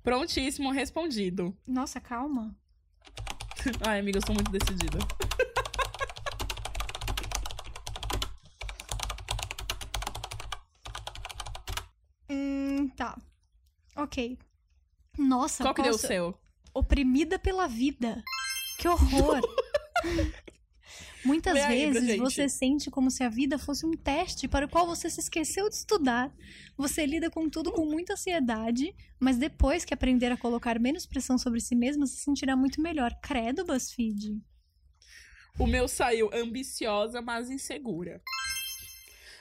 Prontíssimo, 0.02 0.70
respondido. 0.70 1.56
Nossa, 1.66 2.00
calma. 2.00 2.54
Ai, 3.86 4.00
amiga, 4.00 4.18
eu 4.18 4.26
sou 4.26 4.34
muito 4.34 4.50
decidida. 4.50 4.98
Hum, 12.28 12.88
tá. 12.96 13.16
Ok. 13.96 14.38
Nossa, 15.18 15.62
Qual 15.64 15.74
que 15.74 15.82
deu 15.82 15.92
o 15.92 15.94
posso- 15.94 16.06
seu? 16.06 16.34
oprimida 16.72 17.38
pela 17.38 17.68
vida. 17.68 18.22
Que 18.78 18.88
horror. 18.88 19.40
Muitas 21.24 21.54
Lê 21.54 21.66
vezes 21.66 22.18
você 22.18 22.48
sente 22.48 22.90
como 22.90 23.10
se 23.10 23.22
a 23.22 23.28
vida 23.28 23.58
fosse 23.58 23.86
um 23.86 23.92
teste 23.92 24.46
para 24.46 24.66
o 24.66 24.68
qual 24.68 24.86
você 24.86 25.08
se 25.08 25.20
esqueceu 25.20 25.68
de 25.68 25.76
estudar. 25.76 26.30
Você 26.76 27.06
lida 27.06 27.30
com 27.30 27.48
tudo 27.48 27.72
com 27.72 27.86
muita 27.86 28.12
ansiedade, 28.12 28.94
mas 29.18 29.38
depois 29.38 29.84
que 29.84 29.94
aprender 29.94 30.30
a 30.30 30.36
colocar 30.36 30.78
menos 30.78 31.06
pressão 31.06 31.38
sobre 31.38 31.60
si 31.60 31.74
mesma, 31.74 32.06
se 32.06 32.18
sentirá 32.18 32.54
muito 32.54 32.80
melhor. 32.80 33.14
Credo, 33.22 33.64
BuzzFeed. 33.64 34.38
O 35.58 35.66
meu 35.66 35.86
saiu 35.86 36.28
ambiciosa, 36.34 37.22
mas 37.22 37.48
insegura. 37.48 38.20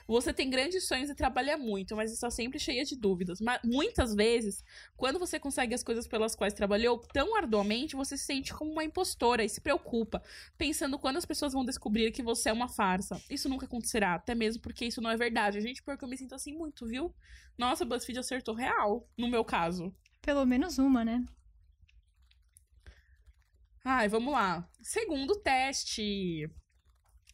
Você 0.07 0.33
tem 0.33 0.49
grandes 0.49 0.87
sonhos 0.87 1.09
e 1.09 1.15
trabalha 1.15 1.57
muito, 1.57 1.95
mas 1.95 2.11
está 2.11 2.29
sempre 2.29 2.59
cheia 2.59 2.83
de 2.83 2.95
dúvidas. 2.95 3.39
Mas 3.39 3.59
muitas 3.63 4.13
vezes, 4.13 4.63
quando 4.97 5.17
você 5.17 5.39
consegue 5.39 5.73
as 5.73 5.83
coisas 5.83 6.07
pelas 6.07 6.35
quais 6.35 6.53
trabalhou 6.53 6.99
tão 6.99 7.35
arduamente, 7.35 7.95
você 7.95 8.17
se 8.17 8.25
sente 8.25 8.53
como 8.53 8.71
uma 8.71 8.83
impostora 8.83 9.43
e 9.43 9.49
se 9.49 9.61
preocupa, 9.61 10.21
pensando 10.57 10.99
quando 10.99 11.17
as 11.17 11.25
pessoas 11.25 11.53
vão 11.53 11.63
descobrir 11.63 12.11
que 12.11 12.21
você 12.21 12.49
é 12.49 12.53
uma 12.53 12.67
farsa. 12.67 13.21
Isso 13.29 13.47
nunca 13.47 13.65
acontecerá, 13.65 14.15
até 14.15 14.35
mesmo 14.35 14.61
porque 14.61 14.85
isso 14.85 15.01
não 15.01 15.09
é 15.09 15.17
verdade. 15.17 15.61
Gente, 15.61 15.81
porque 15.81 16.03
eu 16.03 16.09
me 16.09 16.17
sinto 16.17 16.35
assim 16.35 16.53
muito, 16.53 16.85
viu? 16.85 17.13
Nossa, 17.57 17.85
BuzzFeed 17.85 18.19
acertou 18.19 18.55
real, 18.55 19.07
no 19.17 19.27
meu 19.27 19.45
caso. 19.45 19.93
Pelo 20.21 20.45
menos 20.45 20.77
uma, 20.77 21.05
né? 21.05 21.23
Ai, 23.85 24.07
vamos 24.07 24.33
lá. 24.33 24.67
Segundo 24.81 25.35
teste. 25.35 26.49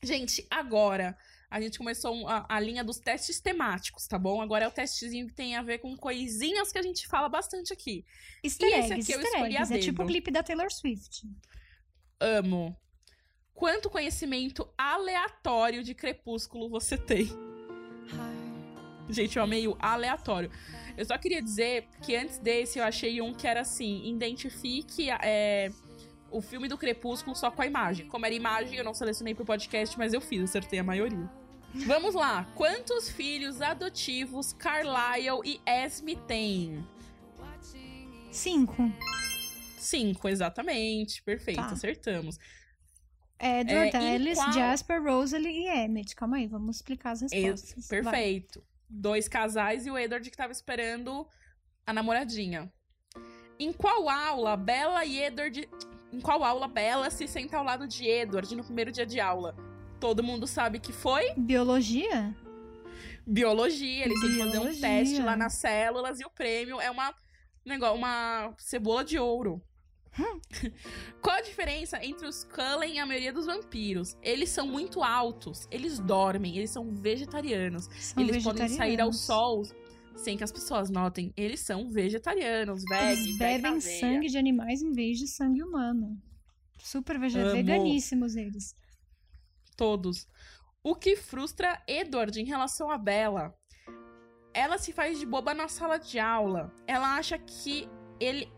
Gente, 0.01 0.45
agora 0.49 1.17
a 1.49 1.59
gente 1.59 1.77
começou 1.77 2.27
a, 2.27 2.45
a 2.47 2.59
linha 2.59 2.83
dos 2.83 2.99
testes 2.99 3.39
temáticos, 3.39 4.05
tá 4.05 4.19
bom? 4.19 4.41
Agora 4.41 4.65
é 4.65 4.67
o 4.67 4.71
testezinho 4.71 5.27
que 5.27 5.33
tem 5.33 5.55
a 5.55 5.63
ver 5.63 5.79
com 5.79 5.97
coisinhas 5.97 6.71
que 6.71 6.77
a 6.77 6.81
gente 6.81 7.07
fala 7.07 7.27
bastante 7.27 7.73
aqui. 7.73 8.05
Easter 8.43 8.69
E 8.69 8.73
esse 8.73 8.93
eggs, 8.93 9.11
aqui 9.11 9.11
eu 9.11 9.21
escolhi 9.21 9.57
a 9.57 9.61
eggs. 9.61 9.73
É 9.73 9.79
tipo 9.79 10.03
o 10.03 10.05
dedo. 10.05 10.13
clipe 10.13 10.31
da 10.31 10.43
Taylor 10.43 10.71
Swift. 10.71 11.27
Amo. 12.19 12.77
Quanto 13.53 13.89
conhecimento 13.89 14.71
aleatório 14.77 15.83
de 15.83 15.95
Crepúsculo 15.95 16.69
você 16.69 16.97
tem? 16.97 17.27
Gente, 19.09 19.37
eu 19.37 19.43
amei 19.43 19.67
o 19.67 19.75
aleatório. 19.79 20.51
Eu 20.95 21.03
só 21.03 21.17
queria 21.17 21.41
dizer 21.41 21.87
que 22.03 22.15
antes 22.15 22.37
desse 22.37 22.77
eu 22.77 22.85
achei 22.85 23.21
um 23.21 23.33
que 23.33 23.47
era 23.47 23.61
assim: 23.61 24.07
identifique 24.07 25.09
é, 25.09 25.71
o 26.31 26.41
filme 26.41 26.67
do 26.67 26.77
Crepúsculo 26.77 27.35
só 27.35 27.49
com 27.49 27.61
a 27.61 27.65
imagem. 27.65 28.07
Como 28.07 28.25
era 28.25 28.35
imagem, 28.35 28.77
eu 28.77 28.83
não 28.83 28.93
selecionei 28.93 29.33
pro 29.33 29.45
podcast, 29.45 29.97
mas 29.97 30.13
eu 30.13 30.21
fiz, 30.21 30.43
acertei 30.43 30.79
a 30.79 30.83
maioria. 30.83 31.38
Vamos 31.73 32.15
lá. 32.15 32.45
Quantos 32.55 33.09
filhos 33.09 33.61
adotivos 33.61 34.53
Carlyle 34.53 35.41
e 35.45 35.61
Esme 35.65 36.15
têm? 36.15 36.85
Cinco. 38.31 38.75
Cinco, 39.77 40.27
exatamente. 40.29 41.21
Perfeito, 41.23 41.61
Tá. 41.61 41.67
acertamos. 41.71 42.37
Edward, 43.39 43.95
É, 43.95 44.01
em 44.01 44.15
Alice, 44.15 44.41
qual- 44.41 44.51
Jasper, 44.53 45.01
Rosalie 45.01 45.65
e 45.65 45.67
Emmett. 45.67 46.15
Calma 46.15 46.37
aí, 46.37 46.47
vamos 46.47 46.77
explicar 46.77 47.11
as 47.11 47.21
respostas. 47.21 47.87
Vai. 47.87 48.01
Perfeito. 48.03 48.63
Dois 48.89 49.27
casais 49.27 49.85
e 49.85 49.91
o 49.91 49.97
Edward 49.97 50.29
que 50.29 50.35
tava 50.35 50.51
esperando 50.51 51.25
a 51.85 51.93
namoradinha. 51.93 52.71
Em 53.57 53.71
qual 53.71 54.09
aula 54.09 54.57
Bella 54.57 55.05
e 55.05 55.21
Edward. 55.21 55.69
Em 56.11 56.19
qual 56.19 56.43
aula 56.43 56.67
Bella 56.67 57.09
se 57.09 57.27
senta 57.27 57.57
ao 57.57 57.63
lado 57.63 57.87
de 57.87 58.05
Edward 58.07 58.53
no 58.55 58.63
primeiro 58.63 58.91
dia 58.91 59.05
de 59.05 59.19
aula? 59.19 59.55
Todo 59.99 60.23
mundo 60.23 60.47
sabe 60.47 60.79
que 60.79 60.93
foi 60.93 61.33
Biologia? 61.35 62.35
biologia. 63.25 64.05
Eles 64.05 64.19
têm 64.19 64.31
que 64.31 64.37
fazer 64.39 64.59
um 64.59 64.73
teste 64.79 65.21
lá 65.21 65.35
nas 65.35 65.53
células 65.53 66.19
e 66.19 66.25
o 66.25 66.29
prêmio 66.29 66.81
é 66.81 66.89
uma 66.89 67.13
negócio, 67.65 67.95
uma 67.95 68.53
cebola 68.57 69.03
de 69.03 69.19
ouro. 69.19 69.61
Hum. 70.19 70.39
Qual 71.21 71.35
a 71.35 71.41
diferença 71.41 72.03
entre 72.03 72.25
os 72.27 72.43
Cullen 72.43 72.95
e 72.95 72.99
a 72.99 73.05
maioria 73.05 73.31
dos 73.31 73.45
vampiros? 73.45 74.17
Eles 74.23 74.49
são 74.49 74.65
muito 74.65 75.03
altos, 75.03 75.67
eles 75.69 75.99
dormem, 75.99 76.57
eles 76.57 76.71
são 76.71 76.91
vegetarianos. 76.91 77.87
São 77.99 78.23
Eles 78.23 78.43
podem 78.43 78.67
sair 78.67 78.99
ao 78.99 79.11
vegetarianos. 79.11 79.19
sol 79.19 79.63
sem 80.15 80.35
que 80.35 80.43
as 80.43 80.51
pessoas 80.51 80.89
notem. 80.89 81.31
Eles 81.37 81.59
são 81.61 81.89
vegetarianos, 81.89 82.83
veg, 82.89 83.19
Eles 83.19 83.37
bebem 83.37 83.79
sangue 83.79 84.27
de 84.27 84.37
animais 84.37 84.81
em 84.81 84.91
vez 84.91 85.19
de 85.19 85.27
sangue 85.27 85.63
humano. 85.63 86.19
Super 86.79 87.19
veganíssimos 87.19 88.35
eles. 88.35 88.75
Todos. 89.79 90.27
O 90.83 90.93
que 90.93 91.15
frustra 91.15 91.81
Edward 91.87 92.37
em 92.37 92.43
relação 92.43 92.91
a 92.91 92.97
Bella? 92.97 93.55
Ela 94.53 94.77
se 94.77 94.91
faz 94.91 95.17
de 95.17 95.25
boba 95.25 95.53
na 95.53 95.69
sala 95.69 95.97
de 95.97 96.19
aula. 96.19 96.69
Ela 96.85 97.15
acha 97.15 97.37
que 97.37 97.87
ele. 98.19 98.51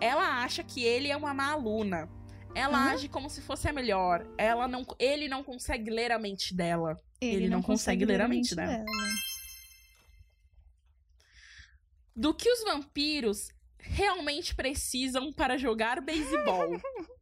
Ela 0.00 0.42
acha 0.42 0.64
que 0.64 0.82
ele 0.82 1.08
é 1.10 1.16
uma 1.16 1.34
má 1.34 1.52
aluna. 1.52 2.08
Ela 2.54 2.78
Hã? 2.78 2.92
age 2.92 3.06
como 3.06 3.28
se 3.28 3.42
fosse 3.42 3.68
a 3.68 3.72
melhor. 3.72 4.26
Ela 4.38 4.66
não, 4.66 4.82
ele 4.98 5.28
não 5.28 5.44
consegue 5.44 5.90
ler 5.90 6.10
a 6.10 6.18
mente 6.18 6.54
dela. 6.54 6.98
Ele, 7.20 7.50
não 7.50 7.60
consegue 7.60 8.06
ler 8.06 8.22
a 8.22 8.26
mente 8.26 8.54
dela. 8.54 8.82
Do 12.16 12.34
que 12.34 12.50
os 12.50 12.64
vampiros 12.64 13.48
realmente 13.78 14.54
precisam 14.54 15.30
para 15.34 15.58
jogar 15.58 16.00
beisebol? 16.00 16.80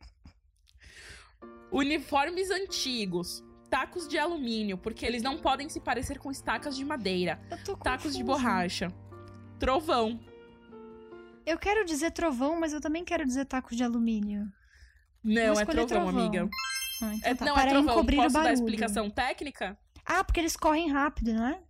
Uniformes 1.73 2.51
antigos, 2.51 3.45
tacos 3.69 4.09
de 4.09 4.19
alumínio, 4.19 4.77
porque 4.77 5.07
eles 5.07 5.23
não 5.23 5.39
podem 5.39 5.69
se 5.69 5.81
parecer 5.81 6.19
com 6.19 6.31
estacas 6.31 6.77
de 6.77 6.85
madeira, 6.85 7.41
tacos 7.83 8.17
de 8.17 8.25
borracha, 8.25 8.89
trovão. 9.59 10.19
Eu 11.47 11.59
quero 11.59 11.85
dizer 11.85 12.11
trovão, 12.11 12.59
mas 12.59 12.73
eu 12.73 12.81
também 12.81 13.05
quero 13.05 13.25
dizer 13.25 13.45
taco 13.45 13.75
de 13.75 13.83
alumínio. 13.83 14.47
Não, 15.23 15.59
é 15.59 15.65
trovão, 15.65 15.87
trovão. 15.87 16.09
amiga. 16.09 16.49
Ah, 17.03 17.15
então 17.15 17.31
É- 17.31 17.35
tá. 17.35 17.45
não, 17.45 17.55
Para 17.55 17.67
é 17.67 17.71
trovão. 17.71 17.95
encobrir 17.95 18.17
Posso 18.23 18.39
o 18.39 18.43
dar 18.43 18.53
explicação 18.53 19.11
técnica? 19.11 19.79
Ah, 20.05 20.23
porque 20.25 20.41
eles 20.41 20.57
correm 20.57 20.91
rápido, 20.91 21.33
não 21.33 21.47
é? 21.47 21.63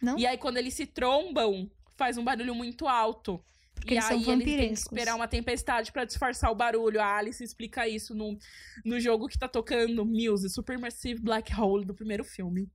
Não? 0.00 0.18
E 0.18 0.26
aí, 0.26 0.36
quando 0.38 0.56
eles 0.56 0.74
se 0.74 0.86
trombam, 0.86 1.70
faz 1.96 2.16
um 2.18 2.24
barulho 2.24 2.54
muito 2.54 2.86
alto. 2.88 3.42
Porque 3.76 3.94
e 3.94 3.96
eles 3.96 4.10
aí 4.10 4.24
são 4.24 4.32
eles 4.32 4.44
têm 4.44 4.68
que 4.68 4.74
esperar 4.74 5.14
uma 5.14 5.28
tempestade 5.28 5.92
pra 5.92 6.04
disfarçar 6.04 6.50
o 6.50 6.54
barulho. 6.54 7.00
A 7.00 7.16
Alice 7.16 7.42
explica 7.42 7.86
isso 7.86 8.14
no, 8.14 8.36
no 8.84 8.98
jogo 8.98 9.28
que 9.28 9.38
tá 9.38 9.46
tocando 9.46 10.04
Muse, 10.04 10.50
Supermassive 10.50 11.20
Black 11.20 11.54
Hole 11.54 11.84
do 11.84 11.94
primeiro 11.94 12.24
filme. 12.24 12.68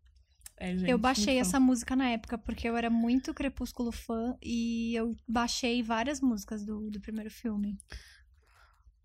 É, 0.57 0.77
gente, 0.77 0.89
Eu 0.89 0.97
baixei 0.97 1.33
muito 1.33 1.47
essa 1.47 1.59
música 1.59 1.95
na 1.95 2.09
época 2.09 2.37
porque 2.37 2.69
eu 2.69 2.77
era 2.77 2.89
muito 2.89 3.33
Crepúsculo 3.33 3.91
fã 3.91 4.37
e 4.41 4.95
eu 4.95 5.15
baixei 5.27 5.81
várias 5.81 6.21
músicas 6.21 6.63
do, 6.63 6.89
do 6.89 7.01
primeiro 7.01 7.31
filme. 7.31 7.77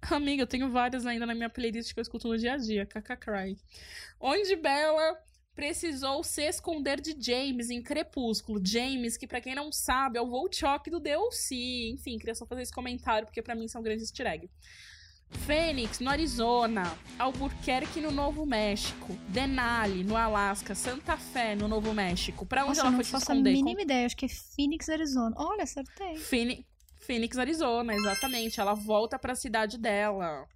Amiga, 0.02 0.42
eu 0.42 0.46
tenho 0.46 0.70
várias 0.70 1.06
ainda 1.06 1.26
na 1.26 1.34
minha 1.34 1.48
playlist 1.48 1.92
que 1.92 1.98
eu 1.98 2.02
escuto 2.02 2.28
no 2.28 2.36
dia 2.36 2.52
a 2.52 2.56
dia. 2.58 2.86
Cry. 2.86 3.58
Onde 4.20 4.54
Bella 4.54 5.18
precisou 5.56 6.22
se 6.22 6.42
esconder 6.42 7.00
de 7.00 7.16
James 7.18 7.70
em 7.70 7.82
Crepúsculo. 7.82 8.60
James, 8.62 9.16
que 9.16 9.26
pra 9.26 9.40
quem 9.40 9.54
não 9.54 9.72
sabe, 9.72 10.18
é 10.18 10.22
o 10.22 10.28
Volchok 10.28 10.90
do 10.90 11.00
DLC. 11.00 11.88
Enfim, 11.94 12.18
queria 12.18 12.34
só 12.34 12.44
fazer 12.46 12.62
esse 12.62 12.72
comentário, 12.72 13.26
porque 13.26 13.40
pra 13.42 13.54
mim 13.54 13.66
são 13.66 13.82
grandes 13.82 14.04
easter 14.04 14.26
egg. 14.26 14.50
Phoenix, 15.46 15.98
no 15.98 16.10
Arizona. 16.10 16.96
Albuquerque, 17.18 18.00
no 18.00 18.12
Novo 18.12 18.46
México. 18.46 19.14
Denali, 19.28 20.04
no 20.04 20.14
Alasca. 20.14 20.74
Santa 20.74 21.16
Fé, 21.16 21.56
no 21.56 21.66
Novo 21.66 21.92
México. 21.92 22.46
Pra 22.46 22.62
onde 22.62 22.76
Nossa, 22.76 22.80
ela 22.82 22.90
não 22.90 22.98
foi 22.98 23.04
se 23.04 23.10
faço 23.10 23.32
a 23.32 23.34
esconder? 23.34 23.52
mínima 23.52 23.82
ideia. 23.82 24.06
Acho 24.06 24.16
que 24.16 24.26
é 24.26 24.28
Phoenix, 24.28 24.88
Arizona. 24.88 25.34
Olha, 25.36 25.64
acertei. 25.64 26.16
Phoenix, 26.16 26.64
Phoenix, 27.00 27.38
Arizona, 27.38 27.94
exatamente. 27.94 28.60
Ela 28.60 28.74
volta 28.74 29.18
pra 29.18 29.34
cidade 29.34 29.78
dela. 29.78 30.46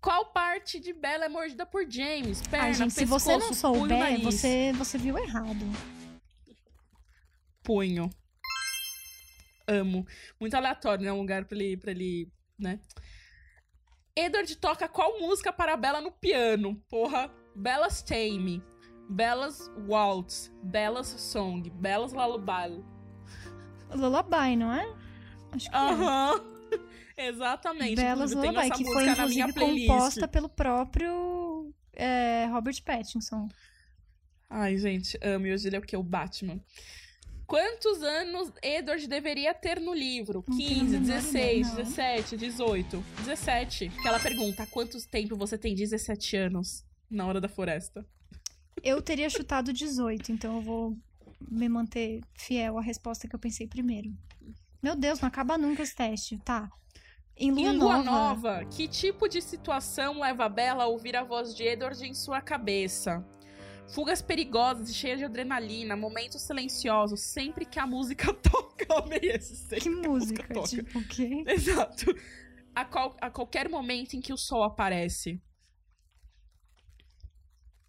Qual 0.00 0.26
parte 0.26 0.80
de 0.80 0.92
Bella 0.92 1.26
é 1.26 1.28
mordida 1.28 1.66
por 1.66 1.88
James? 1.88 2.40
Perna, 2.42 2.66
Ai, 2.66 2.74
gente, 2.74 2.94
se 2.94 3.00
pescoço, 3.00 3.24
você 3.26 3.36
não 3.36 3.52
souber, 3.52 4.20
você, 4.22 4.72
você 4.72 4.96
viu 4.96 5.18
errado. 5.18 5.64
Punho. 7.62 8.08
Amo. 9.68 10.06
Muito 10.40 10.54
aleatório, 10.54 11.04
né? 11.04 11.12
Um 11.12 11.18
lugar 11.20 11.44
pra 11.44 11.56
ele, 11.56 11.76
pra 11.76 11.90
ele, 11.90 12.32
né? 12.58 12.80
Edward 14.16 14.56
toca 14.56 14.88
qual 14.88 15.20
música 15.20 15.52
para 15.52 15.76
Bella 15.76 16.00
no 16.00 16.10
piano? 16.10 16.82
Porra. 16.88 17.30
Bella's 17.54 18.02
Tame. 18.02 18.62
Bella's 19.08 19.70
Waltz. 19.86 20.50
Bella's 20.62 21.08
Song. 21.08 21.68
Bella's 21.70 22.12
Lullaby. 22.12 22.82
Lullaby, 23.94 24.56
não 24.56 24.72
é? 24.72 24.92
Acho 25.52 25.70
que 25.70 25.76
é. 25.76 25.78
Aham. 25.78 26.32
Exatamente. 26.32 26.40
Belas 26.40 26.49
Inclusive, 28.12 28.40
tenho 28.40 28.52
Lullaby, 28.52 28.70
que 28.70 28.84
foi 28.84 29.08
inclusive 29.08 29.52
composta 29.52 30.28
pelo 30.28 30.48
próprio 30.48 31.72
é, 31.92 32.46
Robert 32.50 32.82
Pattinson. 32.82 33.48
Ai, 34.48 34.76
gente, 34.78 35.18
amo. 35.22 35.46
E 35.46 35.52
hoje 35.52 35.68
ele 35.68 35.76
é 35.76 35.78
o 35.78 35.82
quê? 35.82 35.96
O 35.96 36.02
Batman. 36.02 36.60
Quantos 37.46 38.02
anos 38.02 38.52
Edward 38.62 39.06
deveria 39.08 39.52
ter 39.52 39.80
no 39.80 39.92
livro? 39.92 40.44
Não 40.46 40.56
tenho 40.56 40.70
a 40.70 40.80
15, 40.80 40.98
menor 40.98 41.06
16, 41.06 41.32
ideia, 41.32 41.66
não. 41.66 41.74
17, 41.76 42.36
18. 42.36 43.04
17. 43.18 43.88
Que 43.88 44.08
ela 44.08 44.20
pergunta: 44.20 44.66
quanto 44.66 45.08
tempo 45.08 45.36
você 45.36 45.58
tem? 45.58 45.74
17 45.74 46.36
anos. 46.36 46.84
Na 47.10 47.26
hora 47.26 47.40
da 47.40 47.48
floresta. 47.48 48.06
Eu 48.82 49.02
teria 49.02 49.28
chutado 49.28 49.72
18, 49.72 50.30
então 50.30 50.56
eu 50.56 50.62
vou 50.62 50.96
me 51.40 51.68
manter 51.68 52.20
fiel 52.34 52.78
à 52.78 52.82
resposta 52.82 53.26
que 53.26 53.34
eu 53.34 53.38
pensei 53.40 53.66
primeiro. 53.66 54.12
Meu 54.82 54.94
Deus, 54.94 55.20
não 55.20 55.28
acaba 55.28 55.58
nunca 55.58 55.82
esse 55.82 55.94
teste. 55.94 56.38
Tá. 56.38 56.70
Em 57.42 57.50
Lua, 57.50 57.60
em 57.62 57.76
Lua 57.78 58.02
Nova, 58.02 58.04
Nova, 58.60 58.64
que 58.66 58.86
tipo 58.86 59.26
de 59.26 59.40
situação 59.40 60.20
leva 60.20 60.44
a 60.44 60.48
Bella 60.48 60.84
a 60.84 60.86
ouvir 60.86 61.16
a 61.16 61.24
voz 61.24 61.54
de 61.56 61.64
Edward 61.64 62.04
em 62.06 62.12
sua 62.12 62.40
cabeça? 62.42 63.24
Fugas 63.94 64.20
perigosas 64.22 64.90
e 64.90 64.94
cheias 64.94 65.18
de 65.18 65.24
adrenalina, 65.24 65.96
momentos 65.96 66.42
silenciosos, 66.42 67.20
sempre 67.22 67.64
que 67.64 67.78
a 67.80 67.86
música 67.86 68.32
toca. 68.34 68.86
Eu 68.88 68.98
amei 68.98 69.20
esse 69.22 69.56
sempre 69.56 69.80
Que 69.80 69.90
música? 69.90 70.46
toca. 70.54 70.68
Tipo, 70.68 70.98
o 70.98 71.04
quê? 71.08 71.42
Exato. 71.46 72.14
A, 72.74 72.84
qual- 72.84 73.16
a 73.20 73.30
qualquer 73.30 73.68
momento 73.68 74.14
em 74.14 74.20
que 74.20 74.32
o 74.32 74.36
sol 74.36 74.62
aparece. 74.62 75.40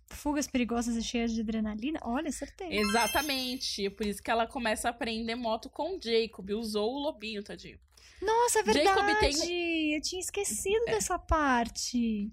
Fugas 0.10 0.48
perigosas 0.48 0.96
e 0.96 1.04
cheias 1.04 1.32
de 1.34 1.42
adrenalina? 1.42 2.00
Olha, 2.04 2.30
acertei. 2.30 2.68
Exatamente. 2.80 3.90
Por 3.90 4.06
isso 4.06 4.22
que 4.24 4.30
ela 4.32 4.46
começa 4.48 4.88
a 4.88 4.92
aprender 4.92 5.36
moto 5.36 5.70
com 5.70 5.98
o 5.98 6.00
Jacob. 6.02 6.50
Usou 6.52 6.94
o 6.96 7.00
lobinho, 7.00 7.44
tadinho. 7.44 7.80
Nossa, 8.22 8.60
é 8.60 8.64
Jacob 8.64 9.06
verdade! 9.06 9.46
tem 9.48 9.96
Eu 9.96 10.02
tinha 10.02 10.22
esquecido 10.22 10.86
dessa 10.86 11.18
parte. 11.18 12.32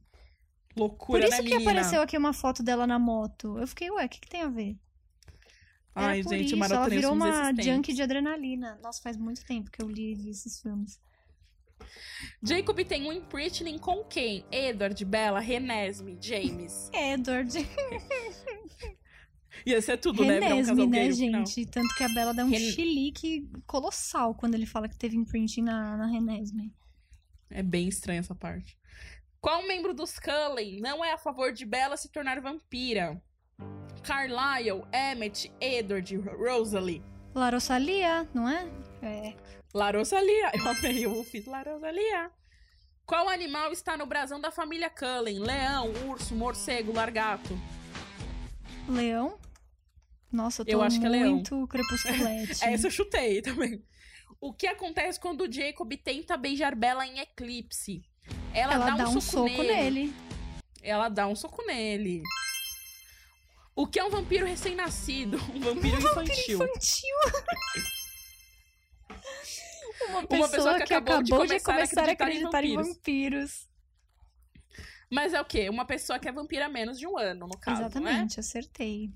Por 0.75 0.81
Loucura, 0.81 1.25
isso 1.25 1.31
né, 1.31 1.37
que 1.39 1.55
menina? 1.55 1.71
apareceu 1.71 2.03
aqui 2.03 2.17
uma 2.17 2.33
foto 2.33 2.63
dela 2.63 2.87
na 2.87 2.99
moto. 2.99 3.59
Eu 3.59 3.67
fiquei, 3.67 3.91
ué, 3.91 4.05
o 4.05 4.09
que, 4.09 4.21
que 4.21 4.29
tem 4.29 4.43
a 4.43 4.49
ver? 4.49 4.77
Era 5.95 6.07
Ai, 6.09 6.23
por 6.23 6.35
gente, 6.35 6.55
isso. 6.55 6.73
Ela 6.73 6.89
virou 6.89 7.13
uma 7.13 7.53
junkie 7.61 7.93
de 7.93 8.03
adrenalina. 8.03 8.79
Nossa, 8.83 9.03
faz 9.03 9.17
muito 9.17 9.45
tempo 9.45 9.71
que 9.71 9.83
eu 9.83 9.89
li 9.89 10.29
esses 10.29 10.61
filmes. 10.61 11.01
Jacob 12.43 12.79
tem 12.85 13.09
um 13.09 13.13
imprichling 13.13 13.79
com 13.79 14.05
quem? 14.05 14.45
Edward, 14.51 15.05
Bella, 15.05 15.41
Renesme, 15.41 16.19
James. 16.21 16.91
Edward. 16.93 17.53
Ia 19.67 19.81
ser 19.83 19.97
tudo, 19.99 20.25
né? 20.25 20.39
Um 20.39 20.41
Renesme, 20.41 20.67
casal 20.77 20.87
né, 20.89 21.13
final. 21.13 21.47
gente? 21.47 21.67
Tanto 21.67 21.95
que 21.97 22.05
a 22.05 22.09
Bela 22.09 22.33
dá 22.35 22.45
um 22.45 22.51
Ren- 22.51 22.59
chilique 22.73 23.49
colossal 23.67 24.35
quando 24.35 24.55
ele 24.55 24.67
fala 24.67 24.89
que 24.89 24.97
teve 24.97 25.17
imprinting 25.17 25.63
na, 25.63 25.97
na 25.97 26.07
Renesme. 26.07 26.73
É 27.51 27.63
bem 27.63 27.89
estranha 27.89 28.21
essa 28.21 28.35
parte. 28.35 28.77
Qual 29.41 29.67
membro 29.67 29.95
dos 29.95 30.19
Cullen 30.19 30.81
não 30.81 31.05
é 31.05 31.13
a 31.13 31.19
favor 31.19 31.53
de 31.53 31.65
Bella 31.65 31.97
se 31.97 32.11
tornar 32.11 32.41
vampira? 32.41 33.23
Carlyle, 34.03 34.83
Emmett, 34.93 35.51
Edward, 35.61 36.17
Rosalie. 36.17 37.03
La 37.35 37.51
Rosalia, 37.51 38.29
não 38.35 38.49
é? 38.49 38.69
É. 39.03 39.35
La 39.75 39.91
Rosalia. 39.91 40.51
Eu 40.55 40.69
amei, 40.69 41.05
eu 41.05 41.23
fiz 41.25 41.47
La 41.47 41.63
Rosalia. 41.63 42.31
Qual 43.07 43.29
animal 43.29 43.73
está 43.73 43.97
no 43.97 44.07
brasão 44.07 44.41
da 44.41 44.51
família 44.51 44.91
Cullen? 44.91 45.39
Leão, 45.39 45.93
urso, 46.09 46.35
morcego, 46.35 46.93
largato. 46.93 47.59
Leão? 48.89 49.39
Nossa, 50.31 50.63
eu 50.63 50.67
tô 50.67 50.73
Eu 50.73 50.83
acho 50.83 51.01
que 51.01 51.07
é 51.07 51.25
muito 51.25 51.67
crepusculete. 51.67 52.65
É, 52.65 52.73
essa 52.75 52.87
eu 52.87 52.91
chutei 52.91 53.41
também. 53.41 53.83
O 54.41 54.53
que 54.53 54.67
acontece 54.67 55.19
quando 55.19 55.43
o 55.43 55.53
Jacob 55.53 55.93
tenta 55.97 56.37
beijar 56.37 56.75
Bella 56.75 57.07
em 57.07 57.19
eclipse? 57.19 58.03
Ela, 58.53 58.75
Ela 58.75 58.91
dá, 58.91 59.09
um, 59.09 59.21
soco, 59.21 59.45
nele. 59.49 59.75
nele. 59.75 60.15
Ela 60.83 61.09
dá 61.09 61.27
um 61.27 61.35
soco 61.35 61.67
nele. 61.67 62.23
O 63.75 63.87
que 63.87 63.99
é 63.99 64.05
um 64.05 64.11
vampiro 64.11 64.45
recém-nascido? 64.47 65.39
Um 65.55 65.61
vampiro 65.61 65.99
infantil. 65.99 66.57
Infantil. 66.57 67.17
Uma 70.11 70.27
pessoa, 70.27 70.49
pessoa 70.49 70.79
que 70.79 70.87
que, 70.87 70.95
acabou 70.95 71.15
acabou, 71.17 71.23
de 71.25 71.31
de 71.31 71.37
começar 71.37 71.73
a 71.73 71.75
começar 71.75 72.01
a 72.01 72.13
acreditar 72.13 72.31
em 72.31 72.45
acreditar 72.45 72.65
em 72.65 72.77
vampiros. 72.77 72.97
vampiros. 72.97 73.69
Mas 75.11 75.35
é 75.35 75.41
o 75.41 75.45
quê? 75.45 75.69
Uma 75.69 75.85
pessoa 75.85 76.19
que 76.19 76.29
é 76.29 76.33
vampira 76.33 76.67
há 76.67 76.69
menos 76.69 76.99
de 76.99 77.07
um 77.07 77.19
ano, 77.19 77.47
no 77.47 77.59
caso, 77.59 77.81
né? 77.81 77.87
Exatamente, 77.89 78.41
acertei. 78.41 79.11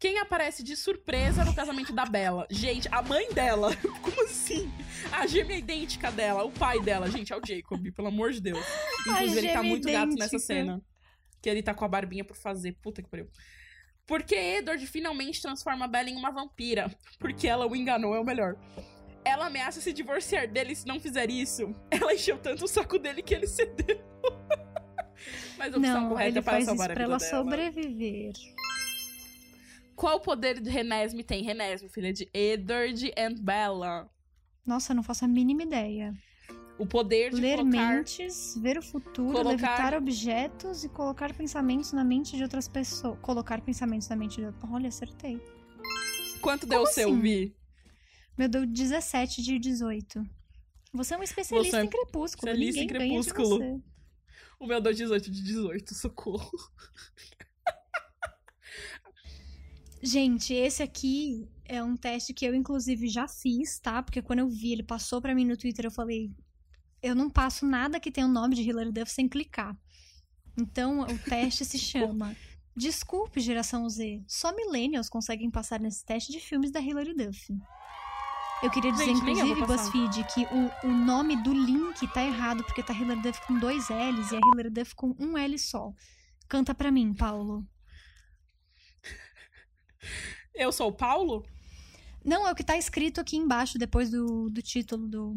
Quem 0.00 0.18
aparece 0.18 0.62
de 0.62 0.74
surpresa 0.76 1.44
no 1.44 1.54
casamento 1.54 1.92
da 1.92 2.06
Bella? 2.06 2.46
Gente, 2.50 2.88
a 2.90 3.02
mãe 3.02 3.30
dela. 3.34 3.76
Como 4.00 4.24
assim? 4.24 4.72
A 5.12 5.26
gêmea 5.26 5.58
idêntica 5.58 6.10
dela, 6.10 6.42
o 6.42 6.50
pai 6.50 6.80
dela. 6.80 7.10
Gente, 7.10 7.34
é 7.34 7.36
o 7.36 7.40
Jacob, 7.46 7.86
pelo 7.92 8.08
amor 8.08 8.32
de 8.32 8.40
Deus. 8.40 8.64
Inclusive, 9.06 9.38
ele 9.38 9.52
tá 9.52 9.62
muito 9.62 9.84
gato 9.86 10.06
idêntica. 10.06 10.24
nessa 10.24 10.38
cena. 10.38 10.80
Que 11.42 11.50
ele 11.50 11.62
tá 11.62 11.74
com 11.74 11.84
a 11.84 11.88
barbinha 11.88 12.24
por 12.24 12.34
fazer. 12.34 12.72
Puta 12.80 13.02
que 13.02 13.10
pariu. 13.10 13.28
Porque 14.06 14.34
Edward 14.34 14.84
finalmente 14.86 15.42
transforma 15.42 15.84
a 15.84 15.88
Bella 15.88 16.08
em 16.08 16.16
uma 16.16 16.30
vampira. 16.30 16.90
Porque 17.18 17.46
ela 17.46 17.66
o 17.66 17.76
enganou, 17.76 18.14
é 18.14 18.20
o 18.20 18.24
melhor. 18.24 18.56
Ela 19.22 19.48
ameaça 19.48 19.82
se 19.82 19.92
divorciar 19.92 20.48
dele 20.48 20.74
se 20.74 20.86
não 20.86 20.98
fizer 20.98 21.28
isso. 21.30 21.74
Ela 21.90 22.14
encheu 22.14 22.38
tanto 22.38 22.64
o 22.64 22.68
saco 22.68 22.98
dele 22.98 23.20
que 23.22 23.34
ele 23.34 23.46
cedeu. 23.46 24.00
Mas 25.58 25.74
a 25.74 25.76
opção 25.76 26.00
Não, 26.00 26.08
correta 26.08 26.28
ele 26.30 26.38
é 26.38 26.42
para 26.42 26.52
faz 26.54 26.64
isso 26.64 26.70
salvar 26.70 26.90
a 26.90 26.94
pra 26.94 27.04
vida 27.04 27.12
ela 27.12 27.18
dela. 27.18 27.44
sobreviver. 27.44 28.32
Qual 30.00 30.18
poder 30.18 30.58
de 30.62 30.70
Renesme 30.70 31.22
tem? 31.22 31.42
Renesme, 31.42 31.86
filha 31.90 32.10
de 32.10 32.26
Edward 32.32 33.12
and 33.18 33.34
Bella. 33.34 34.10
Nossa, 34.64 34.94
não 34.94 35.02
faço 35.02 35.26
a 35.26 35.28
mínima 35.28 35.62
ideia. 35.62 36.14
O 36.78 36.86
poder 36.86 37.34
de 37.34 37.38
Ler 37.42 37.58
colocar... 37.58 37.96
mentes, 37.96 38.56
ver 38.56 38.78
o 38.78 38.82
futuro, 38.82 39.30
colocar- 39.32 39.50
levitar 39.50 39.94
objetos 39.94 40.84
e 40.84 40.88
colocar 40.88 41.34
pensamentos 41.34 41.92
na 41.92 42.02
mente 42.02 42.34
de 42.34 42.42
outras 42.42 42.66
pessoas. 42.66 43.18
Colocar 43.20 43.60
pensamentos 43.60 44.08
na 44.08 44.16
mente 44.16 44.36
de 44.36 44.46
outras. 44.46 44.72
Olha, 44.72 44.88
acertei. 44.88 45.38
Quanto 46.40 46.64
deu 46.64 46.78
o 46.80 46.84
Como 46.84 46.94
seu, 46.94 47.10
assim? 47.10 47.20
Vi? 47.20 47.54
Meu, 48.38 48.48
deu 48.48 48.64
17 48.64 49.42
de 49.42 49.58
18. 49.58 50.24
Você 50.94 51.12
é 51.12 51.18
um 51.18 51.22
especialista 51.22 51.78
é 51.78 51.84
em 51.84 51.88
crepúsculo. 51.88 52.24
especialista 52.50 52.80
em 52.80 52.86
Ninguém 52.86 53.20
de 53.20 53.32
crepúsculo. 53.34 53.84
O 54.58 54.66
meu 54.66 54.80
deu 54.80 54.94
18 54.94 55.30
de 55.30 55.42
18, 55.42 55.94
socorro. 55.94 56.50
Gente, 60.02 60.54
esse 60.54 60.82
aqui 60.82 61.48
é 61.64 61.82
um 61.82 61.96
teste 61.96 62.32
que 62.32 62.44
eu, 62.44 62.54
inclusive, 62.54 63.08
já 63.08 63.28
fiz, 63.28 63.78
tá? 63.78 64.02
Porque 64.02 64.22
quando 64.22 64.40
eu 64.40 64.48
vi, 64.48 64.72
ele 64.72 64.82
passou 64.82 65.20
pra 65.20 65.34
mim 65.34 65.44
no 65.44 65.56
Twitter, 65.56 65.84
eu 65.84 65.90
falei: 65.90 66.30
eu 67.02 67.14
não 67.14 67.30
passo 67.30 67.66
nada 67.66 68.00
que 68.00 68.10
tenha 68.10 68.26
o 68.26 68.30
nome 68.30 68.54
de 68.54 68.62
Hilary 68.62 68.92
Duff 68.92 69.10
sem 69.10 69.28
clicar. 69.28 69.76
Então, 70.58 71.00
o 71.00 71.18
teste 71.18 71.64
se 71.64 71.78
chama. 71.78 72.36
Desculpe, 72.76 73.40
geração 73.40 73.88
Z. 73.88 74.22
Só 74.26 74.54
millennials 74.54 75.08
conseguem 75.08 75.50
passar 75.50 75.80
nesse 75.80 76.04
teste 76.04 76.32
de 76.32 76.40
filmes 76.40 76.70
da 76.70 76.80
Hilary 76.80 77.14
Duff. 77.14 77.52
Eu 78.62 78.70
queria 78.70 78.92
dizer, 78.92 79.06
Gente, 79.06 79.18
inclusive. 79.20 79.66
BuzzFeed, 79.66 80.24
que 80.34 80.44
o, 80.44 80.88
o 80.88 80.92
nome 80.92 81.36
do 81.42 81.52
link 81.52 82.06
tá 82.12 82.22
errado, 82.22 82.62
porque 82.64 82.82
tá 82.82 82.92
Hilary 82.92 83.22
Duff 83.22 83.46
com 83.46 83.58
dois 83.58 83.88
L's 83.88 84.32
e 84.32 84.36
a 84.36 84.40
Hilary 84.40 84.70
Duff 84.70 84.94
com 84.94 85.16
um 85.18 85.36
L 85.36 85.58
só. 85.58 85.92
Canta 86.46 86.74
pra 86.74 86.90
mim, 86.90 87.14
Paulo. 87.14 87.66
Eu 90.54 90.72
sou 90.72 90.88
o 90.88 90.92
Paulo? 90.92 91.44
Não, 92.24 92.46
é 92.46 92.52
o 92.52 92.54
que 92.54 92.64
tá 92.64 92.76
escrito 92.76 93.20
aqui 93.20 93.36
embaixo, 93.36 93.78
depois 93.78 94.10
do, 94.10 94.50
do 94.50 94.60
título 94.60 95.08
do, 95.08 95.36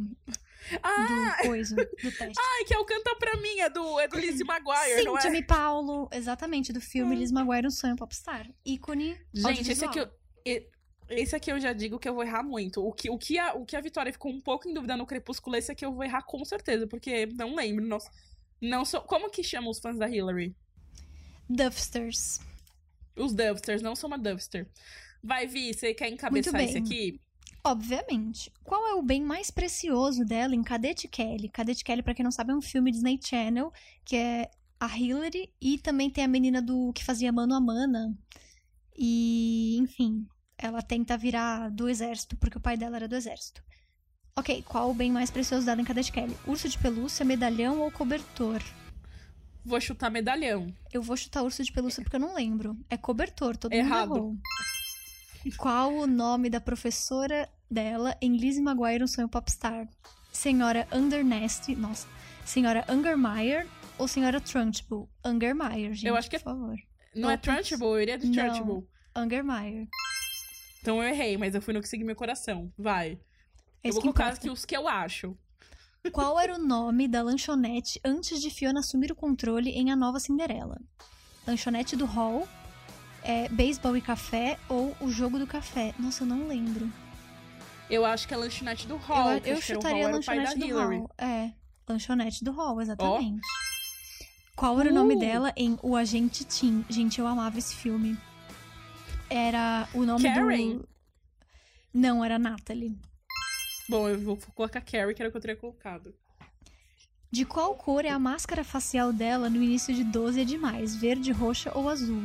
Ah, 0.82 1.38
do 1.41 1.47
coisa, 1.47 1.76
do 1.76 1.86
teste. 2.12 2.34
ai, 2.38 2.65
que 2.65 2.73
é 2.73 2.78
o 2.78 2.86
Canta 2.86 3.15
Pra 3.15 3.38
Mim, 3.38 3.60
é 3.60 3.69
do, 3.69 3.99
é 3.99 4.08
do 4.08 4.19
Lizzie 4.19 4.45
Maguire, 4.45 4.99
Sim, 4.99 5.04
não 5.06 5.17
é? 5.17 5.21
Jimmy 5.21 5.43
Paulo, 5.45 6.10
exatamente, 6.12 6.73
do 6.73 6.82
filme 6.82 7.15
Liz 7.15 7.32
Maguire, 7.32 7.67
um 7.67 7.71
sonho 7.71 7.95
popstar. 7.95 8.49
Ícone 8.65 9.17
Gente, 9.34 9.71
esse 9.71 9.86
aqui, 9.86 9.99
eu, 9.99 10.10
esse 11.10 11.36
aqui 11.36 11.52
eu 11.52 11.60
já 11.60 11.71
digo 11.71 11.97
que 11.99 12.10
eu 12.10 12.15
vou 12.15 12.23
errar 12.23 12.43
muito. 12.43 12.86
O 12.86 12.91
que, 12.91 13.10
o, 13.10 13.17
que 13.17 13.38
a, 13.39 13.54
o 13.54 13.65
que 13.65 13.78
a 13.78 13.82
Vitória 13.82 14.12
ficou 14.12 14.32
um 14.32 14.41
pouco 14.41 14.67
em 14.67 14.73
dúvida 14.73 14.97
no 14.97 15.06
Crepúsculo, 15.06 15.56
esse 15.56 15.71
aqui 15.71 15.86
eu 15.86 15.93
vou 15.93 16.04
errar 16.04 16.23
com 16.23 16.43
certeza, 16.43 16.86
porque 16.86 17.28
não 17.28 17.56
lembro. 17.56 17.86
Nossa, 17.86 18.12
não 18.62 18.84
sou, 18.84 19.02
como 19.02 19.30
que 19.30 19.41
chamam 19.41 19.69
os 19.69 19.80
fãs 19.80 19.97
da 19.97 20.10
Hillary? 20.10 20.54
Duffsters. 21.49 22.39
Os 23.15 23.34
Dubsters, 23.34 23.82
não 23.82 23.95
sou 23.95 24.08
uma 24.08 24.17
Dubster. 24.17 24.67
Vai, 25.23 25.47
Vi, 25.47 25.73
você 25.73 25.93
quer 25.93 26.10
encabeçar 26.10 26.54
bem. 26.54 26.78
aqui? 26.78 27.21
Obviamente. 27.63 28.52
Qual 28.63 28.86
é 28.88 28.93
o 28.95 29.02
bem 29.02 29.21
mais 29.21 29.49
precioso 29.49 30.26
dela 30.26 30.54
em 30.54 30.63
Cadete 30.63 31.08
Kelly? 31.08 31.47
Cadete 31.47 31.84
Kelly, 31.84 32.04
pra 32.04 32.13
quem 32.13 32.23
não 32.23 32.32
sabe, 32.32 32.52
é 32.52 32.56
um 32.56 32.62
filme 32.62 32.91
Disney 32.91 33.17
Channel, 33.23 33.71
que 34.04 34.17
é 34.17 34.52
a 34.80 34.97
Hillary 34.97 35.49
e 35.62 35.78
também 35.78 36.10
tem 36.10 36.26
a 36.26 36.28
menina 36.28 36.62
do 36.62 36.91
que 36.91 37.06
fazia 37.06 37.32
Mano 37.32 37.56
a 37.56 37.62
Mana. 37.62 38.13
E, 38.97 39.78
enfim, 39.78 40.28
ela 40.58 40.82
tenta 40.82 41.17
virar 41.17 41.69
do 41.69 41.88
exército, 41.88 42.36
porque 42.36 42.58
o 42.58 42.62
pai 42.62 42.76
dela 42.76 42.97
era 42.97 43.08
do 43.08 43.15
exército. 43.15 43.63
Ok, 44.36 44.63
qual 44.63 44.89
o 44.89 44.93
bem 44.93 45.12
mais 45.12 45.32
precioso 45.32 45.65
dela 45.65 45.80
em 45.80 45.86
Cadete 45.86 46.12
Kelly? 46.12 46.36
Urso 46.45 46.67
de 46.67 46.78
pelúcia, 46.78 47.23
medalhão 47.23 47.80
ou 47.80 47.91
cobertor? 47.91 48.62
Vou 49.65 49.80
chutar 49.80 50.10
medalhão. 50.10 50.73
Eu 50.91 51.02
vou 51.02 51.15
chutar 51.15 51.41
urso 51.43 51.63
de 51.63 51.71
pelúcia 51.71 52.04
porque 52.04 52.15
eu 52.15 52.19
não 52.19 52.36
lembro. 52.36 52.78
É 52.89 52.97
cobertor, 52.97 53.56
todo 53.56 53.71
Errado. 53.73 54.10
mundo 54.10 54.17
errou. 54.17 55.58
Qual 55.58 55.93
o 55.93 56.08
nome 56.08 56.49
da 56.49 56.62
professora 56.62 57.49
dela 57.69 58.15
em 58.21 58.36
Lizzie 58.38 58.62
Maguire, 58.62 59.04
um 59.04 59.08
sonho 59.08 59.28
popstar? 59.30 59.88
Senhora 60.32 60.88
Undernest, 60.91 61.69
nossa. 61.76 62.08
Senhora 62.45 62.86
Ungermeyer 62.89 63.67
ou 63.97 64.08
senhora 64.08 64.39
Trunchbull? 64.41 65.10
Ungermeyer, 65.26 65.93
gente, 65.93 66.08
Eu 66.08 66.15
acho 66.15 66.30
que 66.30 66.36
é- 66.36 66.39
por 66.39 66.45
favor. 66.45 66.76
Não 67.15 67.30
é 67.30 67.36
Ops. 67.36 67.43
Trunchbull? 67.43 67.95
Eu 67.95 68.02
iria 68.02 68.17
de. 68.17 68.32
Trunchbull. 68.32 68.88
Ungermeyer. 69.15 69.88
Então 70.82 71.02
eu 71.02 71.08
errei, 71.08 71.38
mas 71.38 71.56
eu 71.56 71.62
fui 71.62 71.73
no 71.73 71.82
que 71.82 71.88
segui 71.88 72.04
meu 72.04 72.15
coração. 72.15 72.71
Vai. 72.78 73.13
eu 73.84 73.89
Esse 73.89 73.91
vou 73.93 74.02
que 74.02 74.08
colocar 74.19 74.34
aqui 74.34 74.49
os 74.49 74.65
que 74.65 74.76
eu 74.76 74.88
acho. 74.88 75.38
Qual 76.12 76.38
era 76.39 76.56
o 76.56 76.60
nome 76.60 77.08
da 77.08 77.22
lanchonete 77.22 78.00
antes 78.04 78.42
de 78.42 78.50
Fiona 78.50 78.82
assumir 78.82 79.12
o 79.12 79.16
controle 79.16 79.70
em 79.70 79.89
A 79.89 79.96
Nova 79.96 80.20
Cinderela? 80.20 80.78
Lanchonete 81.48 81.96
do 81.96 82.06
Hall, 82.06 82.48
é, 83.24 83.48
Beisebol 83.48 83.96
e 83.96 84.02
Café 84.02 84.60
ou 84.68 84.96
O 85.00 85.10
Jogo 85.10 85.39
do 85.39 85.48
Café? 85.48 85.94
Nossa, 85.98 86.24
eu 86.24 86.28
não 86.28 86.46
lembro. 86.48 86.92
Eu 87.89 88.06
acho 88.06 88.28
que 88.28 88.34
é 88.34 88.38
a 88.38 88.39
lanchonete 88.39 88.86
do 88.86 88.98
Hall. 88.98 89.32
eu 89.32 89.39
eu 89.46 89.58
o 89.58 89.62
chutaria 89.62 90.06
a 90.08 90.10
Hall 90.10 90.20
o 90.20 90.26
da 90.26 90.34
lanchonete 90.34 90.60
do 90.60 90.66
Hillary. 90.66 90.98
Hall. 90.98 91.10
É, 91.18 91.54
lanchonete 91.88 92.44
do 92.44 92.52
Hall, 92.52 92.82
exatamente. 92.82 93.42
Qual 94.58 94.80
era 94.82 94.89
o 94.89 94.92
Uh! 94.92 94.96
nome 94.96 95.18
dela 95.18 95.54
em 95.56 95.80
O 95.82 95.96
Agente 95.96 96.44
Tim? 96.44 96.84
Gente, 96.89 97.20
eu 97.20 97.28
amava 97.28 97.58
esse 97.58 97.76
filme. 97.76 98.18
Era 99.30 99.88
o 99.94 100.04
nome 100.04 100.24
Karen? 100.24 100.78
do... 100.80 100.89
Não, 101.94 102.24
era 102.24 102.38
Natalie. 102.38 102.98
Bom, 103.88 104.08
eu 104.08 104.19
vou 104.19 104.38
colocar 104.56 104.82
Carrie, 104.82 105.13
que 105.13 105.22
era 105.22 105.30
o 105.30 105.32
que 105.32 105.38
eu 105.38 105.41
teria 105.41 105.56
colocado. 105.58 106.13
De 107.32 107.46
qual 107.46 107.76
cor 107.76 108.06
é 108.06 108.10
a 108.10 108.19
máscara 108.19 108.63
facial 108.63 109.12
dela 109.12 109.50
no 109.50 109.62
início 109.62 109.93
de 109.93 110.04
12 110.04 110.41
é 110.41 110.46
demais? 110.46 110.96
Verde, 110.96 111.32
roxa 111.32 111.72
ou 111.76 111.89
azul? 111.89 112.22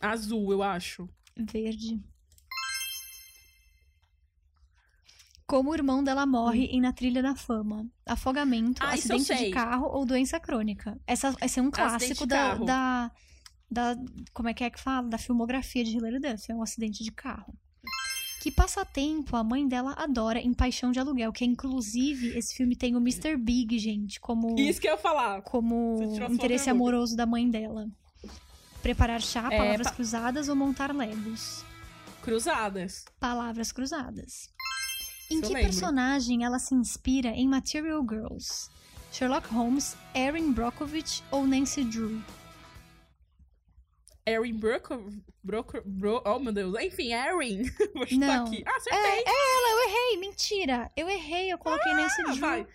Azul, 0.00 0.52
eu 0.52 0.62
acho. 0.62 1.08
Verde. 1.36 2.00
Como 5.46 5.70
o 5.70 5.74
irmão 5.74 6.02
dela 6.02 6.24
morre 6.24 6.64
em 6.66 6.80
Na 6.80 6.92
Trilha 6.92 7.22
da 7.22 7.34
Fama? 7.34 7.86
Afogamento, 8.06 8.82
Hum. 8.82 8.86
Ah, 8.88 8.94
acidente 8.94 9.34
de 9.34 9.50
carro 9.50 9.86
ou 9.86 10.06
doença 10.06 10.40
crônica? 10.40 10.98
Essa, 11.06 11.34
esse 11.42 11.58
é 11.58 11.62
um 11.62 11.70
clássico 11.70 12.24
da, 12.24 12.54
da, 12.54 13.10
da- 13.70 13.96
Como 14.32 14.48
é 14.48 14.54
que 14.54 14.64
é 14.64 14.70
que 14.70 14.80
fala? 14.80 15.08
Da 15.08 15.18
filmografia 15.18 15.84
de 15.84 15.96
Hilary 15.96 16.20
Duff. 16.20 16.50
É 16.50 16.54
um 16.54 16.62
acidente 16.62 17.04
de 17.04 17.10
carro. 17.12 17.54
Que 18.42 18.50
passatempo 18.50 19.36
a 19.36 19.44
mãe 19.44 19.68
dela 19.68 19.94
adora 19.96 20.40
em 20.40 20.52
Paixão 20.52 20.90
de 20.90 20.98
Aluguel, 20.98 21.32
que 21.32 21.44
é, 21.44 21.46
inclusive 21.46 22.36
esse 22.36 22.56
filme 22.56 22.74
tem 22.74 22.96
o 22.96 22.98
Mr. 22.98 23.36
Big, 23.36 23.78
gente, 23.78 24.18
como 24.18 24.58
Isso 24.58 24.80
que 24.80 24.88
eu 24.88 24.92
ia 24.92 24.98
falar. 24.98 25.42
como 25.42 26.02
interesse 26.28 26.68
amoroso 26.68 27.14
da 27.16 27.24
mãe 27.24 27.48
dela. 27.48 27.86
Preparar 28.82 29.22
chá, 29.22 29.48
É, 29.48 29.56
palavras 29.56 29.86
pa- 29.86 29.92
cruzadas 29.94 30.48
ou 30.48 30.56
montar 30.56 30.92
legos? 30.92 31.64
Cruzadas. 32.20 33.04
Palavras 33.20 33.70
cruzadas. 33.70 34.50
Em 35.30 35.38
Isso 35.40 35.46
que 35.54 35.60
personagem 35.60 36.44
ela 36.44 36.58
se 36.58 36.74
inspira 36.74 37.28
em 37.28 37.46
Material 37.46 38.02
Girls? 38.02 38.68
Sherlock 39.12 39.46
Holmes, 39.54 39.96
Erin 40.16 40.50
Brockovich 40.52 41.22
ou 41.30 41.46
Nancy 41.46 41.84
Drew? 41.84 42.20
Erin 44.26 44.54
Broco... 44.56 45.10
Broco... 45.42 45.80
Bro... 45.84 46.22
Oh, 46.24 46.38
meu 46.38 46.52
Deus. 46.52 46.74
Enfim, 46.80 47.12
Erin. 47.12 47.64
Vou 47.94 48.06
chutar 48.06 48.38
Não. 48.38 48.46
aqui. 48.46 48.62
Ah, 48.66 48.70
É, 48.70 48.76
acertei. 48.76 49.24
é 49.26 49.56
ela, 49.56 49.70
eu 49.70 49.88
errei, 49.88 50.20
mentira. 50.20 50.90
Eu 50.96 51.08
errei, 51.08 51.52
eu 51.52 51.58
coloquei 51.58 51.92
Ah, 51.92 52.06
Drew. 52.26 52.36
vai. 52.36 52.66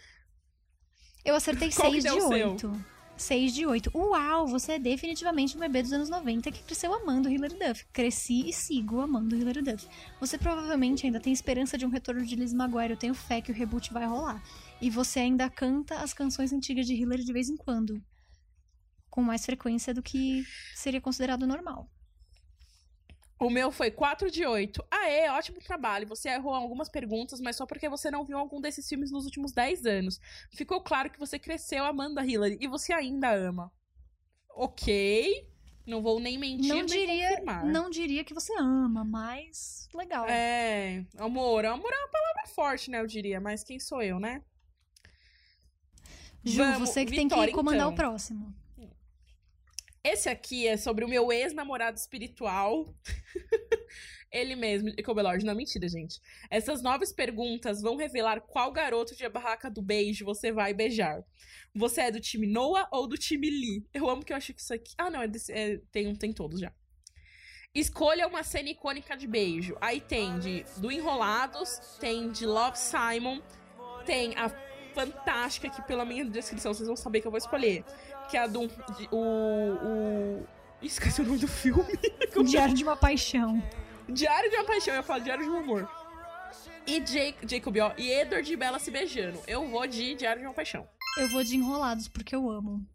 Eu 1.23 1.35
acertei 1.35 1.69
Qual 1.71 1.91
que 1.91 2.01
6 2.01 2.03
de 2.03 2.09
deu 2.09 2.17
o 2.25 2.27
seu? 2.29 2.49
8. 2.51 2.85
6 3.17 3.53
de 3.53 3.65
8. 3.65 3.91
Uau, 3.97 4.45
você 4.47 4.73
é 4.73 4.79
definitivamente 4.79 5.57
um 5.57 5.59
bebê 5.59 5.81
dos 5.81 5.91
anos 5.91 6.07
90 6.09 6.51
que 6.51 6.61
cresceu 6.63 6.93
amando 6.93 7.29
Hilary 7.29 7.55
Duff. 7.57 7.85
Cresci 7.91 8.47
e 8.47 8.53
sigo 8.53 9.01
amando 9.01 9.35
Hilary 9.35 9.61
Duff. 9.61 9.87
Você 10.19 10.37
provavelmente 10.37 11.05
ainda 11.05 11.19
tem 11.19 11.33
esperança 11.33 11.77
de 11.77 11.85
um 11.85 11.89
retorno 11.89 12.23
de 12.25 12.35
Liz 12.35 12.53
Maguire. 12.53 12.91
Eu 12.91 12.97
tenho 12.97 13.13
fé 13.15 13.41
que 13.41 13.51
o 13.51 13.55
reboot 13.55 13.91
vai 13.91 14.05
rolar. 14.05 14.41
E 14.79 14.89
você 14.89 15.19
ainda 15.21 15.49
canta 15.49 15.95
as 15.95 16.13
canções 16.13 16.53
antigas 16.53 16.85
de 16.85 16.93
Hilary 16.93 17.23
de 17.23 17.33
vez 17.33 17.49
em 17.49 17.57
quando. 17.57 18.01
Com 19.17 19.23
mais 19.23 19.43
frequência 19.43 19.95
do 19.95 20.03
que 20.03 20.45
seria 20.75 21.01
considerado 21.01 21.47
normal. 21.47 21.89
O 23.39 23.49
meu 23.49 23.71
foi 23.71 23.89
4 23.89 24.29
de 24.29 24.45
8. 24.45 24.85
Aê, 24.91 25.27
ótimo 25.29 25.57
trabalho. 25.57 26.07
Você 26.07 26.29
errou 26.29 26.53
algumas 26.53 26.87
perguntas, 26.87 27.41
mas 27.41 27.55
só 27.55 27.65
porque 27.65 27.89
você 27.89 28.11
não 28.11 28.23
viu 28.23 28.37
algum 28.37 28.61
desses 28.61 28.87
filmes 28.87 29.09
nos 29.11 29.25
últimos 29.25 29.51
10 29.53 29.87
anos. 29.87 30.19
Ficou 30.53 30.81
claro 30.81 31.09
que 31.09 31.17
você 31.17 31.39
cresceu 31.39 31.83
amando 31.83 32.19
a 32.19 32.23
Hillary 32.27 32.59
e 32.61 32.67
você 32.67 32.93
ainda 32.93 33.33
ama. 33.33 33.71
Ok. 34.51 35.49
Não 35.87 35.99
vou 35.99 36.19
nem 36.19 36.37
mentir, 36.37 36.69
Não 36.69 36.75
nem 36.75 36.85
diria, 36.85 37.29
confirmar. 37.29 37.65
não 37.65 37.89
diria 37.89 38.23
que 38.23 38.35
você 38.35 38.53
ama, 38.59 39.03
mas 39.03 39.89
legal. 39.95 40.27
É, 40.29 41.03
amor. 41.17 41.65
Amor 41.65 41.91
é 41.91 41.97
uma 41.97 42.11
palavra 42.11 42.53
forte, 42.53 42.91
né, 42.91 42.99
eu 42.99 43.07
diria. 43.07 43.41
Mas 43.41 43.63
quem 43.63 43.79
sou 43.79 43.99
eu, 43.99 44.19
né? 44.19 44.43
Ju, 46.43 46.57
Vamos, 46.63 46.89
você 46.89 47.03
que 47.03 47.15
tem 47.15 47.27
Vitória, 47.27 47.47
que 47.47 47.55
comandar 47.57 47.79
então. 47.81 47.93
o 47.93 47.95
próximo. 47.95 48.66
Esse 50.09 50.29
aqui 50.29 50.65
é 50.67 50.77
sobre 50.77 51.03
o 51.03 51.07
meu 51.07 51.31
ex-namorado 51.33 51.97
espiritual. 51.97 52.95
Ele 54.31 54.55
mesmo, 54.55 54.89
Ecobelord. 54.97 55.43
Não, 55.45 55.53
mentira, 55.55 55.87
gente. 55.87 56.21
Essas 56.49 56.81
novas 56.81 57.11
perguntas 57.11 57.81
vão 57.81 57.97
revelar 57.97 58.39
qual 58.39 58.71
garoto 58.71 59.15
de 59.15 59.25
A 59.25 59.29
Barraca 59.29 59.69
do 59.69 59.81
Beijo 59.81 60.23
você 60.23 60.51
vai 60.51 60.73
beijar. 60.73 61.21
Você 61.75 62.01
é 62.01 62.11
do 62.11 62.21
time 62.21 62.47
Noah 62.47 62.87
ou 62.91 63.05
do 63.07 63.17
time 63.17 63.49
Lee? 63.49 63.85
Eu 63.93 64.09
amo 64.09 64.23
que 64.23 64.31
eu 64.31 64.37
acho 64.37 64.53
que 64.53 64.61
isso 64.61 64.73
aqui... 64.73 64.93
Ah, 64.97 65.09
não, 65.09 65.21
é 65.21 65.27
desse- 65.27 65.51
é- 65.51 65.81
tem, 65.91 66.13
tem 66.15 66.31
todos 66.31 66.59
já. 66.59 66.71
Escolha 67.75 68.27
uma 68.27 68.43
cena 68.43 68.69
icônica 68.69 69.15
de 69.15 69.27
beijo. 69.27 69.75
Aí 69.81 69.99
tem 69.99 70.39
de 70.39 70.63
do 70.77 70.89
Enrolados, 70.91 71.97
tem 71.99 72.31
de 72.31 72.45
Love 72.45 72.77
Simon, 72.77 73.41
tem 74.05 74.33
a 74.35 74.49
fantástica 74.93 75.69
que 75.69 75.81
pela 75.83 76.03
minha 76.03 76.25
descrição 76.25 76.73
vocês 76.73 76.87
vão 76.87 76.95
saber 76.95 77.21
que 77.21 77.27
eu 77.27 77.31
vou 77.31 77.37
escolher, 77.37 77.85
que 78.29 78.37
é 78.37 78.41
a 78.41 78.47
do 78.47 78.67
de- 78.67 79.09
o 79.11 79.17
o 79.83 80.47
esqueci 80.81 81.21
o 81.21 81.25
nome 81.25 81.39
do 81.39 81.47
filme. 81.47 81.83
Diário 82.45 82.73
de 82.73 82.83
uma 82.83 82.95
Paixão. 82.95 83.61
Diário 84.09 84.49
de 84.49 84.55
uma 84.55 84.65
Paixão, 84.65 84.93
eu 84.93 84.97
ia 84.99 85.03
falar 85.03 85.19
Diário 85.19 85.43
de 85.43 85.49
um 85.49 85.57
Amor. 85.57 85.89
E 86.85 86.99
Jake, 87.01 87.45
Jacob, 87.47 87.75
ó, 87.77 87.93
e 87.97 88.09
Edward 88.09 88.51
e 88.51 88.55
Bella 88.55 88.79
se 88.79 88.89
beijando. 88.89 89.41
Eu 89.47 89.67
vou 89.67 89.85
de 89.87 90.15
Diário 90.15 90.41
de 90.41 90.47
uma 90.47 90.53
Paixão. 90.53 90.87
Eu 91.17 91.27
vou 91.29 91.43
de 91.43 91.55
Enrolados, 91.57 92.07
porque 92.07 92.33
eu 92.35 92.49
amo. 92.49 92.85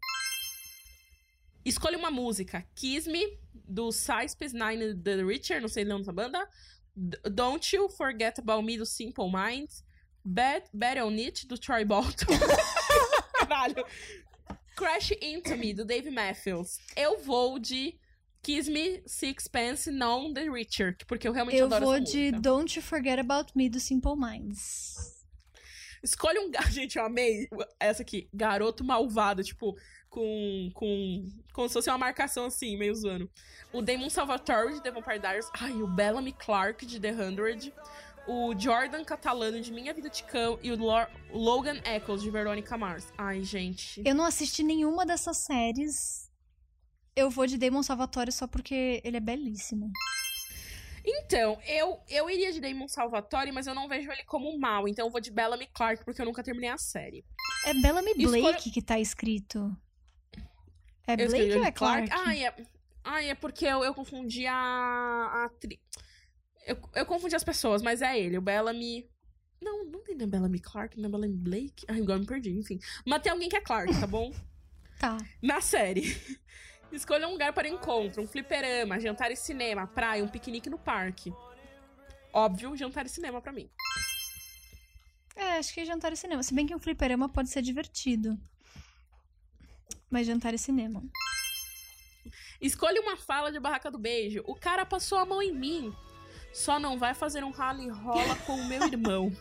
Escolha 1.65 1.97
uma 1.97 2.09
música. 2.11 2.65
Kiss 2.75 3.09
Me, 3.09 3.37
do 3.53 3.91
Cyspes 3.91 4.51
Nine 4.53 4.95
The 4.95 5.15
Richer, 5.23 5.61
não 5.61 5.67
sei 5.67 5.83
o 5.83 5.87
nome 5.87 6.05
da 6.05 6.11
banda. 6.11 6.49
Don't 6.95 7.75
You 7.75 7.89
Forget 7.89 8.39
About 8.39 8.63
Me, 8.65 8.77
do 8.77 8.85
Simple 8.85 9.31
Minds. 9.31 9.83
Bet, 10.25 10.69
Bet 10.73 10.99
on 11.01 11.11
It, 11.17 11.47
do 11.47 11.57
Troy 11.57 11.83
Bolton. 11.85 12.27
Caralho. 13.39 13.85
Crash 14.83 15.11
Into 15.21 15.55
Me, 15.55 15.73
do 15.73 15.85
Dave 15.85 16.11
Matthews. 16.11 16.77
Eu 16.97 17.17
vou 17.19 17.57
de 17.57 17.97
Kiss 18.41 18.69
Me, 18.69 19.01
Sixpence, 19.05 19.89
não 19.89 20.33
The 20.33 20.49
Richer, 20.49 20.97
porque 21.07 21.25
eu 21.25 21.31
realmente 21.31 21.57
Eu 21.57 21.67
adoro 21.67 21.85
vou 21.85 21.93
essa 21.95 22.03
de 22.03 22.17
música. 22.17 22.41
Don't 22.41 22.77
You 22.77 22.83
Forget 22.83 23.19
About 23.19 23.53
Me 23.55 23.69
do 23.69 23.79
Simple 23.79 24.17
Minds. 24.17 25.23
Escolhe 26.03 26.37
um. 26.37 26.51
Gente, 26.69 26.97
eu 26.97 27.05
amei 27.05 27.47
essa 27.79 28.01
aqui. 28.01 28.27
Garoto 28.33 28.83
malvado. 28.83 29.41
Tipo, 29.41 29.73
com, 30.09 30.69
com, 30.73 31.29
como 31.53 31.69
se 31.69 31.73
fosse 31.75 31.89
uma 31.89 31.97
marcação 31.97 32.47
assim, 32.47 32.75
meio 32.75 32.93
zoando. 32.93 33.31
O 33.71 33.81
Damon 33.81 34.09
Salvatore 34.09 34.73
de 34.73 34.83
The 34.83 34.91
Vampire 34.91 35.19
Diaries. 35.19 35.49
Ai, 35.53 35.81
o 35.81 35.87
Bellamy 35.87 36.33
Clark 36.33 36.85
de 36.85 36.99
The 36.99 37.13
Hundred. 37.13 37.73
O 38.25 38.57
Jordan 38.57 39.03
Catalano 39.03 39.59
de 39.59 39.71
Minha 39.71 39.93
Vida 39.93 40.09
de 40.09 40.23
Cão. 40.23 40.57
E 40.63 40.71
o, 40.71 40.77
Lor- 40.77 41.09
Logan 41.31 41.77
Eccles 41.85 42.21
de 42.21 42.29
Veronica 42.31 42.77
Mars. 42.77 43.11
Ai, 43.17 43.43
gente. 43.43 44.01
Eu 44.05 44.15
não 44.15 44.23
assisti 44.23 44.63
nenhuma 44.63 45.05
dessas 45.05 45.37
séries. 45.37 46.31
Eu 47.15 47.29
vou 47.29 47.45
de 47.45 47.57
Damon 47.57 47.83
Salvatore 47.83 48.31
só 48.31 48.47
porque 48.47 49.01
ele 49.03 49.17
é 49.17 49.19
belíssimo. 49.19 49.91
Então, 51.05 51.59
eu, 51.67 51.99
eu 52.07 52.29
iria 52.29 52.51
de 52.53 52.61
Damon 52.61 52.87
Salvatore, 52.87 53.51
mas 53.51 53.67
eu 53.67 53.75
não 53.75 53.89
vejo 53.89 54.09
ele 54.09 54.23
como 54.23 54.57
mal. 54.57 54.87
Então 54.87 55.05
eu 55.05 55.11
vou 55.11 55.19
de 55.19 55.29
Bellamy 55.29 55.67
Clark, 55.67 56.05
porque 56.05 56.21
eu 56.21 56.25
nunca 56.25 56.41
terminei 56.41 56.69
a 56.69 56.77
série. 56.77 57.25
É 57.65 57.73
Bellamy 57.73 58.11
Escolha- 58.11 58.41
Blake 58.41 58.71
que 58.71 58.81
tá 58.81 58.97
escrito. 58.99 59.75
É 61.05 61.17
Blake 61.17 61.57
ou 61.57 61.63
é 61.65 61.71
Clark? 61.73 62.09
Ai, 62.09 62.45
é, 62.45 62.55
ai, 63.03 63.29
é 63.31 63.35
porque 63.35 63.65
eu, 63.65 63.83
eu 63.83 63.93
confundi 63.93 64.47
a, 64.47 64.53
a 64.55 65.45
atriz. 65.45 65.77
Eu, 66.65 66.77
eu 66.95 67.05
confundi 67.05 67.35
as 67.35 67.43
pessoas, 67.43 67.81
mas 67.81 68.01
é 68.01 68.17
ele, 68.19 68.37
o 68.37 68.41
Bellamy. 68.41 69.09
Não, 69.61 69.85
não 69.85 70.03
tem 70.03 70.15
nem 70.15 70.27
Bellamy 70.27 70.59
Clark, 70.59 70.99
não 70.99 71.07
é 71.07 71.11
Bellamy 71.11 71.37
Blake. 71.37 71.85
Ai, 71.87 71.99
agora 71.99 72.17
eu 72.17 72.21
me 72.21 72.25
perdi, 72.25 72.51
enfim. 72.51 72.79
Mas 73.05 73.21
tem 73.21 73.31
alguém 73.31 73.49
que 73.49 73.55
é 73.55 73.61
Clark, 73.61 73.91
tá 73.99 74.07
bom? 74.07 74.31
Tá. 74.99 75.17
Na 75.41 75.59
série. 75.59 76.15
Escolha 76.89 77.27
um 77.27 77.31
lugar 77.31 77.51
para 77.51 77.67
encontro, 77.67 78.21
um 78.21 78.27
fliperama, 78.27 78.97
jantar 79.01 79.31
e 79.31 79.35
cinema, 79.35 79.85
praia, 79.85 80.23
um 80.23 80.29
piquenique 80.29 80.69
no 80.69 80.77
parque. 80.77 81.33
Óbvio, 82.31 82.77
jantar 82.77 83.05
e 83.05 83.09
cinema 83.09 83.41
pra 83.41 83.51
mim. 83.51 83.69
É, 85.35 85.57
acho 85.57 85.73
que 85.73 85.83
jantar 85.83 86.13
e 86.13 86.15
cinema. 86.15 86.41
Se 86.41 86.53
bem 86.53 86.65
que 86.65 86.73
um 86.73 86.79
fliperama 86.79 87.27
pode 87.27 87.49
ser 87.49 87.61
divertido. 87.61 88.39
Mas 90.09 90.27
jantar 90.27 90.53
e 90.53 90.57
cinema. 90.57 91.03
Escolha 92.61 93.01
uma 93.01 93.17
fala 93.17 93.51
de 93.51 93.59
Barraca 93.59 93.91
do 93.91 93.99
Beijo. 93.99 94.41
O 94.45 94.55
cara 94.55 94.85
passou 94.85 95.17
a 95.17 95.25
mão 95.25 95.41
em 95.41 95.51
mim. 95.51 95.93
Só 96.53 96.79
não 96.79 96.97
vai 96.97 97.13
fazer 97.13 97.43
um 97.43 97.51
rally 97.51 97.89
rola 97.89 98.35
com 98.45 98.53
o 98.53 98.65
meu 98.65 98.83
irmão. 98.85 99.35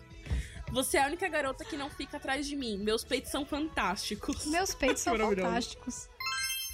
Você 0.72 0.96
é 0.96 1.03
a 1.03 1.07
única 1.07 1.29
garota 1.29 1.64
que 1.64 1.77
não 1.77 1.90
fica 1.90 2.16
atrás 2.16 2.46
de 2.46 2.57
mim. 2.57 2.79
Meus 2.79 3.05
peitos 3.05 3.31
são 3.31 3.44
fantásticos. 3.44 4.46
Meus 4.46 4.75
peitos 4.75 5.03
são 5.03 5.16
fantásticos. 5.18 6.09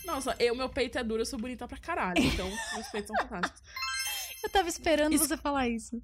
Nossa, 0.04 0.36
eu, 0.38 0.54
meu 0.54 0.68
peito 0.68 0.96
é 0.96 1.02
duro, 1.04 1.22
eu 1.22 1.26
sou 1.26 1.38
bonita 1.38 1.66
pra 1.66 1.76
caralho. 1.76 2.22
Então, 2.22 2.48
meus 2.74 2.86
peitos 2.88 3.08
são 3.14 3.26
fantásticos. 3.28 3.60
Eu 4.42 4.48
tava 4.48 4.68
esperando 4.68 5.12
Isso- 5.12 5.26
você 5.26 5.36
falar 5.36 5.68
isso. 5.68 6.00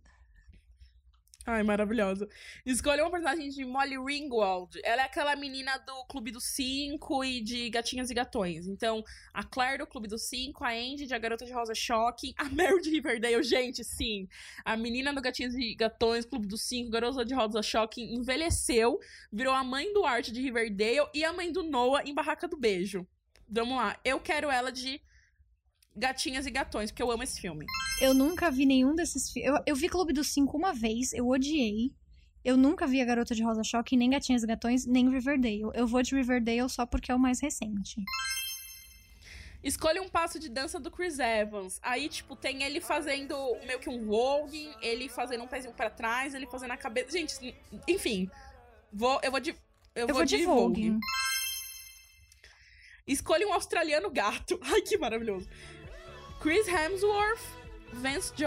Ai, 1.47 1.63
maravilhosa. 1.63 2.27
Escolha 2.65 3.03
uma 3.03 3.11
personagem 3.11 3.51
de 3.51 3.67
Molly 3.67 3.99
Ringwald. 3.99 4.81
Ela 4.83 5.03
é 5.03 5.05
aquela 5.05 5.37
menina 5.37 5.77
do 5.77 6.07
Clube 6.07 6.31
dos 6.31 6.45
Cinco 6.45 7.23
e 7.23 7.43
de 7.43 7.69
Gatinhas 7.69 8.11
e 8.11 8.15
Gatões. 8.15 8.67
Então, 8.67 9.05
a 9.33 9.45
Claire 9.45 9.77
do 9.77 9.87
Clube 9.87 10.09
dos 10.09 10.23
Cinco, 10.23 10.65
a 10.65 10.71
Andy 10.71 11.07
de 11.07 11.15
A 11.15 11.19
Garota 11.19 11.45
de 11.45 11.53
Rosa 11.53 11.75
Shocking, 11.75 12.33
a 12.39 12.45
Mary 12.49 12.81
de 12.81 12.89
Riverdale, 12.89 13.43
gente, 13.43 13.85
sim. 13.85 14.27
A 14.65 14.75
menina 14.75 15.13
do 15.13 15.21
Gatinhas 15.21 15.55
e 15.55 15.75
Gatões, 15.75 16.25
Clube 16.25 16.47
dos 16.47 16.63
Cinco, 16.63 16.91
Garota 16.91 17.27
de 17.27 17.35
Rosa 17.35 17.63
Shocking, 17.63 18.15
envelheceu, 18.15 18.99
virou 19.31 19.53
a 19.53 19.63
mãe 19.63 19.93
do 19.93 20.07
Art 20.07 20.31
de 20.31 20.41
Riverdale 20.41 21.11
e 21.13 21.25
a 21.25 21.33
mãe 21.35 21.53
do 21.53 21.63
Noah 21.63 22.09
em 22.09 22.15
Barraca 22.15 22.49
do 22.49 22.57
Beijo. 22.57 23.07
Vamos 23.47 23.77
lá. 23.77 24.01
Eu 24.03 24.19
quero 24.19 24.51
ela 24.51 24.73
de 24.73 24.99
Gatinhas 25.97 26.47
e 26.47 26.51
Gatões, 26.51 26.91
porque 26.91 27.03
eu 27.03 27.11
amo 27.11 27.23
esse 27.23 27.41
filme. 27.41 27.67
Eu 28.01 28.13
nunca 28.13 28.51
vi 28.51 28.67
nenhum 28.67 28.95
desses 28.95 29.31
filmes. 29.31 29.51
Eu, 29.51 29.63
eu 29.67 29.77
vi 29.77 29.89
Clube 29.89 30.13
dos 30.13 30.29
Cinco 30.29 30.57
uma 30.57 30.73
vez, 30.73 31.13
eu 31.13 31.29
odiei. 31.29 31.93
Eu 32.45 32.57
nunca 32.57 32.87
vi 32.87 33.01
A 33.01 33.05
Garota 33.05 33.35
de 33.35 33.43
Rosa 33.43 33.65
Choque, 33.65 33.97
nem 33.97 34.11
Gatinhas 34.11 34.43
e 34.43 34.47
Gatões, 34.47 34.85
nem 34.85 35.09
Riverdale. 35.09 35.71
Eu 35.73 35.87
vou 35.87 36.03
de 36.03 36.15
Riverdale 36.15 36.69
só 36.69 36.85
porque 36.85 37.11
é 37.11 37.15
o 37.15 37.19
mais 37.19 37.41
recente. 37.41 37.97
Escolha 39.63 40.03
um 40.03 40.11
passo 40.11 40.39
de 40.39 40.51
dança 40.51 40.79
do 40.79 40.91
Chris 40.91 41.19
Evans. 41.19 41.81
Aí, 41.83 42.07
tipo, 42.07 42.37
tem 42.37 42.63
ele 42.63 42.83
fazendo 42.83 43.35
meio 43.67 43.81
que 43.81 43.89
um 43.89 44.05
voguing, 44.05 44.71
ele 44.83 45.09
fazendo 45.09 45.43
um 45.43 45.47
pezinho 45.47 45.73
pra 45.73 45.89
trás, 45.89 46.35
ele 46.35 46.47
fazendo 46.47 46.73
a 46.73 46.77
cabeça. 46.77 47.13
Gente, 47.13 47.57
enfim. 47.89 48.31
Vou, 48.93 49.19
eu 49.23 49.31
vou 49.31 49.41
de. 49.41 49.51
Eu, 49.95 50.09
Eu, 50.09 50.15
vou 50.15 50.25
de 50.25 50.45
Vogue. 50.45 50.99
Escolha 53.07 53.47
um 53.49 53.55
australiano 53.55 54.11
gato. 54.11 54.61
Ai, 54.65 54.83
que 54.83 54.99
maravilhoso. 54.99 55.49
Chris 56.45 56.69
Hemsworth, 56.69 57.41
Vance 57.95 58.31
Joy. 58.37 58.47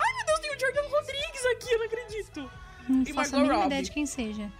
Ai, 0.00 0.14
meu 0.16 0.26
Deus, 0.26 0.40
tem 0.40 0.56
o 0.56 0.58
Jordan 0.60 0.88
Rodrigues 0.88 1.44
aqui, 1.52 1.70
eu 1.74 1.78
não 1.78 1.84
acredito. 1.84 2.50
Não 2.88 3.02
E 3.02 3.12
faço 3.12 3.32
Margot 3.32 3.36
a 3.36 3.40
mínima 3.40 3.54
Robbie. 3.56 3.66
ideia 3.66 3.82
de 3.82 3.90
quem 3.92 4.06
seja. 4.06 4.52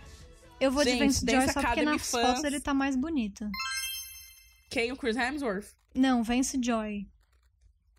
Eu 0.61 0.71
vou 0.71 0.85
de 0.85 0.91
Gente, 0.91 1.01
Vance 1.05 1.25
Joy 1.27 1.41
só 1.47 1.53
porque 1.55 1.67
Academy 1.67 1.99
fãs. 1.99 2.11
fotos 2.27 2.45
ele 2.45 2.61
tá 2.61 2.75
mais 2.75 2.95
bonito. 2.95 3.49
Quem? 4.69 4.93
O 4.93 4.99
Chris 4.99 5.17
Hemsworth? 5.17 5.75
Não, 5.95 6.23
Vance 6.23 6.59
Joy. 6.63 7.09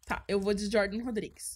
Tá, 0.05 0.23
eu 0.27 0.39
vou 0.39 0.53
de 0.53 0.69
Jordan 0.71 1.03
Rodrigues. 1.03 1.51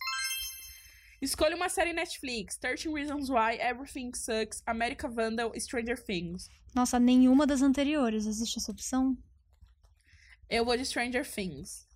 Escolha 1.21 1.56
uma 1.56 1.69
série 1.69 1.93
Netflix. 1.93 2.58
13 2.58 2.89
Reasons 2.91 3.30
Why, 3.30 3.60
Everything 3.62 4.12
Sucks, 4.15 4.63
America 4.65 5.08
Vandal, 5.08 5.54
Stranger 5.60 6.04
Things. 6.04 6.49
Nossa, 6.73 6.99
nenhuma 6.99 7.45
das 7.45 7.62
anteriores. 7.62 8.26
Existe 8.26 8.58
essa 8.58 8.71
opção? 8.71 9.15
Eu 10.49 10.65
vou 10.65 10.76
de 10.76 10.84
Stranger 10.84 11.30
Things. 11.30 11.88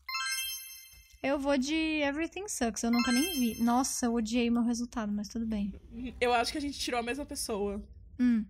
Eu 1.21 1.39
vou 1.39 1.57
de 1.57 1.73
Everything 2.01 2.47
Sucks. 2.47 2.83
Eu 2.83 2.91
nunca 2.91 3.11
nem 3.11 3.23
vi. 3.39 3.61
Nossa, 3.61 4.05
eu 4.05 4.13
odiei 4.13 4.49
meu 4.49 4.63
resultado, 4.63 5.11
mas 5.11 5.27
tudo 5.27 5.45
bem. 5.45 5.73
Eu 6.21 6.33
acho 6.33 6.51
que 6.51 6.57
a 6.57 6.61
gente 6.61 6.77
tirou 6.79 6.99
a 6.99 7.03
mesma 7.03 7.25
pessoa. 7.25 7.81
Hum. 8.19 8.45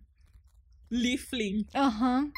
Lee 0.91 1.17
Flynn. 1.17 1.63
Aham. 1.75 2.31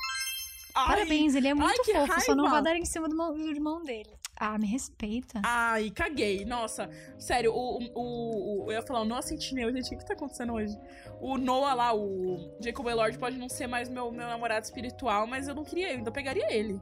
Ai, 0.76 0.88
Parabéns, 0.88 1.36
ele 1.36 1.48
é 1.48 1.54
muito 1.54 1.82
que 1.84 1.94
fofo. 1.94 2.22
Só 2.22 2.36
não 2.36 2.50
vai 2.50 2.62
dar 2.62 2.76
em 2.76 2.86
cima 2.86 3.10
do, 3.10 3.16
mão- 3.16 3.34
do 3.36 3.50
irmão 3.50 3.84
dele. 3.84 4.10
Ah, 4.40 4.58
me 4.58 4.68
respeita. 4.68 5.42
Ai, 5.44 5.90
caguei. 5.90 6.46
Nossa, 6.46 6.90
sério, 7.18 7.52
o, 7.52 7.80
o, 7.94 8.64
o- 8.66 8.72
Eu 8.72 8.74
ia 8.78 8.82
falar 8.82 9.02
o 9.02 9.06
Noah 9.06 9.22
Sentinel, 9.22 9.72
gente, 9.74 9.88
o 9.88 9.90
que, 9.90 9.98
que 9.98 10.06
tá 10.06 10.14
acontecendo 10.14 10.54
hoje? 10.54 10.78
O 11.20 11.38
Noah 11.38 11.74
lá, 11.74 11.94
o 11.94 12.56
Jacob 12.62 12.88
Elord, 12.88 13.18
pode 13.18 13.38
não 13.38 13.50
ser 13.50 13.68
mais 13.68 13.90
meu, 13.90 14.10
meu 14.12 14.28
namorado 14.28 14.64
espiritual, 14.64 15.28
mas 15.28 15.48
eu 15.50 15.56
não 15.56 15.66
queria, 15.66 15.92
eu 15.92 15.98
ainda 15.98 16.12
pegaria 16.12 16.50
ele. 16.54 16.80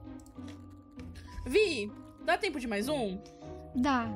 Vi, 1.48 1.92
dá 2.24 2.38
tempo 2.38 2.60
de 2.60 2.68
mais 2.68 2.88
um? 2.88 3.18
Dá. 3.78 4.08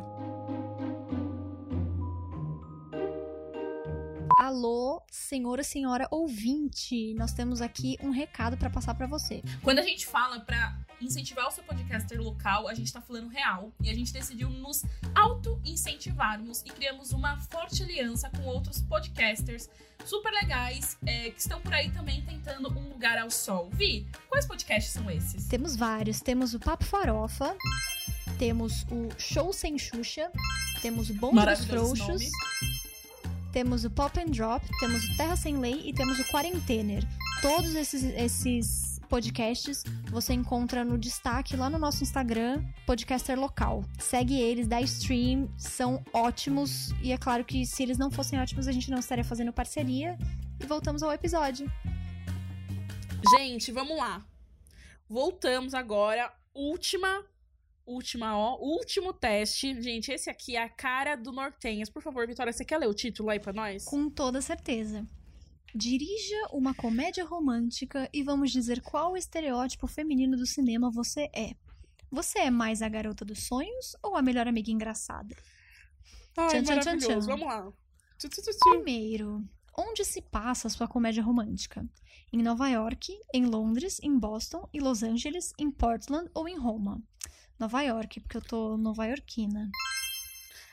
Alô, 4.40 5.04
senhora, 5.12 5.64
senhora 5.64 6.08
ouvinte. 6.10 7.14
Nós 7.14 7.32
temos 7.32 7.62
aqui 7.62 7.96
um 8.02 8.10
recado 8.10 8.58
pra 8.58 8.72
passar 8.72 8.96
pra 8.96 9.06
você. 9.06 9.44
Quando 9.62 9.78
a 9.78 9.84
gente 9.84 10.08
fala 10.08 10.40
pra 10.40 10.76
incentivar 11.00 11.48
o 11.48 11.52
seu 11.52 11.64
podcaster 11.64 12.20
local, 12.20 12.68
a 12.68 12.74
gente 12.74 12.92
tá 12.92 13.00
falando 13.00 13.28
real. 13.28 13.72
E 13.80 13.90
a 13.92 13.94
gente 13.94 14.12
decidiu 14.12 14.50
nos 14.50 14.84
auto-incentivarmos 15.14 16.64
e 16.66 16.70
criamos 16.70 17.12
uma 17.12 17.38
forte 17.38 17.84
aliança 17.84 18.32
com 18.32 18.44
outros 18.46 18.82
podcasters 18.82 19.70
super 20.04 20.32
legais 20.32 20.98
é, 21.06 21.30
que 21.30 21.40
estão 21.40 21.62
por 21.62 21.72
aí 21.72 21.92
também 21.92 22.24
tentando 22.26 22.68
um 22.70 22.90
lugar 22.90 23.20
ao 23.20 23.30
sol. 23.30 23.70
Vi, 23.72 24.08
quais 24.28 24.48
podcasts 24.48 24.92
são 24.92 25.10
esses? 25.12 25.48
Temos 25.48 25.76
vários. 25.76 26.20
Temos 26.20 26.56
o 26.56 26.60
Papo 26.60 26.84
Farofa, 26.84 27.56
temos 28.42 28.88
o 28.90 29.08
Show 29.20 29.54
Sem 29.54 29.78
Xuxa, 29.78 30.32
temos 30.82 31.12
o 31.12 31.14
Bonde 31.14 31.46
dos 31.46 31.64
Frouxos, 31.64 32.24
temos 33.54 33.86
o 33.86 33.92
Pop 33.92 34.20
and 34.20 34.32
Drop, 34.32 34.66
temos 34.80 35.04
o 35.04 35.16
Terra 35.16 35.36
Sem 35.36 35.60
Lei 35.60 35.80
e 35.86 35.94
temos 35.94 36.18
o 36.18 36.24
Quarentener. 36.26 37.08
Todos 37.40 37.76
esses, 37.76 38.04
esses 38.04 39.00
podcasts 39.08 39.84
você 40.10 40.34
encontra 40.34 40.84
no 40.84 40.98
destaque 40.98 41.56
lá 41.56 41.70
no 41.70 41.78
nosso 41.78 42.02
Instagram, 42.02 42.66
Podcaster 42.88 43.40
Local. 43.40 43.86
Segue 44.00 44.42
eles, 44.42 44.66
dá 44.66 44.82
stream, 44.82 45.48
são 45.56 46.04
ótimos. 46.12 46.90
E 47.04 47.12
é 47.12 47.20
claro 47.20 47.46
que 47.46 47.64
se 47.64 47.84
eles 47.84 48.00
não 48.00 48.10
fossem 48.10 48.40
ótimos, 48.40 48.68
a 48.68 48.72
gente 48.72 48.90
não 48.90 48.98
estaria 48.98 49.24
fazendo 49.24 49.54
parceria. 49.54 50.18
E 50.60 50.66
voltamos 50.66 51.04
ao 51.04 51.14
episódio. 51.14 51.72
Gente, 53.38 53.72
vamos 53.72 53.96
lá. 53.96 54.26
Voltamos 55.08 55.76
agora. 55.76 56.34
Última. 56.56 57.24
Última, 57.86 58.38
ó. 58.38 58.58
Último 58.60 59.14
teste. 59.14 59.82
Gente, 59.82 60.12
esse 60.12 60.30
aqui 60.30 60.56
é 60.56 60.64
a 60.64 60.70
cara 60.70 61.16
do 61.16 61.32
Nortenhas. 61.32 61.90
Por 61.90 62.02
favor, 62.02 62.28
Vitória, 62.28 62.54
você 62.54 62.64
quer 62.64 62.78
ler 62.78 62.88
o 62.88 62.94
título 62.94 63.30
aí 63.30 63.40
pra 63.40 63.54
nós? 63.54 63.86
Com 63.86 64.10
toda 64.10 64.42
certeza. 64.42 65.06
Dirija 65.74 66.36
uma 66.52 66.74
comédia 66.74 67.26
romântica 67.26 68.10
e 68.14 68.24
vamos 68.24 68.52
dizer 68.52 68.82
qual 68.82 69.16
estereótipo 69.16 69.88
feminino 69.88 70.36
do 70.36 70.46
cinema 70.46 70.92
você 70.92 71.30
é. 71.34 71.56
Você 72.12 72.40
é 72.40 72.52
mais 72.52 72.82
a 72.82 72.90
garota 72.90 73.24
dos 73.24 73.44
sonhos 73.44 73.96
ou 74.04 74.18
a 74.18 74.22
melhor 74.22 74.48
amiga 74.48 74.70
engraçada? 74.70 75.34
Ai, 76.36 76.62
Tchan, 76.62 76.80
tchan, 76.80 76.98
tchan. 76.98 77.20
Vamos 77.22 77.46
lá. 77.46 77.72
Primeiro, 78.70 79.44
onde 79.78 80.04
se 80.04 80.22
passa 80.22 80.68
a 80.68 80.70
sua 80.70 80.88
comédia 80.88 81.24
romântica? 81.24 81.88
Em 82.34 82.44
Nova 82.44 82.68
York, 82.70 83.18
em 83.34 83.46
Londres, 83.46 84.00
em 84.04 84.18
Boston, 84.18 84.68
em 84.74 84.80
Los 84.80 85.04
Angeles, 85.04 85.54
em 85.58 85.72
Portland 85.72 86.30
ou 86.34 86.48
em 86.48 86.58
Roma? 86.58 87.02
Nova 87.62 87.82
York, 87.84 88.20
porque 88.22 88.38
eu 88.38 88.42
tô 88.42 88.76
nova-iorquina. 88.76 89.70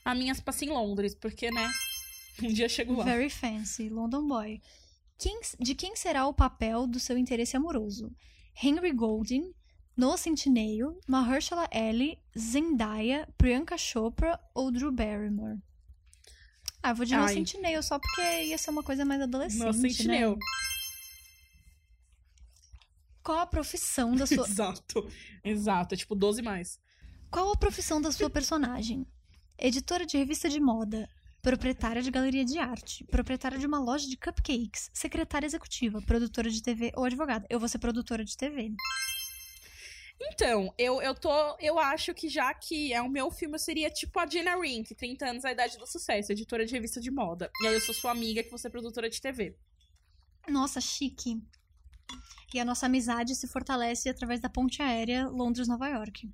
A 0.04 0.14
minha 0.14 0.34
se 0.34 0.40
passa 0.42 0.64
em 0.64 0.70
Londres, 0.70 1.14
porque, 1.14 1.50
né? 1.50 1.70
Um 2.42 2.48
dia 2.48 2.64
eu 2.64 2.68
chego 2.68 2.94
lá. 2.96 3.04
Very 3.04 3.28
fancy, 3.28 3.88
London 3.90 4.26
Boy. 4.26 4.62
Quem- 5.18 5.40
de 5.60 5.74
quem 5.74 5.94
será 5.96 6.26
o 6.26 6.32
papel 6.32 6.86
do 6.86 6.98
seu 7.00 7.18
interesse 7.18 7.56
amoroso? 7.56 8.10
Henry 8.62 8.92
Golding, 8.92 9.52
Noah 9.96 10.16
Centineo, 10.16 10.98
Mahershala 11.06 11.68
Ali, 11.72 12.16
Zendaya, 12.38 13.28
Priyanka 13.36 13.76
Chopra 13.76 14.38
ou 14.54 14.70
Drew 14.70 14.92
Barrymore? 14.92 15.58
Ah, 16.80 16.90
eu 16.90 16.94
vou 16.94 17.04
de 17.04 17.14
Noah. 17.16 17.28
Centineo 17.28 17.82
só 17.82 17.98
porque 17.98 18.44
ia 18.44 18.56
ser 18.56 18.70
uma 18.70 18.84
coisa 18.84 19.04
mais 19.04 19.20
adolescente, 19.20 19.64
Nossa, 19.64 20.04
né? 20.04 20.20
Qual 23.28 23.40
a 23.40 23.46
profissão 23.46 24.14
da 24.14 24.24
sua... 24.26 24.48
Exato. 24.48 25.06
Exato. 25.44 25.94
É 25.94 25.98
tipo 25.98 26.14
12 26.14 26.40
mais. 26.40 26.80
Qual 27.30 27.52
a 27.52 27.56
profissão 27.58 28.00
da 28.00 28.10
sua 28.10 28.30
personagem? 28.30 29.06
Editora 29.58 30.06
de 30.06 30.16
revista 30.16 30.48
de 30.48 30.58
moda, 30.58 31.06
proprietária 31.42 32.00
de 32.00 32.10
galeria 32.10 32.42
de 32.42 32.58
arte, 32.58 33.04
proprietária 33.04 33.58
de 33.58 33.66
uma 33.66 33.78
loja 33.78 34.08
de 34.08 34.16
cupcakes, 34.16 34.88
secretária 34.94 35.44
executiva, 35.44 36.00
produtora 36.00 36.48
de 36.48 36.62
TV 36.62 36.90
ou 36.96 37.04
advogada. 37.04 37.46
Eu 37.50 37.60
vou 37.60 37.68
ser 37.68 37.78
produtora 37.78 38.24
de 38.24 38.34
TV. 38.34 38.72
Então, 40.18 40.72
eu, 40.78 41.02
eu 41.02 41.14
tô. 41.14 41.30
Eu 41.60 41.78
acho 41.78 42.14
que 42.14 42.30
já 42.30 42.54
que 42.54 42.94
é 42.94 43.02
o 43.02 43.10
meu 43.10 43.30
filme, 43.30 43.56
eu 43.56 43.58
seria 43.58 43.90
tipo 43.90 44.18
a 44.18 44.26
Gina 44.26 44.58
Rink, 44.58 44.94
30 44.94 45.26
anos 45.26 45.44
a 45.44 45.52
idade 45.52 45.76
do 45.76 45.86
sucesso, 45.86 46.32
editora 46.32 46.64
de 46.64 46.72
revista 46.72 46.98
de 46.98 47.10
moda. 47.10 47.50
E 47.60 47.66
aí 47.66 47.74
eu 47.74 47.80
sou 47.82 47.94
sua 47.94 48.10
amiga, 48.10 48.42
que 48.42 48.50
você 48.50 48.68
é 48.68 48.70
produtora 48.70 49.10
de 49.10 49.20
TV. 49.20 49.54
Nossa, 50.48 50.80
chique. 50.80 51.38
E 52.52 52.58
a 52.58 52.64
nossa 52.64 52.86
amizade 52.86 53.34
se 53.34 53.46
fortalece 53.46 54.08
através 54.08 54.40
da 54.40 54.48
ponte 54.48 54.82
aérea 54.82 55.28
Londres-Nova 55.28 55.88
York. 55.88 56.32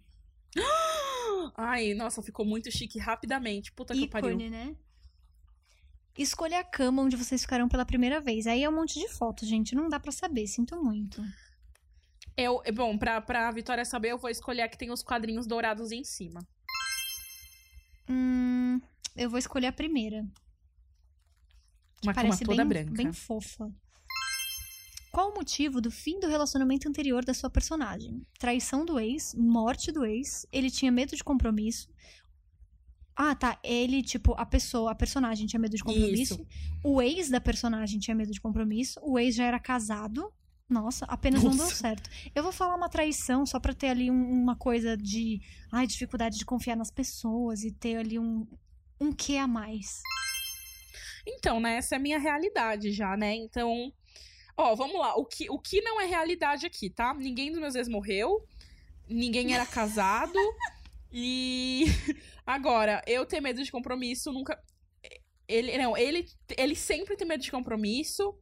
Ai, 1.56 1.92
nossa, 1.94 2.22
ficou 2.22 2.46
muito 2.46 2.70
chique 2.70 2.98
rapidamente. 2.98 3.72
Puta 3.72 3.94
que 3.94 4.08
pariu. 4.08 4.36
Né? 4.36 4.76
Escolha 6.16 6.60
a 6.60 6.64
cama 6.64 7.02
onde 7.02 7.16
vocês 7.16 7.42
ficarão 7.42 7.68
pela 7.68 7.84
primeira 7.84 8.20
vez. 8.20 8.46
Aí 8.46 8.62
é 8.62 8.68
um 8.68 8.74
monte 8.74 9.00
de 9.00 9.08
fotos, 9.08 9.48
gente. 9.48 9.74
Não 9.74 9.88
dá 9.88 9.98
pra 9.98 10.12
saber. 10.12 10.46
Sinto 10.46 10.80
muito. 10.82 11.22
Eu, 12.36 12.62
bom, 12.72 12.96
pra, 12.96 13.20
pra 13.20 13.50
Vitória 13.50 13.84
saber, 13.84 14.10
eu 14.12 14.18
vou 14.18 14.30
escolher 14.30 14.62
a 14.62 14.68
que 14.68 14.78
tem 14.78 14.90
os 14.90 15.02
quadrinhos 15.02 15.46
dourados 15.46 15.90
em 15.90 16.04
cima. 16.04 16.46
Hum, 18.08 18.80
eu 19.16 19.28
vou 19.28 19.38
escolher 19.38 19.68
a 19.68 19.72
primeira. 19.72 20.24
Uma 22.02 22.12
cama 22.12 22.28
Parece 22.28 22.44
toda 22.44 22.64
bem, 22.64 22.84
branca. 22.84 23.02
bem 23.02 23.12
fofa. 23.12 23.72
Qual 25.14 25.30
o 25.30 25.34
motivo 25.34 25.80
do 25.80 25.92
fim 25.92 26.18
do 26.18 26.26
relacionamento 26.26 26.88
anterior 26.88 27.24
da 27.24 27.32
sua 27.32 27.48
personagem? 27.48 28.26
Traição 28.36 28.84
do 28.84 28.98
ex, 28.98 29.32
morte 29.34 29.92
do 29.92 30.04
ex, 30.04 30.44
ele 30.50 30.68
tinha 30.68 30.90
medo 30.90 31.14
de 31.14 31.22
compromisso. 31.22 31.88
Ah, 33.14 33.32
tá. 33.32 33.56
Ele, 33.62 34.02
tipo, 34.02 34.32
a 34.36 34.44
pessoa, 34.44 34.90
a 34.90 34.94
personagem 34.94 35.46
tinha 35.46 35.60
medo 35.60 35.76
de 35.76 35.84
compromisso. 35.84 36.34
Isso. 36.34 36.46
O 36.82 37.00
ex 37.00 37.30
da 37.30 37.40
personagem 37.40 38.00
tinha 38.00 38.12
medo 38.12 38.32
de 38.32 38.40
compromisso. 38.40 38.98
O 39.04 39.16
ex 39.16 39.36
já 39.36 39.44
era 39.44 39.60
casado. 39.60 40.32
Nossa, 40.68 41.04
apenas 41.04 41.44
não 41.44 41.50
deu 41.52 41.60
Nossa. 41.60 41.76
certo. 41.76 42.10
Eu 42.34 42.42
vou 42.42 42.50
falar 42.50 42.74
uma 42.74 42.88
traição 42.88 43.46
só 43.46 43.60
pra 43.60 43.72
ter 43.72 43.88
ali 43.90 44.10
um- 44.10 44.32
uma 44.32 44.56
coisa 44.56 44.96
de. 44.96 45.40
Ai, 45.70 45.86
dificuldade 45.86 46.38
de 46.38 46.44
confiar 46.44 46.74
nas 46.76 46.90
pessoas 46.90 47.62
e 47.62 47.70
ter 47.70 47.98
ali 47.98 48.18
um. 48.18 48.44
Um 49.00 49.12
quê 49.12 49.36
a 49.36 49.46
mais. 49.46 50.00
Então, 51.24 51.60
né? 51.60 51.76
Essa 51.76 51.94
é 51.94 51.98
a 51.98 52.00
minha 52.00 52.18
realidade 52.18 52.90
já, 52.90 53.16
né? 53.16 53.32
Então. 53.36 53.92
Ó, 54.56 54.74
vamos 54.74 54.98
lá. 54.98 55.14
O 55.16 55.24
que, 55.24 55.50
o 55.50 55.58
que 55.58 55.80
não 55.80 56.00
é 56.00 56.06
realidade 56.06 56.66
aqui, 56.66 56.88
tá? 56.90 57.12
Ninguém 57.14 57.50
dos 57.50 57.60
meus 57.60 57.74
ex 57.74 57.88
morreu. 57.88 58.46
Ninguém 59.08 59.54
era 59.54 59.66
casado. 59.66 60.38
e. 61.12 61.84
Agora, 62.46 63.02
eu 63.06 63.24
ter 63.26 63.40
medo 63.40 63.62
de 63.62 63.70
compromisso 63.72 64.32
nunca. 64.32 64.58
Ele, 65.48 65.76
não, 65.78 65.96
ele, 65.96 66.26
ele 66.56 66.74
sempre 66.74 67.16
tem 67.16 67.26
medo 67.26 67.42
de 67.42 67.50
compromisso. 67.50 68.34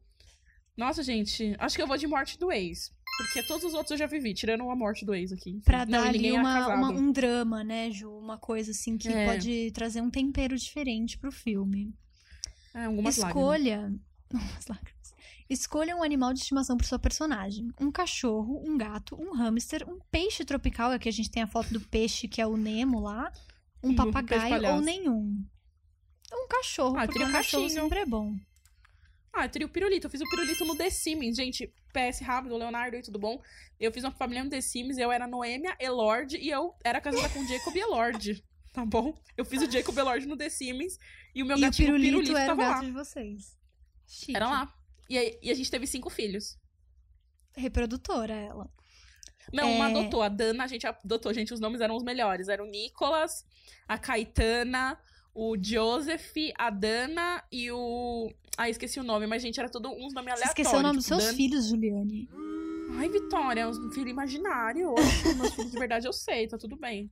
Nossa, 0.75 1.03
gente, 1.03 1.55
acho 1.59 1.75
que 1.75 1.81
eu 1.81 1.87
vou 1.87 1.97
de 1.97 2.07
morte 2.07 2.37
do 2.39 2.51
ex. 2.51 2.91
Porque 3.17 3.43
todos 3.43 3.63
os 3.63 3.73
outros 3.75 3.91
eu 3.91 3.97
já 3.97 4.07
vivi, 4.07 4.33
tirando 4.33 4.67
a 4.69 4.75
morte 4.75 5.05
do 5.05 5.13
ex 5.13 5.31
aqui. 5.31 5.61
Pra 5.63 5.85
Não, 5.85 6.01
dar 6.01 6.07
ali 6.09 6.31
uma, 6.31 6.67
uma- 6.75 6.89
um 6.89 7.11
drama, 7.11 7.63
né, 7.63 7.91
Ju? 7.91 8.09
Uma 8.09 8.37
coisa 8.39 8.71
assim 8.71 8.97
que 8.97 9.07
É. 9.07 9.25
pode 9.27 9.71
trazer 9.71 10.01
um 10.01 10.09
tempero 10.09 10.57
diferente 10.57 11.17
pro 11.19 11.31
filme. 11.31 11.93
É, 12.73 12.85
algumas 12.85 13.17
lágrimas. 13.17 13.43
Escolha. 13.43 13.93
Umas 14.33 14.67
lágrimas. 14.67 15.02
Escolha 15.53 15.95
um 15.95 16.01
animal 16.03 16.33
de 16.33 16.39
estimação 16.39 16.75
para 16.75 16.87
sua 16.87 16.97
personagem. 16.97 17.71
Um 17.79 17.91
cachorro, 17.91 18.61
um 18.65 18.75
gato, 18.77 19.15
um 19.15 19.33
hamster, 19.35 19.87
um 19.87 19.99
peixe 20.11 20.43
tropical, 20.43 20.91
aqui 20.91 21.07
a 21.07 21.11
gente 21.11 21.29
tem 21.29 21.43
a 21.43 21.47
foto 21.47 21.71
do 21.71 21.79
peixe 21.79 22.27
que 22.27 22.41
é 22.41 22.47
o 22.47 22.57
Nemo 22.57 22.99
lá, 22.99 23.31
um 23.83 23.93
papagaio 23.95 24.73
ou 24.73 24.81
nenhum. 24.81 25.45
Um 26.33 26.47
cachorro, 26.47 26.97
Ah, 26.97 27.05
porque 27.05 27.23
um 27.23 27.31
cachorro 27.31 27.69
sempre 27.69 27.99
é 27.99 28.05
bom. 28.05 28.35
Ah, 29.31 29.45
eu 29.45 29.49
teria 29.49 29.67
o 29.67 29.69
pirulito. 29.69 30.07
Eu 30.07 30.11
fiz 30.11 30.21
o 30.21 30.29
pirulito 30.29 30.65
no 30.65 30.75
The 30.75 30.89
Sims. 30.89 31.35
Gente, 31.35 31.71
PS 31.91 32.21
rápido, 32.21 32.57
Leonardo 32.57 32.97
e 32.97 33.01
tudo 33.01 33.19
bom? 33.19 33.41
Eu 33.79 33.91
fiz 33.91 34.03
uma 34.03 34.11
família 34.11 34.43
no 34.43 34.49
The 34.49 34.61
Sims, 34.61 34.97
eu 34.97 35.11
era 35.11 35.27
Noêmia, 35.27 35.75
Elord 35.79 36.37
e 36.37 36.49
eu 36.49 36.73
era 36.83 36.99
casada 36.99 37.29
com 37.29 37.45
Jacob 37.45 37.75
Elord. 37.75 38.43
Tá 38.73 38.83
bom? 38.83 39.13
Eu 39.37 39.45
fiz 39.45 39.61
o 39.61 39.69
Jacob 39.69 39.95
Elord 39.95 40.25
no 40.25 40.35
The 40.35 40.49
Sims 40.49 40.97
e 41.35 41.43
o 41.43 41.45
meu 41.45 41.57
e 41.57 41.59
o 41.59 41.61
gatinho 41.61 41.89
pirulito, 41.89 42.09
pirulito, 42.11 42.37
era 42.37 42.53
o 42.53 42.57
tava 42.57 42.69
gato 42.69 42.81
lá. 42.81 42.85
de 42.87 42.91
vocês. 42.91 43.55
Chique. 44.07 44.35
Era 44.35 44.49
lá. 44.49 44.73
E, 45.13 45.17
aí- 45.17 45.37
e 45.43 45.51
a 45.51 45.53
gente 45.53 45.69
teve 45.69 45.85
cinco 45.85 46.09
filhos. 46.09 46.57
Reprodutora 47.55 48.33
ela. 48.33 48.67
Não, 49.51 49.71
uma 49.71 49.89
É. 49.89 49.91
adotou. 49.91 50.23
A 50.23 50.29
Dana, 50.29 50.63
a 50.63 50.67
gente 50.67 50.87
adotou. 50.87 51.31
Gente, 51.33 51.53
os 51.53 51.59
nomes 51.59 51.81
eram 51.81 51.95
os 51.95 52.03
melhores. 52.03 52.47
Era 52.47 52.63
o 52.63 52.67
Nicolas, 52.67 53.45
a 53.87 53.97
Caetana, 53.97 54.97
o 55.35 55.55
Joseph, 55.61 56.33
a 56.57 56.69
Dana 56.71 57.43
e 57.51 57.69
o. 57.71 58.31
Ah, 58.57 58.69
esqueci 58.69 58.99
o 58.99 59.03
nome, 59.03 59.27
mas, 59.27 59.41
gente, 59.43 59.59
era 59.59 59.69
tudo 59.69 59.89
uns 59.89 60.13
nomes 60.13 60.33
Você 60.33 60.43
aleatórios. 60.43 60.49
esqueceu 60.49 60.79
o 60.79 60.81
nome 60.81 60.97
dos 60.97 61.05
tipo, 61.05 61.15
seus 61.19 61.31
Dan- 61.31 61.37
filhos, 61.37 61.67
Juliane. 61.67 62.29
Ai, 62.97 63.09
Vitória, 63.09 63.61
é 63.61 63.67
um 63.67 63.91
filho 63.91 64.07
imaginário. 64.09 64.93
Meus 65.37 65.53
filhos 65.55 65.71
de 65.71 65.77
verdade 65.79 66.07
eu 66.07 66.13
sei, 66.13 66.47
tá 66.47 66.57
tudo 66.57 66.75
bem. 66.75 67.11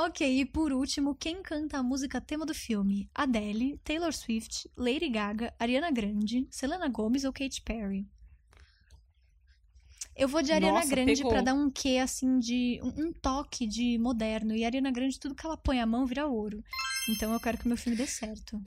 Ok, 0.00 0.24
e 0.24 0.46
por 0.46 0.72
último, 0.72 1.12
quem 1.12 1.42
canta 1.42 1.78
a 1.78 1.82
música 1.82 2.20
tema 2.20 2.46
do 2.46 2.54
filme? 2.54 3.10
Adele, 3.12 3.78
Taylor 3.78 4.12
Swift, 4.12 4.70
Lady 4.76 5.08
Gaga, 5.08 5.52
Ariana 5.58 5.90
Grande, 5.90 6.46
Selena 6.52 6.88
Gomez 6.88 7.24
ou 7.24 7.32
Katy 7.32 7.60
Perry? 7.62 8.06
Eu 10.14 10.28
vou 10.28 10.40
de 10.40 10.52
Ariana 10.52 10.78
Nossa, 10.78 10.88
Grande 10.88 11.20
pra 11.24 11.42
dar 11.42 11.54
um 11.54 11.68
quê, 11.68 11.98
assim, 12.00 12.38
de... 12.38 12.78
Um, 12.80 13.06
um 13.06 13.12
toque 13.12 13.66
de 13.66 13.98
moderno. 13.98 14.54
E 14.54 14.64
Ariana 14.64 14.92
Grande, 14.92 15.18
tudo 15.18 15.34
que 15.34 15.44
ela 15.44 15.56
põe 15.56 15.80
a 15.80 15.86
mão 15.86 16.06
vira 16.06 16.28
ouro. 16.28 16.62
Então 17.08 17.32
eu 17.32 17.40
quero 17.40 17.58
que 17.58 17.64
o 17.64 17.68
meu 17.68 17.76
filme 17.76 17.98
dê 17.98 18.06
certo. 18.06 18.62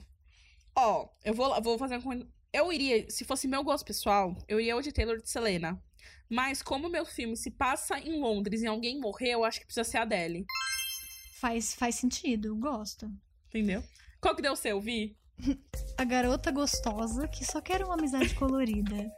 Ó, 0.76 1.08
eu 1.24 1.32
vou, 1.32 1.62
vou 1.62 1.78
fazer 1.78 1.96
uma 1.96 2.02
coisa. 2.02 2.28
Eu 2.52 2.70
iria, 2.70 3.08
se 3.10 3.24
fosse 3.24 3.48
meu 3.48 3.64
gosto 3.64 3.86
pessoal, 3.86 4.36
eu 4.46 4.60
iria 4.60 4.78
de 4.82 4.92
Taylor 4.92 5.16
de 5.16 5.30
Selena. 5.30 5.82
Mas 6.28 6.62
como 6.62 6.90
meu 6.90 7.06
filme 7.06 7.38
se 7.38 7.50
passa 7.50 7.98
em 7.98 8.20
Londres 8.20 8.60
e 8.60 8.66
alguém 8.66 9.00
morreu, 9.00 9.38
eu 9.38 9.44
acho 9.44 9.60
que 9.60 9.66
precisa 9.66 9.84
ser 9.84 9.96
a 9.96 10.02
Adele. 10.02 10.44
Faz, 11.42 11.74
faz 11.74 11.96
sentido, 11.96 12.54
gosto. 12.54 13.10
Entendeu? 13.48 13.82
Qual 14.20 14.32
que 14.36 14.40
deu 14.40 14.52
o 14.52 14.56
seu, 14.56 14.80
Vi? 14.80 15.16
A 15.98 16.04
garota 16.04 16.52
gostosa 16.52 17.26
que 17.26 17.44
só 17.44 17.60
quer 17.60 17.84
uma 17.84 17.94
amizade 17.94 18.32
colorida. 18.36 19.10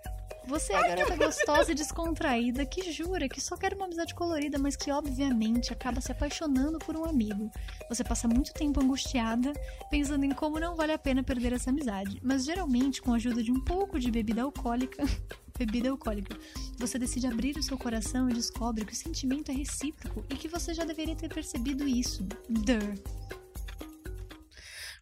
Você 0.47 0.73
é 0.73 0.77
a 0.77 0.97
garota 0.97 1.17
gostosa 1.17 1.73
e 1.73 1.75
descontraída 1.75 2.65
que 2.65 2.91
jura 2.91 3.29
que 3.29 3.43
só 3.43 3.59
quer 3.59 3.75
uma 3.75 3.85
amizade 3.85 4.15
colorida, 4.15 4.59
mas 4.59 4.75
que 4.75 4.91
obviamente 4.91 5.71
acaba 5.71 6.01
se 6.01 6.13
apaixonando 6.13 6.79
por 6.79 6.97
um 6.97 7.05
amigo. 7.05 7.51
Você 7.91 8.03
passa 8.03 8.27
muito 8.27 8.55
tempo 8.55 8.83
angustiada, 8.83 9.53
pensando 9.91 10.25
em 10.25 10.33
como 10.33 10.59
não 10.59 10.75
vale 10.75 10.93
a 10.93 10.99
pena 10.99 11.23
perder 11.23 11.53
essa 11.53 11.69
amizade, 11.69 12.19
mas 12.23 12.47
geralmente 12.47 13.03
com 13.03 13.13
a 13.13 13.17
ajuda 13.17 13.43
de 13.43 13.53
um 13.53 13.63
pouco 13.63 14.01
de 14.01 14.11
bebida 14.11 14.43
alcoólica, 14.43 15.05
bebida 15.59 15.89
alcoólica, 15.91 16.37
você 16.79 16.99
decide 16.99 17.27
abrir 17.27 17.57
o 17.57 17.63
seu 17.63 17.79
coração 17.79 18.29
e 18.29 18.35
descobre 18.35 18.85
que 18.85 18.93
o 18.93 18.97
sentimento 18.97 19.51
é 19.51 19.55
recíproco 19.55 20.25
e 20.29 20.35
que 20.35 20.49
você 20.49 20.75
já 20.75 20.85
deveria 20.85 21.15
ter 21.15 21.33
percebido 21.33 21.87
isso. 21.87 22.25
Duh. 22.49 22.95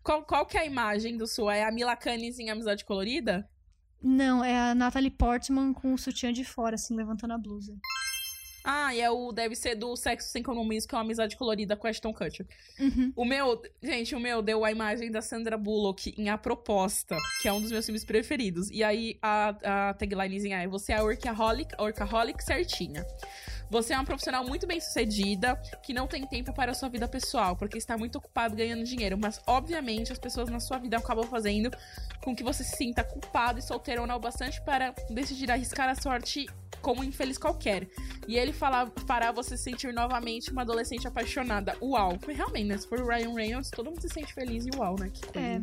Qual, 0.03 0.25
qual 0.25 0.45
que 0.47 0.59
é 0.59 0.61
a 0.63 0.67
imagem 0.67 1.17
do 1.17 1.27
sua? 1.27 1.55
É 1.55 1.65
a 1.65 1.73
Mila 1.73 1.97
Kunis 1.97 2.39
em 2.39 2.51
Amizade 2.51 2.85
Colorida? 2.85 3.49
Não, 4.03 4.45
é 4.45 4.71
a 4.71 4.75
Natalie 4.75 5.11
Portman 5.11 5.73
com 5.73 5.95
o 5.95 5.99
sutiã 5.99 6.33
de 6.33 6.45
fora, 6.45 6.75
assim, 6.75 6.97
levantando 6.97 7.35
a 7.35 7.39
blusa. 7.39 7.73
Ah, 8.65 8.95
e 8.95 9.01
é 9.01 9.11
o 9.11 9.33
deve 9.33 9.55
ser 9.55 9.75
do 9.75 9.97
Sexo 9.97 10.29
Sem 10.29 10.43
Compromisso, 10.43 10.87
que 10.87 10.95
é 10.95 10.99
uma 10.99 11.05
amizade 11.05 11.37
colorida 11.37 11.77
com 11.77 11.87
Ashton 11.87 12.13
Kutcher. 12.13 12.47
Uhum. 12.79 13.13
O 13.17 13.25
meu, 13.25 13.61
gente, 13.83 14.15
o 14.15 14.21
meu 14.21 14.43
deu 14.43 14.65
a 14.65 14.71
imagem 14.71 15.11
da 15.11 15.21
Sandra 15.21 15.57
Bullock 15.57 16.15
em 16.17 16.29
A 16.29 16.39
Proposta, 16.39 17.17
que 17.41 17.49
é 17.49 17.53
um 17.53 17.61
dos 17.61 17.71
meus 17.71 17.85
filmes 17.85 18.05
preferidos. 18.05 18.71
E 18.71 18.85
aí 18.85 19.19
a, 19.21 19.89
a 19.91 19.95
taglinezinha 19.95 20.63
é: 20.63 20.69
Você 20.69 20.93
é 20.93 20.97
a 20.97 21.03
workaholic, 21.03 21.75
a 21.77 21.83
workaholic 21.83 22.43
certinha. 22.43 23.05
Você 23.73 23.95
é 23.95 23.97
uma 23.97 24.05
profissional 24.05 24.45
muito 24.45 24.67
bem 24.67 24.79
sucedida, 24.79 25.57
que 25.83 25.95
não 25.95 26.07
tem 26.07 26.27
tempo 26.27 26.53
para 26.53 26.73
a 26.73 26.75
sua 26.75 26.91
vida 26.91 27.09
pessoal, 27.09 27.57
porque 27.57 27.79
está 27.79 27.97
muito 27.97 28.19
ocupado 28.19 28.55
ganhando 28.55 28.85
dinheiro. 28.85 29.17
Mas, 29.17 29.41
obviamente, 29.47 30.13
as 30.13 30.19
pessoas 30.19 30.51
na 30.51 30.61
sua 30.61 30.77
vida 30.77 30.99
acabam 30.99 31.25
fazendo 31.25 31.71
com 32.23 32.37
que 32.37 32.45
você 32.45 32.63
se 32.63 32.77
sinta 32.77 33.03
culpado 33.03 33.59
e 33.59 33.63
solteirona 33.63 34.15
o 34.15 34.21
bastante 34.21 34.61
para 34.61 34.95
decidir 35.09 35.51
arriscar 35.51 35.89
a 35.89 35.95
sorte 35.95 36.47
como 36.83 37.01
um 37.01 37.05
infeliz 37.05 37.39
qualquer. 37.39 37.89
E 38.29 38.37
ele 38.37 38.53
fala, 38.53 38.93
fará 39.07 39.33
você 39.33 39.57
se 39.57 39.63
sentir 39.63 39.95
novamente 39.95 40.53
uma 40.53 40.61
adolescente 40.61 41.09
apaixonada. 41.09 41.75
Uau. 41.81 42.19
Realmente, 42.29 42.67
né? 42.67 42.77
Se 42.77 42.87
for 42.87 43.01
o 43.01 43.07
Ryan 43.07 43.33
Reynolds, 43.33 43.71
todo 43.71 43.87
mundo 43.87 44.03
se 44.03 44.11
sente 44.11 44.35
feliz 44.35 44.67
e 44.67 44.71
uau, 44.77 44.97
né? 45.01 45.09
Que 45.09 45.27
coisa. 45.29 45.49
É. 45.49 45.63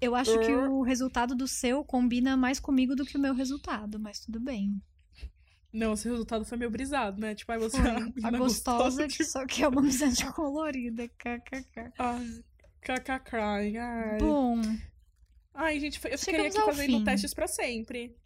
Eu 0.00 0.14
acho 0.14 0.38
que 0.38 0.52
o 0.52 0.82
resultado 0.82 1.34
do 1.34 1.48
seu 1.48 1.82
combina 1.82 2.36
mais 2.36 2.60
comigo 2.60 2.94
do 2.94 3.04
que 3.04 3.16
o 3.16 3.20
meu 3.20 3.34
resultado, 3.34 3.98
mas 3.98 4.20
tudo 4.20 4.38
bem. 4.38 4.80
Não, 5.72 5.92
esse 5.92 6.08
resultado 6.08 6.44
foi 6.44 6.56
meio 6.58 6.70
brisado, 6.70 7.20
né? 7.20 7.34
Tipo, 7.34 7.52
aí 7.52 7.58
você 7.58 7.76
Foi. 7.76 7.90
é 7.90 7.96
uma 7.98 8.12
A 8.22 8.30
gostosa 8.30 9.02
gostosa, 9.02 9.08
que 9.08 9.24
só 9.24 9.46
que 9.46 9.62
é 9.62 9.68
uma 9.68 9.80
amizade 9.80 10.24
colorida. 10.32 11.06
KKK. 11.08 11.92
Ai, 11.98 12.44
kkk, 12.80 13.36
ai. 13.78 14.18
Bom, 14.18 14.60
Ai, 15.54 15.80
gente, 15.80 15.96
eu 15.96 16.18
ficaria 16.18 16.18
Chegamos 16.18 16.56
aqui 16.56 16.58
ao 16.60 16.66
fazendo 16.68 16.98
fim. 16.98 17.04
testes 17.04 17.34
pra 17.34 17.46
sempre. 17.48 18.16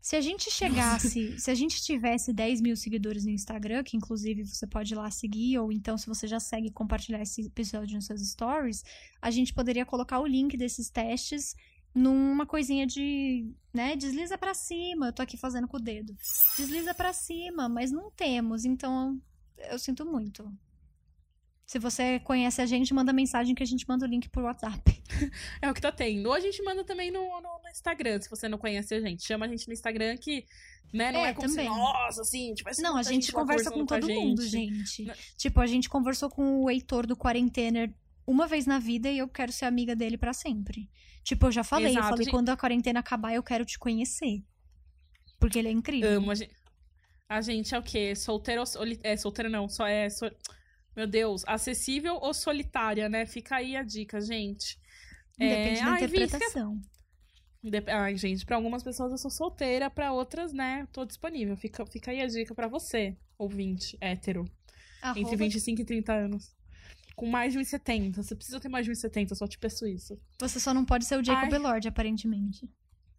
se 0.00 0.14
a 0.16 0.20
gente 0.20 0.50
chegasse, 0.50 1.36
se 1.40 1.50
a 1.50 1.54
gente 1.54 1.82
tivesse 1.82 2.32
10 2.32 2.60
mil 2.60 2.76
seguidores 2.76 3.24
no 3.24 3.30
Instagram, 3.32 3.82
que 3.82 3.96
inclusive 3.96 4.44
você 4.46 4.66
pode 4.66 4.94
ir 4.94 4.96
lá 4.96 5.10
seguir, 5.10 5.58
ou 5.58 5.72
então 5.72 5.98
se 5.98 6.06
você 6.06 6.26
já 6.26 6.38
segue, 6.40 6.70
compartilhar 6.70 7.20
esse 7.20 7.42
episódio 7.46 7.96
nos 7.96 8.06
seus 8.06 8.20
stories, 8.30 8.84
a 9.20 9.30
gente 9.30 9.52
poderia 9.52 9.84
colocar 9.84 10.20
o 10.20 10.26
link 10.26 10.56
desses 10.56 10.88
testes 10.88 11.54
numa 11.98 12.46
coisinha 12.46 12.86
de, 12.86 13.50
né, 13.74 13.96
desliza 13.96 14.38
pra 14.38 14.54
cima. 14.54 15.06
Eu 15.08 15.12
tô 15.12 15.22
aqui 15.22 15.36
fazendo 15.36 15.66
com 15.68 15.76
o 15.76 15.80
dedo. 15.80 16.14
Desliza 16.56 16.94
pra 16.94 17.12
cima, 17.12 17.68
mas 17.68 17.90
não 17.90 18.10
temos, 18.10 18.64
então 18.64 19.20
eu 19.70 19.78
sinto 19.78 20.06
muito. 20.06 20.50
Se 21.66 21.78
você 21.78 22.18
conhece 22.20 22.62
a 22.62 22.66
gente, 22.66 22.94
manda 22.94 23.12
mensagem 23.12 23.54
que 23.54 23.62
a 23.62 23.66
gente 23.66 23.86
manda 23.86 24.06
o 24.06 24.08
link 24.08 24.28
por 24.30 24.42
WhatsApp. 24.44 24.80
É 25.60 25.70
o 25.70 25.74
que 25.74 25.80
tá 25.80 25.90
tendo. 25.90 26.26
Ou 26.26 26.32
a 26.34 26.38
gente 26.40 26.62
manda 26.62 26.84
também 26.84 27.10
no, 27.10 27.20
no- 27.20 27.40
no 27.62 27.68
Instagram, 27.70 28.20
se 28.20 28.30
você 28.30 28.48
não 28.48 28.56
conhece 28.58 28.94
a 28.94 29.00
gente. 29.00 29.22
Chama 29.26 29.46
a 29.46 29.48
gente 29.48 29.66
no 29.66 29.72
Instagram 29.72 30.16
que, 30.16 30.44
né, 30.92 31.10
não 31.10 31.20
é, 31.26 31.30
É, 31.30 31.34
como 31.34 31.48
também. 31.48 31.64
se, 31.66 31.70
nossa, 31.76 32.20
assim, 32.22 32.54
tipo, 32.54 32.70
Não, 32.80 32.96
a 32.96 33.02
gente 33.02 33.32
conversa 33.32 33.70
com 33.70 33.84
todo 33.84 34.08
mundo, 34.08 34.46
gente. 34.46 35.04
Não. 35.04 35.14
Tipo, 35.36 35.60
a 35.60 35.66
gente 35.66 35.88
conversou 35.88 36.30
com 36.30 36.62
o 36.62 36.70
Heitor 36.70 37.06
do 37.06 37.16
Quarentena 37.16 37.92
uma 38.30 38.46
vez 38.46 38.66
na 38.66 38.78
vida 38.78 39.10
e 39.10 39.18
eu 39.18 39.26
quero 39.28 39.50
ser 39.52 39.64
amiga 39.64 39.96
dele 39.96 40.18
pra 40.18 40.32
sempre. 40.32 40.90
Tipo, 41.24 41.46
eu 41.46 41.52
já 41.52 41.64
falei, 41.64 41.86
eu 41.88 41.90
Exato, 41.92 42.08
falei, 42.10 42.24
gente. 42.24 42.32
quando 42.34 42.50
a 42.50 42.56
quarentena 42.56 43.00
acabar, 43.00 43.34
eu 43.34 43.42
quero 43.42 43.64
te 43.64 43.78
conhecer. 43.78 44.42
Porque 45.40 45.58
ele 45.58 45.68
é 45.68 45.72
incrível. 45.72 46.10
Amo. 46.18 46.30
A 46.30 46.34
gente, 46.34 46.54
a 47.28 47.40
gente 47.40 47.74
é 47.74 47.78
o 47.78 47.82
quê? 47.82 48.14
Solteira 48.14 48.60
ou 48.60 48.66
soli... 48.66 48.98
É, 49.02 49.16
solteira 49.16 49.48
não, 49.48 49.68
só 49.68 49.86
é... 49.86 50.08
so- 50.10 50.30
Meu 50.96 51.06
Deus, 51.06 51.42
acessível 51.46 52.16
ou 52.16 52.34
solitária, 52.34 53.08
né? 53.08 53.24
Fica 53.26 53.56
aí 53.56 53.76
a 53.76 53.82
dica, 53.82 54.20
gente. 54.20 54.78
Depende 55.38 55.80
é, 55.80 55.84
da 55.84 55.90
ai, 55.92 56.06
Vi, 56.06 56.16
interpretação. 56.16 56.80
Dep- 57.62 57.88
Ai, 57.88 58.16
gente, 58.16 58.44
pra 58.44 58.56
algumas 58.56 58.82
pessoas 58.82 59.10
eu 59.12 59.18
sou 59.18 59.30
solteira, 59.30 59.88
pra 59.90 60.12
outras, 60.12 60.52
né, 60.52 60.86
tô 60.92 61.04
disponível. 61.04 61.56
Fica, 61.56 61.84
fica 61.86 62.10
aí 62.10 62.20
a 62.20 62.26
dica 62.26 62.54
pra 62.54 62.68
você, 62.68 63.16
ouvinte, 63.36 63.96
hétero, 64.00 64.44
entre 65.10 65.22
Arroba- 65.22 65.36
25 65.36 65.80
e 65.80 65.84
30 65.84 66.12
anos. 66.12 66.56
Com 67.18 67.26
mais 67.26 67.52
de 67.52 67.58
1,70. 67.58 68.14
Você 68.14 68.36
precisa 68.36 68.60
ter 68.60 68.68
mais 68.68 68.86
de 68.86 68.92
1,70, 68.92 69.30
eu 69.30 69.36
só 69.36 69.48
te 69.48 69.58
peço 69.58 69.84
isso. 69.88 70.16
Você 70.38 70.60
só 70.60 70.72
não 70.72 70.84
pode 70.84 71.04
ser 71.04 71.18
o 71.18 71.24
Jacob 71.24 71.52
Ai. 71.52 71.80
Aparentemente. 71.88 72.70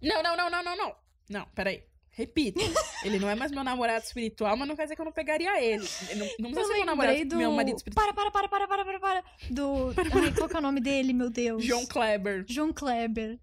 Não, 0.02 0.24
não, 0.24 0.38
não, 0.38 0.50
não, 0.50 0.64
não, 0.64 0.78
não. 0.78 0.96
Não, 1.30 1.46
peraí. 1.54 1.84
Repito. 2.12 2.60
Ele 3.04 3.20
não 3.20 3.30
é 3.30 3.36
mais 3.36 3.52
meu 3.52 3.62
namorado 3.62 4.06
espiritual, 4.06 4.56
mas 4.56 4.70
não 4.70 4.76
quer 4.78 4.84
dizer 4.84 4.96
que 4.96 5.02
eu 5.02 5.06
não 5.06 5.12
pegaria 5.12 5.62
ele. 5.62 5.86
Ele 6.10 6.20
Não, 6.20 6.28
não 6.40 6.52
precisa 6.52 6.62
Eu 6.62 6.68
ser 6.68 6.74
meu 6.78 6.86
namorado, 6.86 7.26
do... 7.26 7.36
meu 7.36 7.52
marido 7.52 7.76
espiritual. 7.76 8.14
Para, 8.14 8.32
para, 8.32 8.48
para, 8.48 8.48
para, 8.48 8.68
para, 8.68 8.86
para, 8.86 9.00
para. 9.00 9.24
Do... 9.50 9.94
Ai, 9.98 10.34
qual 10.34 10.48
que 10.48 10.56
é 10.56 10.60
o 10.60 10.62
nome 10.62 10.80
dele, 10.80 11.12
meu 11.12 11.30
Deus? 11.30 11.64
João 11.64 11.86
Kleber. 11.86 12.46
João 12.48 12.72
Kleber. 12.72 13.38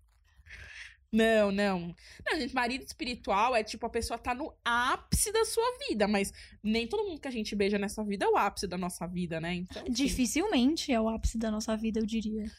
Não, 1.13 1.51
não. 1.53 1.95
Não, 2.25 2.39
gente, 2.39 2.55
marido 2.55 2.85
espiritual 2.85 3.55
é 3.55 3.63
tipo 3.63 3.87
a 3.87 3.91
pessoa 3.91 4.19
tá 4.19 4.35
no 4.35 4.53
ápice 4.65 5.33
da 5.33 5.45
sua 5.45 5.79
vida, 5.89 6.07
mas 6.07 6.33
nem 6.63 6.87
todo 6.87 7.09
mundo 7.09 7.21
que 7.21 7.29
a 7.29 7.31
gente 7.31 7.55
beija 7.55 7.79
nessa 7.79 8.05
vida 8.05 8.25
é 8.25 8.29
o 8.29 8.37
ápice 8.37 8.67
da 8.67 8.77
nossa 8.77 9.07
vida, 9.07 9.41
né? 9.41 9.55
Então, 9.55 9.83
enfim. 9.83 9.93
Dificilmente 9.93 10.93
é 10.93 11.01
o 11.01 11.09
ápice 11.09 11.39
da 11.39 11.51
nossa 11.51 11.77
vida, 11.77 12.01
eu 12.01 12.07
diria. 12.07 12.51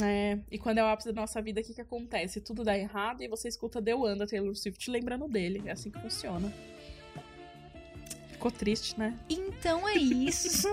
É, 0.00 0.38
e 0.50 0.58
quando 0.58 0.78
é 0.78 0.82
o 0.82 0.86
ápice 0.86 1.12
da 1.12 1.20
nossa 1.20 1.42
vida, 1.42 1.60
o 1.60 1.64
que 1.64 1.74
que 1.74 1.80
acontece? 1.80 2.40
Tudo 2.40 2.64
dá 2.64 2.78
errado 2.78 3.22
e 3.22 3.28
você 3.28 3.48
escuta 3.48 3.82
The 3.82 3.94
One 3.94 4.18
da 4.18 4.26
Taylor 4.26 4.54
Swift 4.54 4.90
lembrando 4.90 5.28
dele. 5.28 5.62
É 5.66 5.72
assim 5.72 5.90
que 5.90 6.00
funciona. 6.00 6.52
Ficou 8.30 8.50
triste, 8.50 8.98
né? 8.98 9.18
Então 9.28 9.86
é 9.86 9.96
isso. 9.98 10.68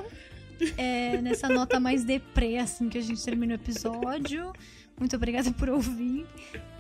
É, 0.78 1.22
nessa 1.22 1.49
nota 1.49 1.80
mais 1.80 2.03
deprê, 2.03 2.57
assim, 2.57 2.89
que 2.89 2.97
a 2.97 3.01
gente 3.01 3.24
termina 3.24 3.53
o 3.53 3.55
episódio. 3.55 4.53
Muito 4.99 5.15
obrigada 5.15 5.51
por 5.51 5.69
ouvir. 5.69 6.25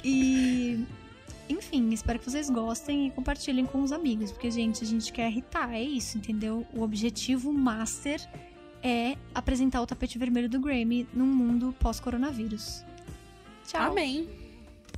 E. 0.03 0.85
Enfim, 1.47 1.89
espero 1.91 2.19
que 2.19 2.29
vocês 2.29 2.47
gostem 2.49 3.07
e 3.07 3.11
compartilhem 3.11 3.65
com 3.65 3.81
os 3.81 3.91
amigos. 3.91 4.31
Porque, 4.31 4.51
gente, 4.51 4.83
a 4.83 4.87
gente 4.87 5.11
quer 5.11 5.29
irritar, 5.31 5.73
é 5.73 5.81
isso, 5.81 6.17
entendeu? 6.17 6.65
O 6.71 6.83
objetivo 6.83 7.51
master 7.51 8.21
é 8.83 9.17
apresentar 9.33 9.81
o 9.81 9.87
tapete 9.87 10.19
vermelho 10.19 10.47
do 10.47 10.59
Grammy 10.59 11.07
num 11.11 11.25
mundo 11.25 11.73
pós-coronavírus. 11.79 12.85
Tchau. 13.65 13.91
Amém. 13.91 14.29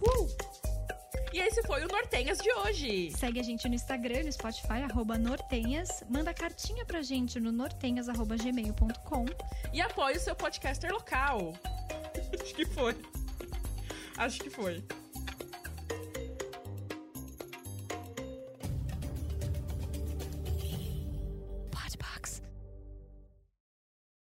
Uh! 0.02 0.51
E 1.34 1.40
esse 1.40 1.62
foi 1.64 1.84
o 1.84 1.88
Nortenhas 1.88 2.38
de 2.40 2.52
hoje. 2.52 3.12
Segue 3.12 3.40
a 3.40 3.44
gente 3.44 3.68
no 3.68 3.76
Instagram, 3.76 4.24
no 4.24 4.32
Spotify, 4.32 4.84
arroba 4.90 5.18
Nortenhas. 5.18 6.04
Manda 6.10 6.34
cartinha 6.34 6.86
pra 6.86 7.02
gente 7.02 7.40
no 7.40 7.52
nortenhas.gmail.com. 7.52 9.26
E 9.74 9.82
apoie 9.82 10.18
o 10.18 10.20
seu 10.20 10.36
podcaster 10.36 10.92
local. 10.92 11.54
Acho 12.42 12.54
que 12.54 12.66
foi. 12.66 12.96
Acho 14.18 14.40
que 14.40 14.50
foi. 14.50 14.84